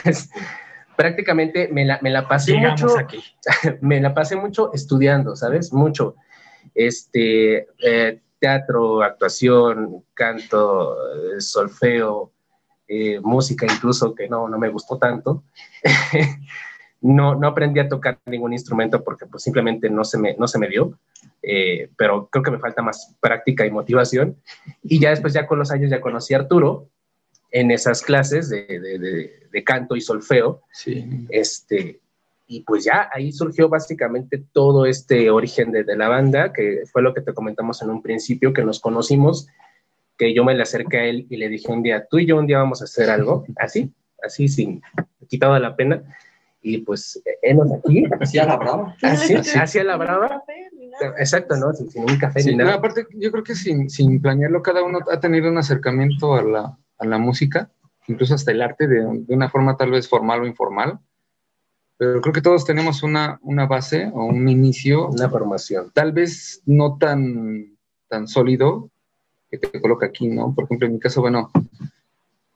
pues, 0.04 0.30
prácticamente 0.96 1.70
me 1.72 1.86
la, 1.86 2.00
me 2.02 2.12
la 2.12 2.28
pasé 2.28 2.52
Llegamos 2.52 2.82
mucho, 2.82 2.98
aquí. 3.00 3.24
me 3.82 4.00
la 4.00 4.14
pasé 4.14 4.36
mucho 4.36 4.72
estudiando, 4.74 5.36
¿sabes? 5.36 5.74
Mucho. 5.74 6.16
Este, 6.76 7.68
eh, 7.82 8.22
teatro, 8.40 9.02
actuación, 9.02 10.04
canto, 10.14 10.96
eh, 11.16 11.42
solfeo, 11.42 12.32
eh, 12.94 13.20
música 13.22 13.66
incluso, 13.66 14.14
que 14.14 14.28
no, 14.28 14.50
no 14.50 14.58
me 14.60 14.68
gustó 14.70 14.98
tanto. 14.98 15.44
no, 17.02 17.36
no 17.36 17.48
aprendí 17.48 17.80
a 17.80 17.88
tocar 17.88 18.20
ningún 18.26 18.54
instrumento 18.54 19.04
porque 19.04 19.26
pues 19.26 19.44
simplemente 19.44 19.90
no 19.90 20.04
se 20.04 20.18
me, 20.18 20.36
no 20.38 20.48
se 20.48 20.60
me 20.60 20.68
dio. 20.68 21.00
Eh, 21.42 21.90
pero 21.98 22.28
creo 22.30 22.44
que 22.44 22.52
me 22.52 22.60
falta 22.60 22.82
más 22.82 23.16
práctica 23.20 23.66
y 23.66 23.72
motivación. 23.72 24.36
Y 24.84 25.00
ya 25.00 25.10
después, 25.12 25.34
ya 25.34 25.48
con 25.48 25.58
los 25.60 25.72
años, 25.72 25.90
ya 25.90 26.02
conocí 26.02 26.34
a 26.34 26.38
Arturo 26.40 26.88
en 27.52 27.72
esas 27.72 28.02
clases 28.02 28.50
de, 28.50 28.66
de- 28.68 29.00
de- 29.00 29.48
de 29.52 29.64
canto 29.64 29.96
y 29.96 30.02
solfeo. 30.02 30.62
Sí. 30.72 31.26
Este, 31.30 32.00
y 32.48 32.62
pues 32.62 32.84
ya 32.84 33.10
ahí 33.14 33.32
surgió 33.32 33.70
básicamente 33.70 34.44
todo 34.54 34.86
este 34.86 35.30
origen 35.30 35.72
de, 35.72 35.84
de 35.84 35.96
la 35.96 36.08
banda, 36.10 36.52
que 36.54 36.84
fue 36.92 37.02
lo 37.02 37.14
que 37.14 37.22
te 37.22 37.34
comentamos 37.34 37.82
en 37.82 37.90
un 37.90 38.02
principio, 38.02 38.54
que 38.54 38.64
nos 38.64 38.80
conocimos, 38.80 39.48
que 40.22 40.36
yo 40.36 40.44
me 40.44 40.54
le 40.54 40.62
acerqué 40.62 40.98
a 41.00 41.06
él 41.06 41.26
y 41.32 41.38
le 41.38 41.50
dije 41.50 41.72
un 41.72 41.82
día, 41.82 42.06
tú 42.08 42.20
y 42.20 42.28
yo 42.28 42.38
un 42.38 42.46
día 42.46 42.60
vamos 42.60 42.80
a 42.82 42.84
hacer 42.84 43.10
algo, 43.10 43.44
así, 43.58 43.92
así, 44.24 44.48
sin 44.48 44.80
quitado 45.28 45.58
la 45.58 45.76
pena. 45.76 46.04
Y 46.62 46.78
pues, 46.78 47.20
énos 47.42 47.72
aquí, 47.74 48.06
Sí, 48.26 48.38
a 48.38 48.46
la 48.46 48.56
brava. 48.58 48.96
así, 49.02 49.36
Sí. 49.44 49.58
así 49.58 49.80
a 49.80 49.84
la 49.84 49.98
brava. 49.98 50.44
Exacto, 51.18 51.56
¿no? 51.56 51.74
Sin, 51.74 51.90
sin 51.90 52.04
un 52.04 52.20
café 52.20 52.42
Sí, 52.42 52.52
ni 52.52 52.58
no, 52.58 52.66
nada. 52.66 52.76
aparte, 52.78 53.08
yo 53.16 53.32
creo 53.32 53.44
que 53.44 53.56
sin, 53.56 53.90
sin 53.90 54.22
planearlo, 54.22 54.62
cada 54.62 54.84
uno 54.84 55.00
ha 55.12 55.20
tenido 55.20 55.50
un 55.50 55.58
acercamiento 55.58 56.36
a 56.36 56.44
la, 56.44 56.78
a 57.00 57.06
la 57.08 57.18
música, 57.18 57.72
incluso 58.08 58.36
hasta 58.36 58.52
el 58.52 58.62
arte, 58.62 58.88
de, 58.88 59.00
de 59.28 59.34
una 59.34 59.50
forma 59.50 59.76
tal 59.76 59.90
vez 59.90 60.08
formal 60.08 60.42
o 60.44 60.46
informal. 60.46 61.00
Pero 61.98 62.22
creo 62.22 62.34
que 62.34 62.42
todos 62.42 62.64
tenemos 62.64 63.02
una, 63.02 63.40
una 63.42 63.66
base 63.66 64.12
o 64.14 64.26
un 64.26 64.48
inicio, 64.48 65.08
Una 65.08 65.30
formación. 65.30 65.90
tal 65.96 66.12
vez 66.12 66.62
no 66.68 66.98
tan, 67.00 67.76
tan 68.08 68.28
sólido, 68.28 68.92
que 69.52 69.58
te 69.58 69.82
coloca 69.82 70.06
aquí, 70.06 70.28
¿no? 70.30 70.56
Por 70.56 70.64
ejemplo, 70.64 70.88
en 70.88 70.94
mi 70.94 71.00
caso, 71.00 71.22
bueno, 71.22 71.52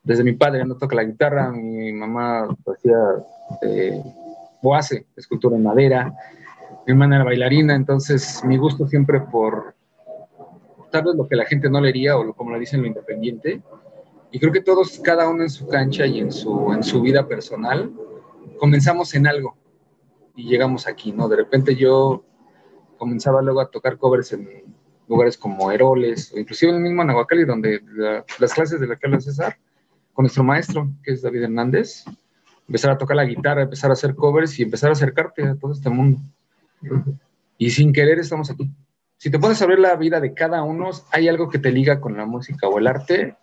desde 0.03 0.23
mi 0.23 0.33
padre 0.33 0.63
no 0.65 0.77
toca 0.77 0.95
la 0.95 1.03
guitarra, 1.03 1.51
mi 1.51 1.91
mamá 1.91 2.47
hacía 2.73 2.97
eh, 3.61 4.01
escultura 5.15 5.57
en 5.57 5.63
madera, 5.63 6.13
mi 6.87 6.91
hermana 6.91 7.17
era 7.17 7.25
bailarina, 7.25 7.75
entonces 7.75 8.41
mi 8.45 8.57
gusto 8.57 8.87
siempre 8.87 9.19
por 9.19 9.75
tal 10.91 11.03
vez 11.03 11.15
lo 11.15 11.27
que 11.27 11.35
la 11.35 11.45
gente 11.45 11.69
no 11.69 11.81
leería 11.81 12.17
o 12.17 12.33
como 12.33 12.53
le 12.53 12.59
dicen 12.59 12.81
lo 12.81 12.87
independiente. 12.87 13.61
Y 14.31 14.39
creo 14.39 14.51
que 14.51 14.61
todos, 14.61 14.99
cada 14.99 15.29
uno 15.29 15.43
en 15.43 15.49
su 15.49 15.67
cancha 15.67 16.05
y 16.05 16.19
en 16.19 16.31
su, 16.31 16.71
en 16.73 16.83
su 16.83 17.01
vida 17.01 17.27
personal, 17.27 17.91
comenzamos 18.59 19.13
en 19.13 19.27
algo 19.27 19.55
y 20.35 20.47
llegamos 20.47 20.87
aquí, 20.87 21.11
¿no? 21.11 21.27
De 21.27 21.35
repente 21.35 21.75
yo 21.75 22.23
comenzaba 22.97 23.41
luego 23.41 23.61
a 23.61 23.69
tocar 23.69 23.97
covers 23.97 24.33
en 24.33 24.74
lugares 25.07 25.37
como 25.37 25.71
Heroles, 25.71 26.31
o 26.33 26.39
inclusive 26.39 26.71
en 26.71 26.77
el 26.77 26.83
mismo 26.83 27.01
Anahuacalli, 27.01 27.45
donde 27.45 27.81
la- 27.93 28.25
las 28.39 28.53
clases 28.53 28.79
de 28.79 28.87
la 28.87 28.95
que 28.95 29.07
habla 29.07 29.21
César, 29.21 29.57
con 30.13 30.23
nuestro 30.23 30.43
maestro, 30.43 30.89
que 31.03 31.11
es 31.13 31.21
David 31.21 31.43
Hernández, 31.43 32.05
empezar 32.67 32.91
a 32.91 32.97
tocar 32.97 33.17
la 33.17 33.25
guitarra, 33.25 33.63
empezar 33.63 33.89
a 33.89 33.93
hacer 33.93 34.15
covers 34.15 34.57
y 34.59 34.63
empezar 34.63 34.89
a 34.89 34.93
acercarte 34.93 35.43
a 35.47 35.55
todo 35.55 35.73
este 35.73 35.89
mundo. 35.89 36.19
Y 37.57 37.69
sin 37.69 37.93
querer 37.93 38.19
estamos 38.19 38.49
aquí. 38.49 38.69
Si 39.17 39.29
te 39.29 39.39
pones 39.39 39.61
a 39.61 39.65
ver 39.65 39.79
la 39.79 39.95
vida 39.95 40.19
de 40.19 40.33
cada 40.33 40.63
uno, 40.63 40.89
hay 41.11 41.27
algo 41.27 41.49
que 41.49 41.59
te 41.59 41.71
liga 41.71 42.01
con 42.01 42.17
la 42.17 42.25
música 42.25 42.67
o 42.67 42.79
el 42.79 42.87
arte 42.87 43.35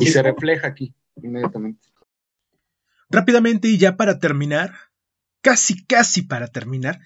y 0.00 0.06
se 0.06 0.22
refleja 0.22 0.68
aquí 0.68 0.94
inmediatamente. 1.22 1.88
Rápidamente 3.10 3.68
y 3.68 3.78
ya 3.78 3.96
para 3.96 4.18
terminar, 4.18 4.72
casi 5.40 5.84
casi 5.86 6.22
para 6.22 6.48
terminar, 6.48 7.00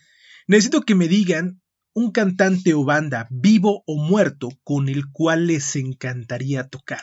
necesito 0.46 0.82
que 0.82 0.94
me 0.94 1.08
digan 1.08 1.60
un 1.98 2.12
cantante 2.12 2.74
o 2.74 2.84
banda 2.84 3.26
vivo 3.28 3.82
o 3.84 3.96
muerto 3.96 4.50
con 4.62 4.88
el 4.88 5.10
cual 5.10 5.48
les 5.48 5.74
encantaría 5.74 6.68
tocar. 6.68 7.02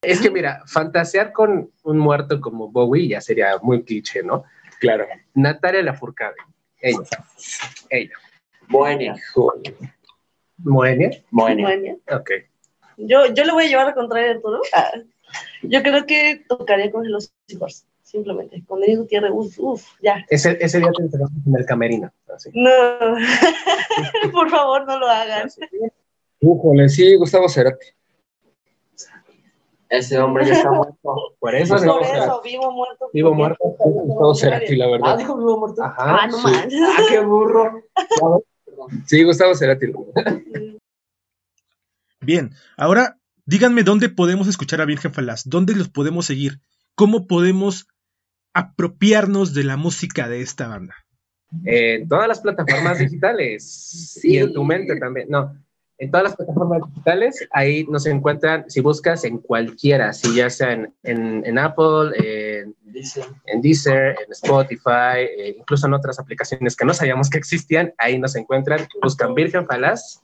Es 0.00 0.20
que 0.20 0.30
mira, 0.30 0.62
fantasear 0.66 1.32
con 1.32 1.72
un 1.82 1.98
muerto 1.98 2.40
como 2.40 2.70
Bowie 2.70 3.08
ya 3.08 3.20
sería 3.20 3.58
muy 3.62 3.82
cliché, 3.82 4.22
¿no? 4.22 4.44
Claro. 4.78 5.06
Natalia 5.34 5.82
Lafourcade. 5.82 6.36
Ella. 6.80 6.98
Ella. 7.90 8.14
Moenia. 8.68 9.16
Bohemia. 10.56 11.10
Bueno, 11.30 11.68
Ok. 12.10 12.30
yo, 12.96 13.26
yo 13.34 13.44
le 13.44 13.52
voy 13.52 13.64
a 13.64 13.68
llevar 13.68 13.88
a 13.88 13.94
contrario 13.94 14.28
a 14.28 14.34
Arturo. 14.34 14.60
Ah, 14.72 14.92
yo 15.62 15.82
creo 15.82 16.06
que 16.06 16.44
tocaría 16.48 16.92
con 16.92 17.10
los 17.10 17.32
hijos, 17.48 17.86
simplemente. 18.12 18.62
Con 18.66 18.80
Denis 18.80 18.98
Gutiérrez, 18.98 19.32
uff, 19.34 19.58
uff, 19.58 19.84
ya. 20.02 20.24
Ese, 20.28 20.56
ese 20.60 20.78
día 20.78 20.90
te 20.96 21.02
encerramos 21.02 21.32
en 21.46 21.56
el 21.56 21.64
camerino. 21.66 22.12
Así. 22.32 22.50
No, 22.54 22.70
por 24.32 24.48
favor, 24.50 24.86
no 24.86 24.98
lo 25.00 25.08
hagan. 25.08 25.48
Újole, 26.40 26.88
sí, 26.88 27.16
Gustavo 27.16 27.48
Cerati. 27.48 27.86
Ese 29.88 30.18
hombre 30.18 30.46
ya 30.46 30.54
está 30.54 30.70
muerto. 30.70 30.96
Por 31.38 31.54
eso, 31.54 31.76
Por 31.76 31.84
¿no? 31.86 32.00
eso, 32.00 32.40
vivo 32.42 32.70
muerto. 32.72 33.10
Vivo 33.12 33.34
muerto. 33.34 33.58
Gustavo 33.62 34.34
Cerati, 34.34 34.76
la 34.76 34.86
Ah, 34.86 34.90
verdad. 34.90 35.18
dijo 35.18 35.36
vivo 35.36 35.58
muerto. 35.58 35.82
Ajá. 35.82 36.18
Ah, 36.22 36.26
no 36.28 36.38
sí. 36.38 36.54
Ah, 36.82 37.02
qué 37.10 37.20
burro. 37.20 37.82
Sí, 39.06 39.22
Gustavo 39.22 39.54
Cerati. 39.54 39.86
Bien, 42.20 42.52
ahora 42.76 43.18
díganme 43.44 43.82
dónde 43.82 44.08
podemos 44.08 44.46
escuchar 44.48 44.80
a 44.80 44.84
Virgen 44.84 45.12
Falaz, 45.12 45.42
dónde 45.44 45.74
los 45.74 45.88
podemos 45.88 46.24
seguir, 46.26 46.60
cómo 46.94 47.26
podemos 47.26 47.86
apropiarnos 48.54 49.54
de 49.54 49.64
la 49.64 49.76
música 49.76 50.28
de 50.28 50.40
esta 50.42 50.68
banda. 50.68 50.94
En 51.64 52.08
todas 52.08 52.28
las 52.28 52.40
plataformas 52.40 52.98
digitales. 53.00 54.20
Y 54.22 54.38
en 54.38 54.52
tu 54.52 54.64
mente 54.64 54.96
también. 54.96 55.28
No. 55.30 55.56
En 55.98 56.10
todas 56.10 56.24
las 56.24 56.36
plataformas 56.36 56.80
digitales, 56.88 57.46
ahí 57.52 57.84
nos 57.88 58.06
encuentran, 58.06 58.64
si 58.68 58.80
buscas 58.80 59.22
en 59.24 59.38
cualquiera, 59.38 60.12
si 60.12 60.34
ya 60.34 60.50
sea 60.50 60.72
en, 60.72 60.92
en- 61.04 61.44
en 61.46 61.58
Apple, 61.58 62.10
en, 62.16 62.74
Deezer, 63.62 64.16
en 64.24 64.32
Spotify, 64.32 65.20
eh, 65.38 65.54
incluso 65.58 65.86
en 65.86 65.94
otras 65.94 66.18
aplicaciones 66.18 66.74
que 66.74 66.84
no 66.84 66.92
sabíamos 66.92 67.30
que 67.30 67.38
existían, 67.38 67.94
ahí 67.98 68.18
nos 68.18 68.34
encuentran, 68.34 68.80
buscan 69.00 69.34
Virgen 69.34 69.64
Falaz. 69.66 70.20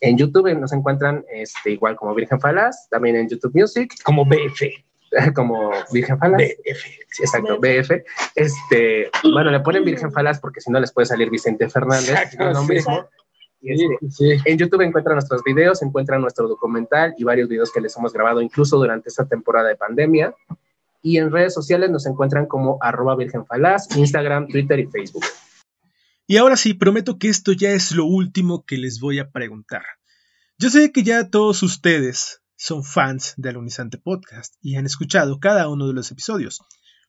En 0.00 0.18
YouTube 0.18 0.52
nos 0.58 0.72
encuentran 0.72 1.24
este, 1.32 1.70
igual 1.70 1.94
como 1.94 2.14
Virgen 2.16 2.40
Falaz, 2.40 2.88
también 2.90 3.14
en 3.14 3.28
YouTube 3.28 3.52
Music, 3.54 3.94
Como 4.02 4.24
BF. 4.24 4.62
como 5.34 5.70
Virgen 5.92 6.18
Falaz. 6.18 6.38
BF. 6.38 6.82
Sí, 7.10 7.22
exacto, 7.22 7.58
BF. 7.58 8.04
Este, 8.34 9.10
bueno, 9.22 9.50
le 9.50 9.60
ponen 9.60 9.84
Virgen 9.84 10.12
Falaz 10.12 10.40
porque 10.40 10.60
si 10.60 10.70
no 10.70 10.80
les 10.80 10.92
puede 10.92 11.06
salir 11.06 11.30
Vicente 11.30 11.68
Fernández. 11.68 12.10
Exacto, 12.10 12.64
sí. 12.66 12.74
este, 12.76 12.90
Sí, 13.62 13.86
sí. 14.10 14.36
en 14.44 14.58
YouTube 14.58 14.80
encuentran 14.80 15.14
nuestros 15.14 15.44
videos, 15.44 15.82
encuentran 15.82 16.20
nuestro 16.20 16.48
documental 16.48 17.14
y 17.16 17.22
varios 17.22 17.48
videos 17.48 17.70
que 17.72 17.80
les 17.80 17.96
hemos 17.96 18.12
grabado 18.12 18.42
incluso 18.42 18.76
durante 18.76 19.08
esta 19.08 19.26
temporada 19.26 19.68
de 19.68 19.76
pandemia. 19.76 20.34
Y 21.00 21.18
en 21.18 21.30
redes 21.30 21.54
sociales 21.54 21.88
nos 21.90 22.06
encuentran 22.06 22.46
como 22.46 22.78
arroba 22.80 23.14
Virgen 23.14 23.46
Falaz, 23.46 23.88
Instagram, 23.96 24.48
Twitter 24.48 24.80
y 24.80 24.86
Facebook. 24.86 25.24
Y 26.26 26.38
ahora 26.38 26.56
sí, 26.56 26.74
prometo 26.74 27.18
que 27.18 27.28
esto 27.28 27.52
ya 27.52 27.70
es 27.70 27.92
lo 27.92 28.04
último 28.04 28.64
que 28.64 28.78
les 28.78 28.98
voy 29.00 29.20
a 29.20 29.30
preguntar. 29.30 29.82
Yo 30.58 30.68
sé 30.70 30.90
que 30.90 31.02
ya 31.04 31.28
todos 31.30 31.62
ustedes 31.62 32.41
son 32.62 32.84
fans 32.84 33.34
de 33.36 33.48
Alunizante 33.48 33.98
Podcast 33.98 34.54
y 34.60 34.76
han 34.76 34.86
escuchado 34.86 35.40
cada 35.40 35.68
uno 35.68 35.88
de 35.88 35.94
los 35.94 36.12
episodios. 36.12 36.60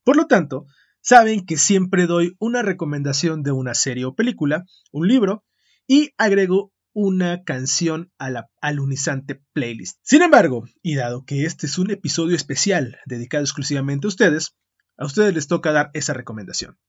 Por 0.03 0.17
lo 0.17 0.25
tanto, 0.25 0.65
saben 0.99 1.45
que 1.45 1.57
siempre 1.57 2.07
doy 2.07 2.35
una 2.39 2.63
recomendación 2.63 3.43
de 3.43 3.51
una 3.51 3.75
serie 3.75 4.05
o 4.05 4.15
película, 4.15 4.65
un 4.91 5.07
libro, 5.07 5.45
y 5.85 6.09
agrego 6.17 6.73
una 6.91 7.43
canción 7.43 8.11
a 8.17 8.31
la 8.31 8.49
alunizante 8.61 9.43
playlist. 9.53 9.99
Sin 10.01 10.23
embargo, 10.23 10.65
y 10.81 10.95
dado 10.95 11.23
que 11.23 11.45
este 11.45 11.67
es 11.67 11.77
un 11.77 11.91
episodio 11.91 12.35
especial 12.35 12.97
dedicado 13.05 13.43
exclusivamente 13.43 14.07
a 14.07 14.09
ustedes, 14.09 14.55
a 14.97 15.05
ustedes 15.05 15.35
les 15.35 15.47
toca 15.47 15.71
dar 15.71 15.91
esa 15.93 16.13
recomendación. 16.13 16.79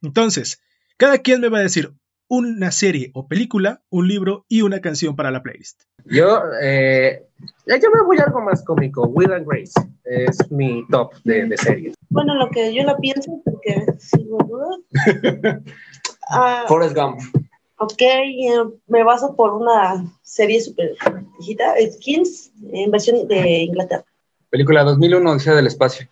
Entonces, 0.00 0.62
cada 0.96 1.18
quien 1.18 1.42
me 1.42 1.50
va 1.50 1.58
a 1.58 1.62
decir 1.62 1.94
una 2.36 2.70
serie 2.72 3.10
o 3.14 3.28
película, 3.28 3.82
un 3.90 4.08
libro 4.08 4.44
y 4.48 4.62
una 4.62 4.80
canción 4.80 5.14
para 5.14 5.30
la 5.30 5.42
playlist. 5.42 5.82
Yo, 6.04 6.42
eh, 6.60 7.26
yo 7.66 7.90
me 7.94 8.02
voy 8.04 8.18
a 8.18 8.24
algo 8.24 8.40
más 8.40 8.64
cómico. 8.64 9.06
Will 9.06 9.32
and 9.32 9.46
Grace 9.46 9.72
es 10.04 10.50
mi 10.50 10.84
top 10.88 11.14
de, 11.24 11.46
de 11.46 11.56
series. 11.56 11.94
Bueno, 12.10 12.34
lo 12.34 12.50
que 12.50 12.74
yo 12.74 12.82
la 12.82 12.96
pienso, 12.96 13.40
porque 13.44 13.84
sigo 13.98 14.38
en 14.40 14.48
duda. 14.48 15.62
Ah, 16.30 16.64
Forrest 16.66 16.96
Gump. 16.96 17.20
ok, 17.76 18.00
eh, 18.00 18.64
me 18.86 19.04
baso 19.04 19.36
por 19.36 19.52
una 19.52 20.06
serie 20.22 20.58
súper 20.58 20.94
viejita, 21.36 21.74
Skins, 21.92 22.50
en 22.72 22.90
versión 22.90 23.28
de 23.28 23.64
Inglaterra. 23.64 24.06
Película 24.48 24.84
2001, 24.84 25.30
Odisea 25.30 25.54
del 25.54 25.66
Espacio. 25.66 26.08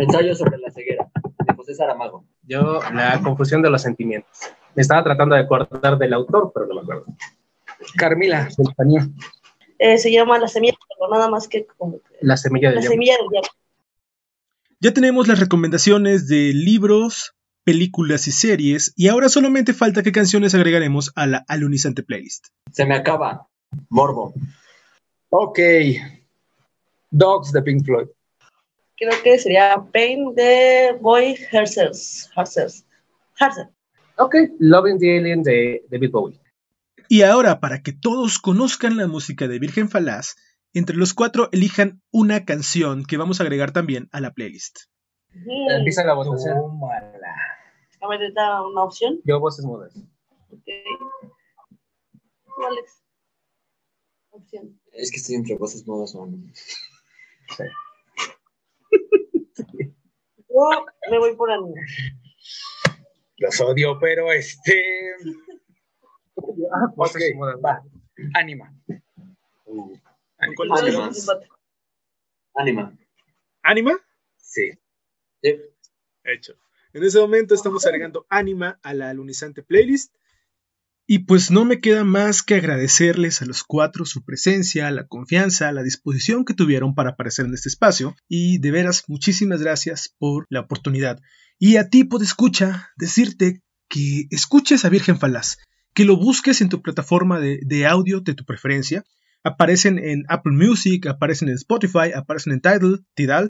Ensayo 0.00 0.34
sobre 0.34 0.58
la 0.58 0.70
ceguera, 0.72 1.08
de 1.48 1.54
José 1.54 1.74
Saramago. 1.74 2.24
Yo, 2.46 2.80
la 2.92 3.20
confusión 3.22 3.62
de 3.62 3.70
los 3.70 3.82
sentimientos. 3.82 4.30
Me 4.74 4.82
estaba 4.82 5.02
tratando 5.02 5.34
de 5.34 5.42
acordar 5.42 5.98
del 5.98 6.12
autor, 6.12 6.52
pero 6.54 6.66
no 6.66 6.74
me 6.74 6.80
acuerdo. 6.82 7.06
Carmila. 7.96 8.48
Eh, 9.78 9.98
se 9.98 10.12
llama 10.12 10.38
La 10.38 10.48
Semilla, 10.48 10.76
pero 10.88 11.10
nada 11.10 11.28
más 11.28 11.48
que 11.48 11.66
como 11.66 12.00
que 12.00 12.16
La 12.20 12.36
semilla 12.36 12.68
La 12.68 12.74
del 12.74 12.80
diablo. 12.80 12.94
Semilla 12.94 13.16
del 13.16 13.28
Diablo. 13.30 13.50
Ya 14.80 14.92
tenemos 14.92 15.26
las 15.26 15.40
recomendaciones 15.40 16.28
de 16.28 16.52
libros, 16.54 17.34
películas 17.64 18.28
y 18.28 18.32
series, 18.32 18.92
y 18.96 19.08
ahora 19.08 19.28
solamente 19.28 19.74
falta 19.74 20.02
qué 20.02 20.12
canciones 20.12 20.54
agregaremos 20.54 21.12
a 21.16 21.26
la 21.26 21.44
alunizante 21.48 22.02
playlist. 22.02 22.46
Se 22.72 22.86
me 22.86 22.94
acaba. 22.94 23.48
Morbo. 23.88 24.34
Ok. 25.30 25.58
Dogs 27.10 27.52
de 27.52 27.62
Pink 27.62 27.84
Floyd. 27.84 28.08
Creo 28.98 29.22
que 29.22 29.38
sería 29.38 29.76
Pain 29.92 30.34
de 30.34 30.96
Boy 31.00 31.36
Hersers. 31.52 32.30
Hersers. 32.36 32.84
Hersers. 33.38 33.70
Ok, 34.16 34.34
Loving 34.58 34.98
the 34.98 35.18
Alien 35.18 35.42
de 35.44 35.84
David 35.88 36.10
Bowie. 36.10 36.40
Y 37.08 37.22
ahora, 37.22 37.60
para 37.60 37.82
que 37.82 37.92
todos 37.92 38.40
conozcan 38.40 38.96
la 38.96 39.06
música 39.06 39.46
de 39.46 39.60
Virgen 39.60 39.88
Falaz, 39.88 40.34
entre 40.74 40.96
los 40.96 41.14
cuatro 41.14 41.48
elijan 41.52 42.02
una 42.10 42.44
canción 42.44 43.04
que 43.04 43.16
vamos 43.16 43.40
a 43.40 43.44
agregar 43.44 43.70
también 43.70 44.08
a 44.10 44.20
la 44.20 44.32
playlist. 44.32 44.80
Empieza 45.32 46.04
la 46.04 46.14
votación. 46.14 46.56
Tómala. 46.56 47.34
A 48.00 48.08
ver, 48.08 48.32
da 48.34 48.66
una 48.66 48.82
opción. 48.82 49.20
Yo, 49.24 49.38
voces 49.38 49.64
mudas. 49.64 49.94
Ok. 50.50 50.66
¿Cuál 52.56 52.78
es? 52.84 53.02
Opción. 54.30 54.80
Es 54.92 55.10
que 55.12 55.18
estoy 55.18 55.36
entre 55.36 55.56
voces 55.56 55.86
modas 55.86 56.14
o 56.16 56.26
no. 56.26 56.38
Yo 60.48 60.86
me 61.10 61.18
voy 61.18 61.36
por 61.36 61.50
anime. 61.50 61.80
Los 63.36 63.60
odio, 63.60 63.98
pero 64.00 64.32
este. 64.32 65.14
Ok, 66.34 67.16
mudas. 67.34 67.56
va. 67.64 67.82
Anima. 68.34 68.74
¿Cuál 69.64 70.68
¿Cuál 70.68 70.88
es 70.88 70.94
Anima. 70.94 71.10
Anima. 72.54 72.98
¿Anima? 73.62 73.92
Sí. 74.36 74.70
Sí. 75.42 75.60
Hecho. 76.24 76.54
En 76.92 77.04
ese 77.04 77.20
momento 77.20 77.54
estamos 77.54 77.86
agregando 77.86 78.26
Anima 78.28 78.80
a 78.82 78.94
la 78.94 79.10
alunizante 79.10 79.62
playlist. 79.62 80.14
Y 81.10 81.20
pues 81.20 81.50
no 81.50 81.64
me 81.64 81.80
queda 81.80 82.04
más 82.04 82.42
que 82.42 82.56
agradecerles 82.56 83.40
a 83.40 83.46
los 83.46 83.64
cuatro 83.64 84.04
su 84.04 84.26
presencia, 84.26 84.90
la 84.90 85.06
confianza, 85.06 85.72
la 85.72 85.82
disposición 85.82 86.44
que 86.44 86.52
tuvieron 86.52 86.94
para 86.94 87.12
aparecer 87.12 87.46
en 87.46 87.54
este 87.54 87.70
espacio. 87.70 88.14
Y 88.28 88.58
de 88.58 88.70
veras, 88.72 89.04
muchísimas 89.08 89.62
gracias 89.62 90.14
por 90.18 90.46
la 90.50 90.60
oportunidad. 90.60 91.18
Y 91.58 91.76
a 91.76 91.88
ti, 91.88 92.06
escucha, 92.20 92.90
decirte 92.98 93.62
que 93.88 94.26
escuches 94.28 94.84
a 94.84 94.90
Virgen 94.90 95.18
Falaz, 95.18 95.56
que 95.94 96.04
lo 96.04 96.18
busques 96.18 96.60
en 96.60 96.68
tu 96.68 96.82
plataforma 96.82 97.40
de, 97.40 97.60
de 97.62 97.86
audio 97.86 98.20
de 98.20 98.34
tu 98.34 98.44
preferencia. 98.44 99.02
Aparecen 99.42 99.98
en 99.98 100.24
Apple 100.28 100.52
Music, 100.52 101.06
aparecen 101.06 101.48
en 101.48 101.54
Spotify, 101.54 102.12
aparecen 102.14 102.52
en 102.52 102.60
Tidal, 102.60 103.06
Tidal, 103.14 103.48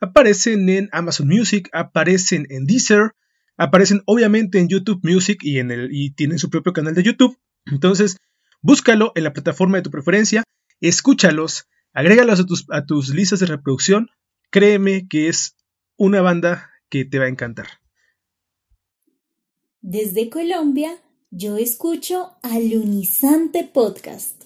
aparecen 0.00 0.68
en 0.68 0.88
Amazon 0.92 1.26
Music, 1.26 1.70
aparecen 1.72 2.46
en 2.50 2.66
Deezer, 2.66 3.14
aparecen 3.56 4.02
obviamente 4.06 4.58
en 4.58 4.68
YouTube 4.68 5.00
Music 5.02 5.38
y, 5.42 5.58
en 5.58 5.70
el, 5.70 5.88
y 5.92 6.10
tienen 6.10 6.38
su 6.38 6.50
propio 6.50 6.72
canal 6.72 6.94
de 6.94 7.02
YouTube. 7.02 7.38
Entonces, 7.66 8.16
búscalo 8.62 9.12
en 9.14 9.24
la 9.24 9.32
plataforma 9.32 9.76
de 9.76 9.82
tu 9.82 9.90
preferencia, 9.90 10.44
escúchalos, 10.80 11.68
agrégalos 11.92 12.40
a 12.40 12.46
tus, 12.46 12.66
a 12.70 12.86
tus 12.86 13.10
listas 13.14 13.40
de 13.40 13.46
reproducción. 13.46 14.08
Créeme 14.50 15.06
que 15.08 15.28
es 15.28 15.56
una 15.96 16.20
banda 16.22 16.70
que 16.88 17.04
te 17.04 17.18
va 17.18 17.26
a 17.26 17.28
encantar. 17.28 17.66
Desde 19.80 20.28
Colombia, 20.28 21.00
yo 21.30 21.56
escucho 21.56 22.36
Alunizante 22.42 23.64
Podcast. 23.64 24.44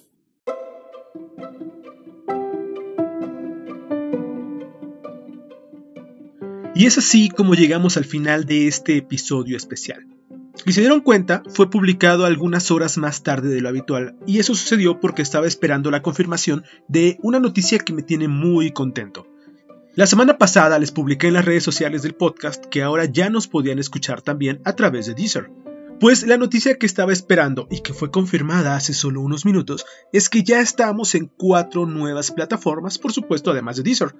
Y 6.76 6.86
es 6.86 6.98
así 6.98 7.28
como 7.28 7.54
llegamos 7.54 7.96
al 7.96 8.04
final 8.04 8.46
de 8.46 8.66
este 8.66 8.96
episodio 8.96 9.56
especial. 9.56 10.06
Y 10.66 10.72
se 10.72 10.80
dieron 10.80 11.00
cuenta, 11.00 11.42
fue 11.48 11.70
publicado 11.70 12.24
algunas 12.24 12.70
horas 12.72 12.98
más 12.98 13.22
tarde 13.22 13.48
de 13.48 13.60
lo 13.60 13.68
habitual, 13.68 14.16
y 14.26 14.40
eso 14.40 14.54
sucedió 14.54 14.98
porque 14.98 15.22
estaba 15.22 15.46
esperando 15.46 15.90
la 15.92 16.02
confirmación 16.02 16.64
de 16.88 17.18
una 17.22 17.38
noticia 17.38 17.78
que 17.78 17.92
me 17.92 18.02
tiene 18.02 18.26
muy 18.26 18.72
contento. 18.72 19.26
La 19.94 20.08
semana 20.08 20.36
pasada 20.36 20.78
les 20.80 20.90
publiqué 20.90 21.28
en 21.28 21.34
las 21.34 21.44
redes 21.44 21.62
sociales 21.62 22.02
del 22.02 22.16
podcast 22.16 22.64
que 22.66 22.82
ahora 22.82 23.04
ya 23.04 23.30
nos 23.30 23.46
podían 23.46 23.78
escuchar 23.78 24.22
también 24.22 24.60
a 24.64 24.74
través 24.74 25.06
de 25.06 25.14
Deezer. 25.14 25.50
Pues 26.00 26.26
la 26.26 26.38
noticia 26.38 26.76
que 26.76 26.86
estaba 26.86 27.12
esperando 27.12 27.68
y 27.70 27.80
que 27.82 27.94
fue 27.94 28.10
confirmada 28.10 28.74
hace 28.74 28.94
solo 28.94 29.20
unos 29.20 29.44
minutos 29.44 29.86
es 30.12 30.28
que 30.28 30.42
ya 30.42 30.60
estamos 30.60 31.14
en 31.14 31.26
cuatro 31.26 31.86
nuevas 31.86 32.32
plataformas, 32.32 32.98
por 32.98 33.12
supuesto 33.12 33.52
además 33.52 33.76
de 33.76 33.84
Deezer. 33.84 34.16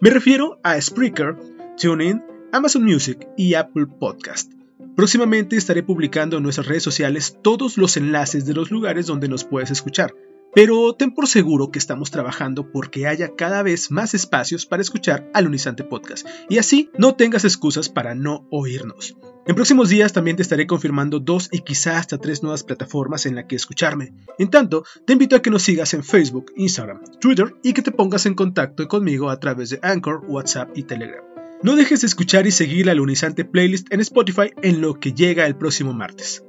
Me 0.00 0.08
refiero 0.08 0.58
a 0.62 0.80
Spreaker, 0.80 1.36
TuneIn, 1.82 2.22
Amazon 2.52 2.84
Music 2.84 3.26
y 3.36 3.54
Apple 3.54 3.86
Podcast. 3.98 4.52
Próximamente 4.94 5.56
estaré 5.56 5.82
publicando 5.82 6.36
en 6.36 6.44
nuestras 6.44 6.68
redes 6.68 6.84
sociales 6.84 7.36
todos 7.42 7.76
los 7.76 7.96
enlaces 7.96 8.46
de 8.46 8.54
los 8.54 8.70
lugares 8.70 9.06
donde 9.06 9.26
nos 9.26 9.42
puedes 9.42 9.72
escuchar, 9.72 10.14
pero 10.54 10.94
ten 10.94 11.12
por 11.12 11.26
seguro 11.26 11.72
que 11.72 11.80
estamos 11.80 12.12
trabajando 12.12 12.70
porque 12.70 13.08
haya 13.08 13.34
cada 13.34 13.64
vez 13.64 13.90
más 13.90 14.14
espacios 14.14 14.64
para 14.64 14.80
escuchar 14.80 15.28
al 15.34 15.48
Unizante 15.48 15.82
Podcast 15.82 16.24
y 16.48 16.58
así 16.58 16.88
no 16.96 17.16
tengas 17.16 17.44
excusas 17.44 17.88
para 17.88 18.14
no 18.14 18.46
oírnos. 18.52 19.16
En 19.44 19.56
próximos 19.56 19.88
días 19.88 20.12
también 20.12 20.36
te 20.36 20.42
estaré 20.42 20.68
confirmando 20.68 21.18
dos 21.18 21.48
y 21.50 21.62
quizá 21.62 21.98
hasta 21.98 22.16
tres 22.16 22.44
nuevas 22.44 22.62
plataformas 22.62 23.26
en 23.26 23.34
las 23.34 23.46
que 23.46 23.56
escucharme. 23.56 24.12
En 24.38 24.50
tanto, 24.50 24.84
te 25.04 25.14
invito 25.14 25.34
a 25.34 25.42
que 25.42 25.50
nos 25.50 25.64
sigas 25.64 25.94
en 25.94 26.04
Facebook, 26.04 26.52
Instagram, 26.54 27.02
Twitter 27.20 27.56
y 27.64 27.72
que 27.72 27.82
te 27.82 27.90
pongas 27.90 28.26
en 28.26 28.34
contacto 28.34 28.86
conmigo 28.86 29.30
a 29.30 29.40
través 29.40 29.70
de 29.70 29.80
Anchor, 29.82 30.22
WhatsApp 30.28 30.70
y 30.76 30.84
Telegram. 30.84 31.24
No 31.62 31.76
dejes 31.76 32.00
de 32.00 32.08
escuchar 32.08 32.48
y 32.48 32.50
seguir 32.50 32.86
la 32.86 32.94
lunizante 32.94 33.44
playlist 33.44 33.92
en 33.92 34.00
Spotify 34.00 34.50
en 34.62 34.80
lo 34.80 34.98
que 34.98 35.12
llega 35.12 35.46
el 35.46 35.54
próximo 35.54 35.92
martes. 35.92 36.42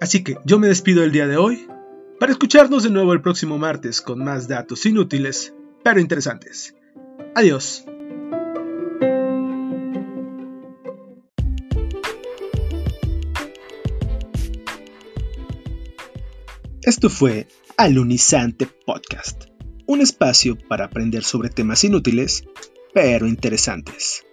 Así 0.00 0.22
que 0.22 0.36
yo 0.44 0.60
me 0.60 0.68
despido 0.68 1.02
el 1.02 1.10
día 1.10 1.26
de 1.26 1.36
hoy 1.36 1.66
para 2.20 2.30
escucharnos 2.30 2.84
de 2.84 2.90
nuevo 2.90 3.12
el 3.12 3.20
próximo 3.20 3.58
martes 3.58 4.00
con 4.00 4.22
más 4.22 4.46
datos 4.46 4.86
inútiles 4.86 5.54
pero 5.82 5.98
interesantes. 5.98 6.76
Adiós. 7.34 7.84
Esto 16.82 17.10
fue 17.10 17.48
Alunizante 17.76 18.68
Podcast, 18.86 19.46
un 19.86 20.00
espacio 20.00 20.56
para 20.56 20.84
aprender 20.84 21.24
sobre 21.24 21.50
temas 21.50 21.82
inútiles 21.82 22.44
pero 23.00 23.28
interesantes. 23.28 24.24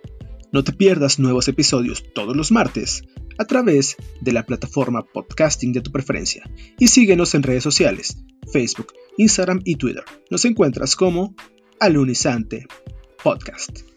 No 0.51 0.63
te 0.63 0.73
pierdas 0.73 1.19
nuevos 1.19 1.47
episodios 1.47 2.03
todos 2.15 2.35
los 2.35 2.51
martes 2.51 3.03
a 3.37 3.45
través 3.45 3.95
de 4.21 4.31
la 4.31 4.43
plataforma 4.43 5.05
podcasting 5.05 5.71
de 5.71 5.81
tu 5.81 5.91
preferencia 5.91 6.49
y 6.79 6.87
síguenos 6.87 7.35
en 7.35 7.43
redes 7.43 7.61
sociales, 7.61 8.17
Facebook, 8.51 8.91
Instagram 9.19 9.61
y 9.65 9.75
Twitter. 9.75 10.03
Nos 10.31 10.45
encuentras 10.45 10.95
como 10.95 11.35
Alunizante 11.79 12.65
Podcast. 13.23 13.94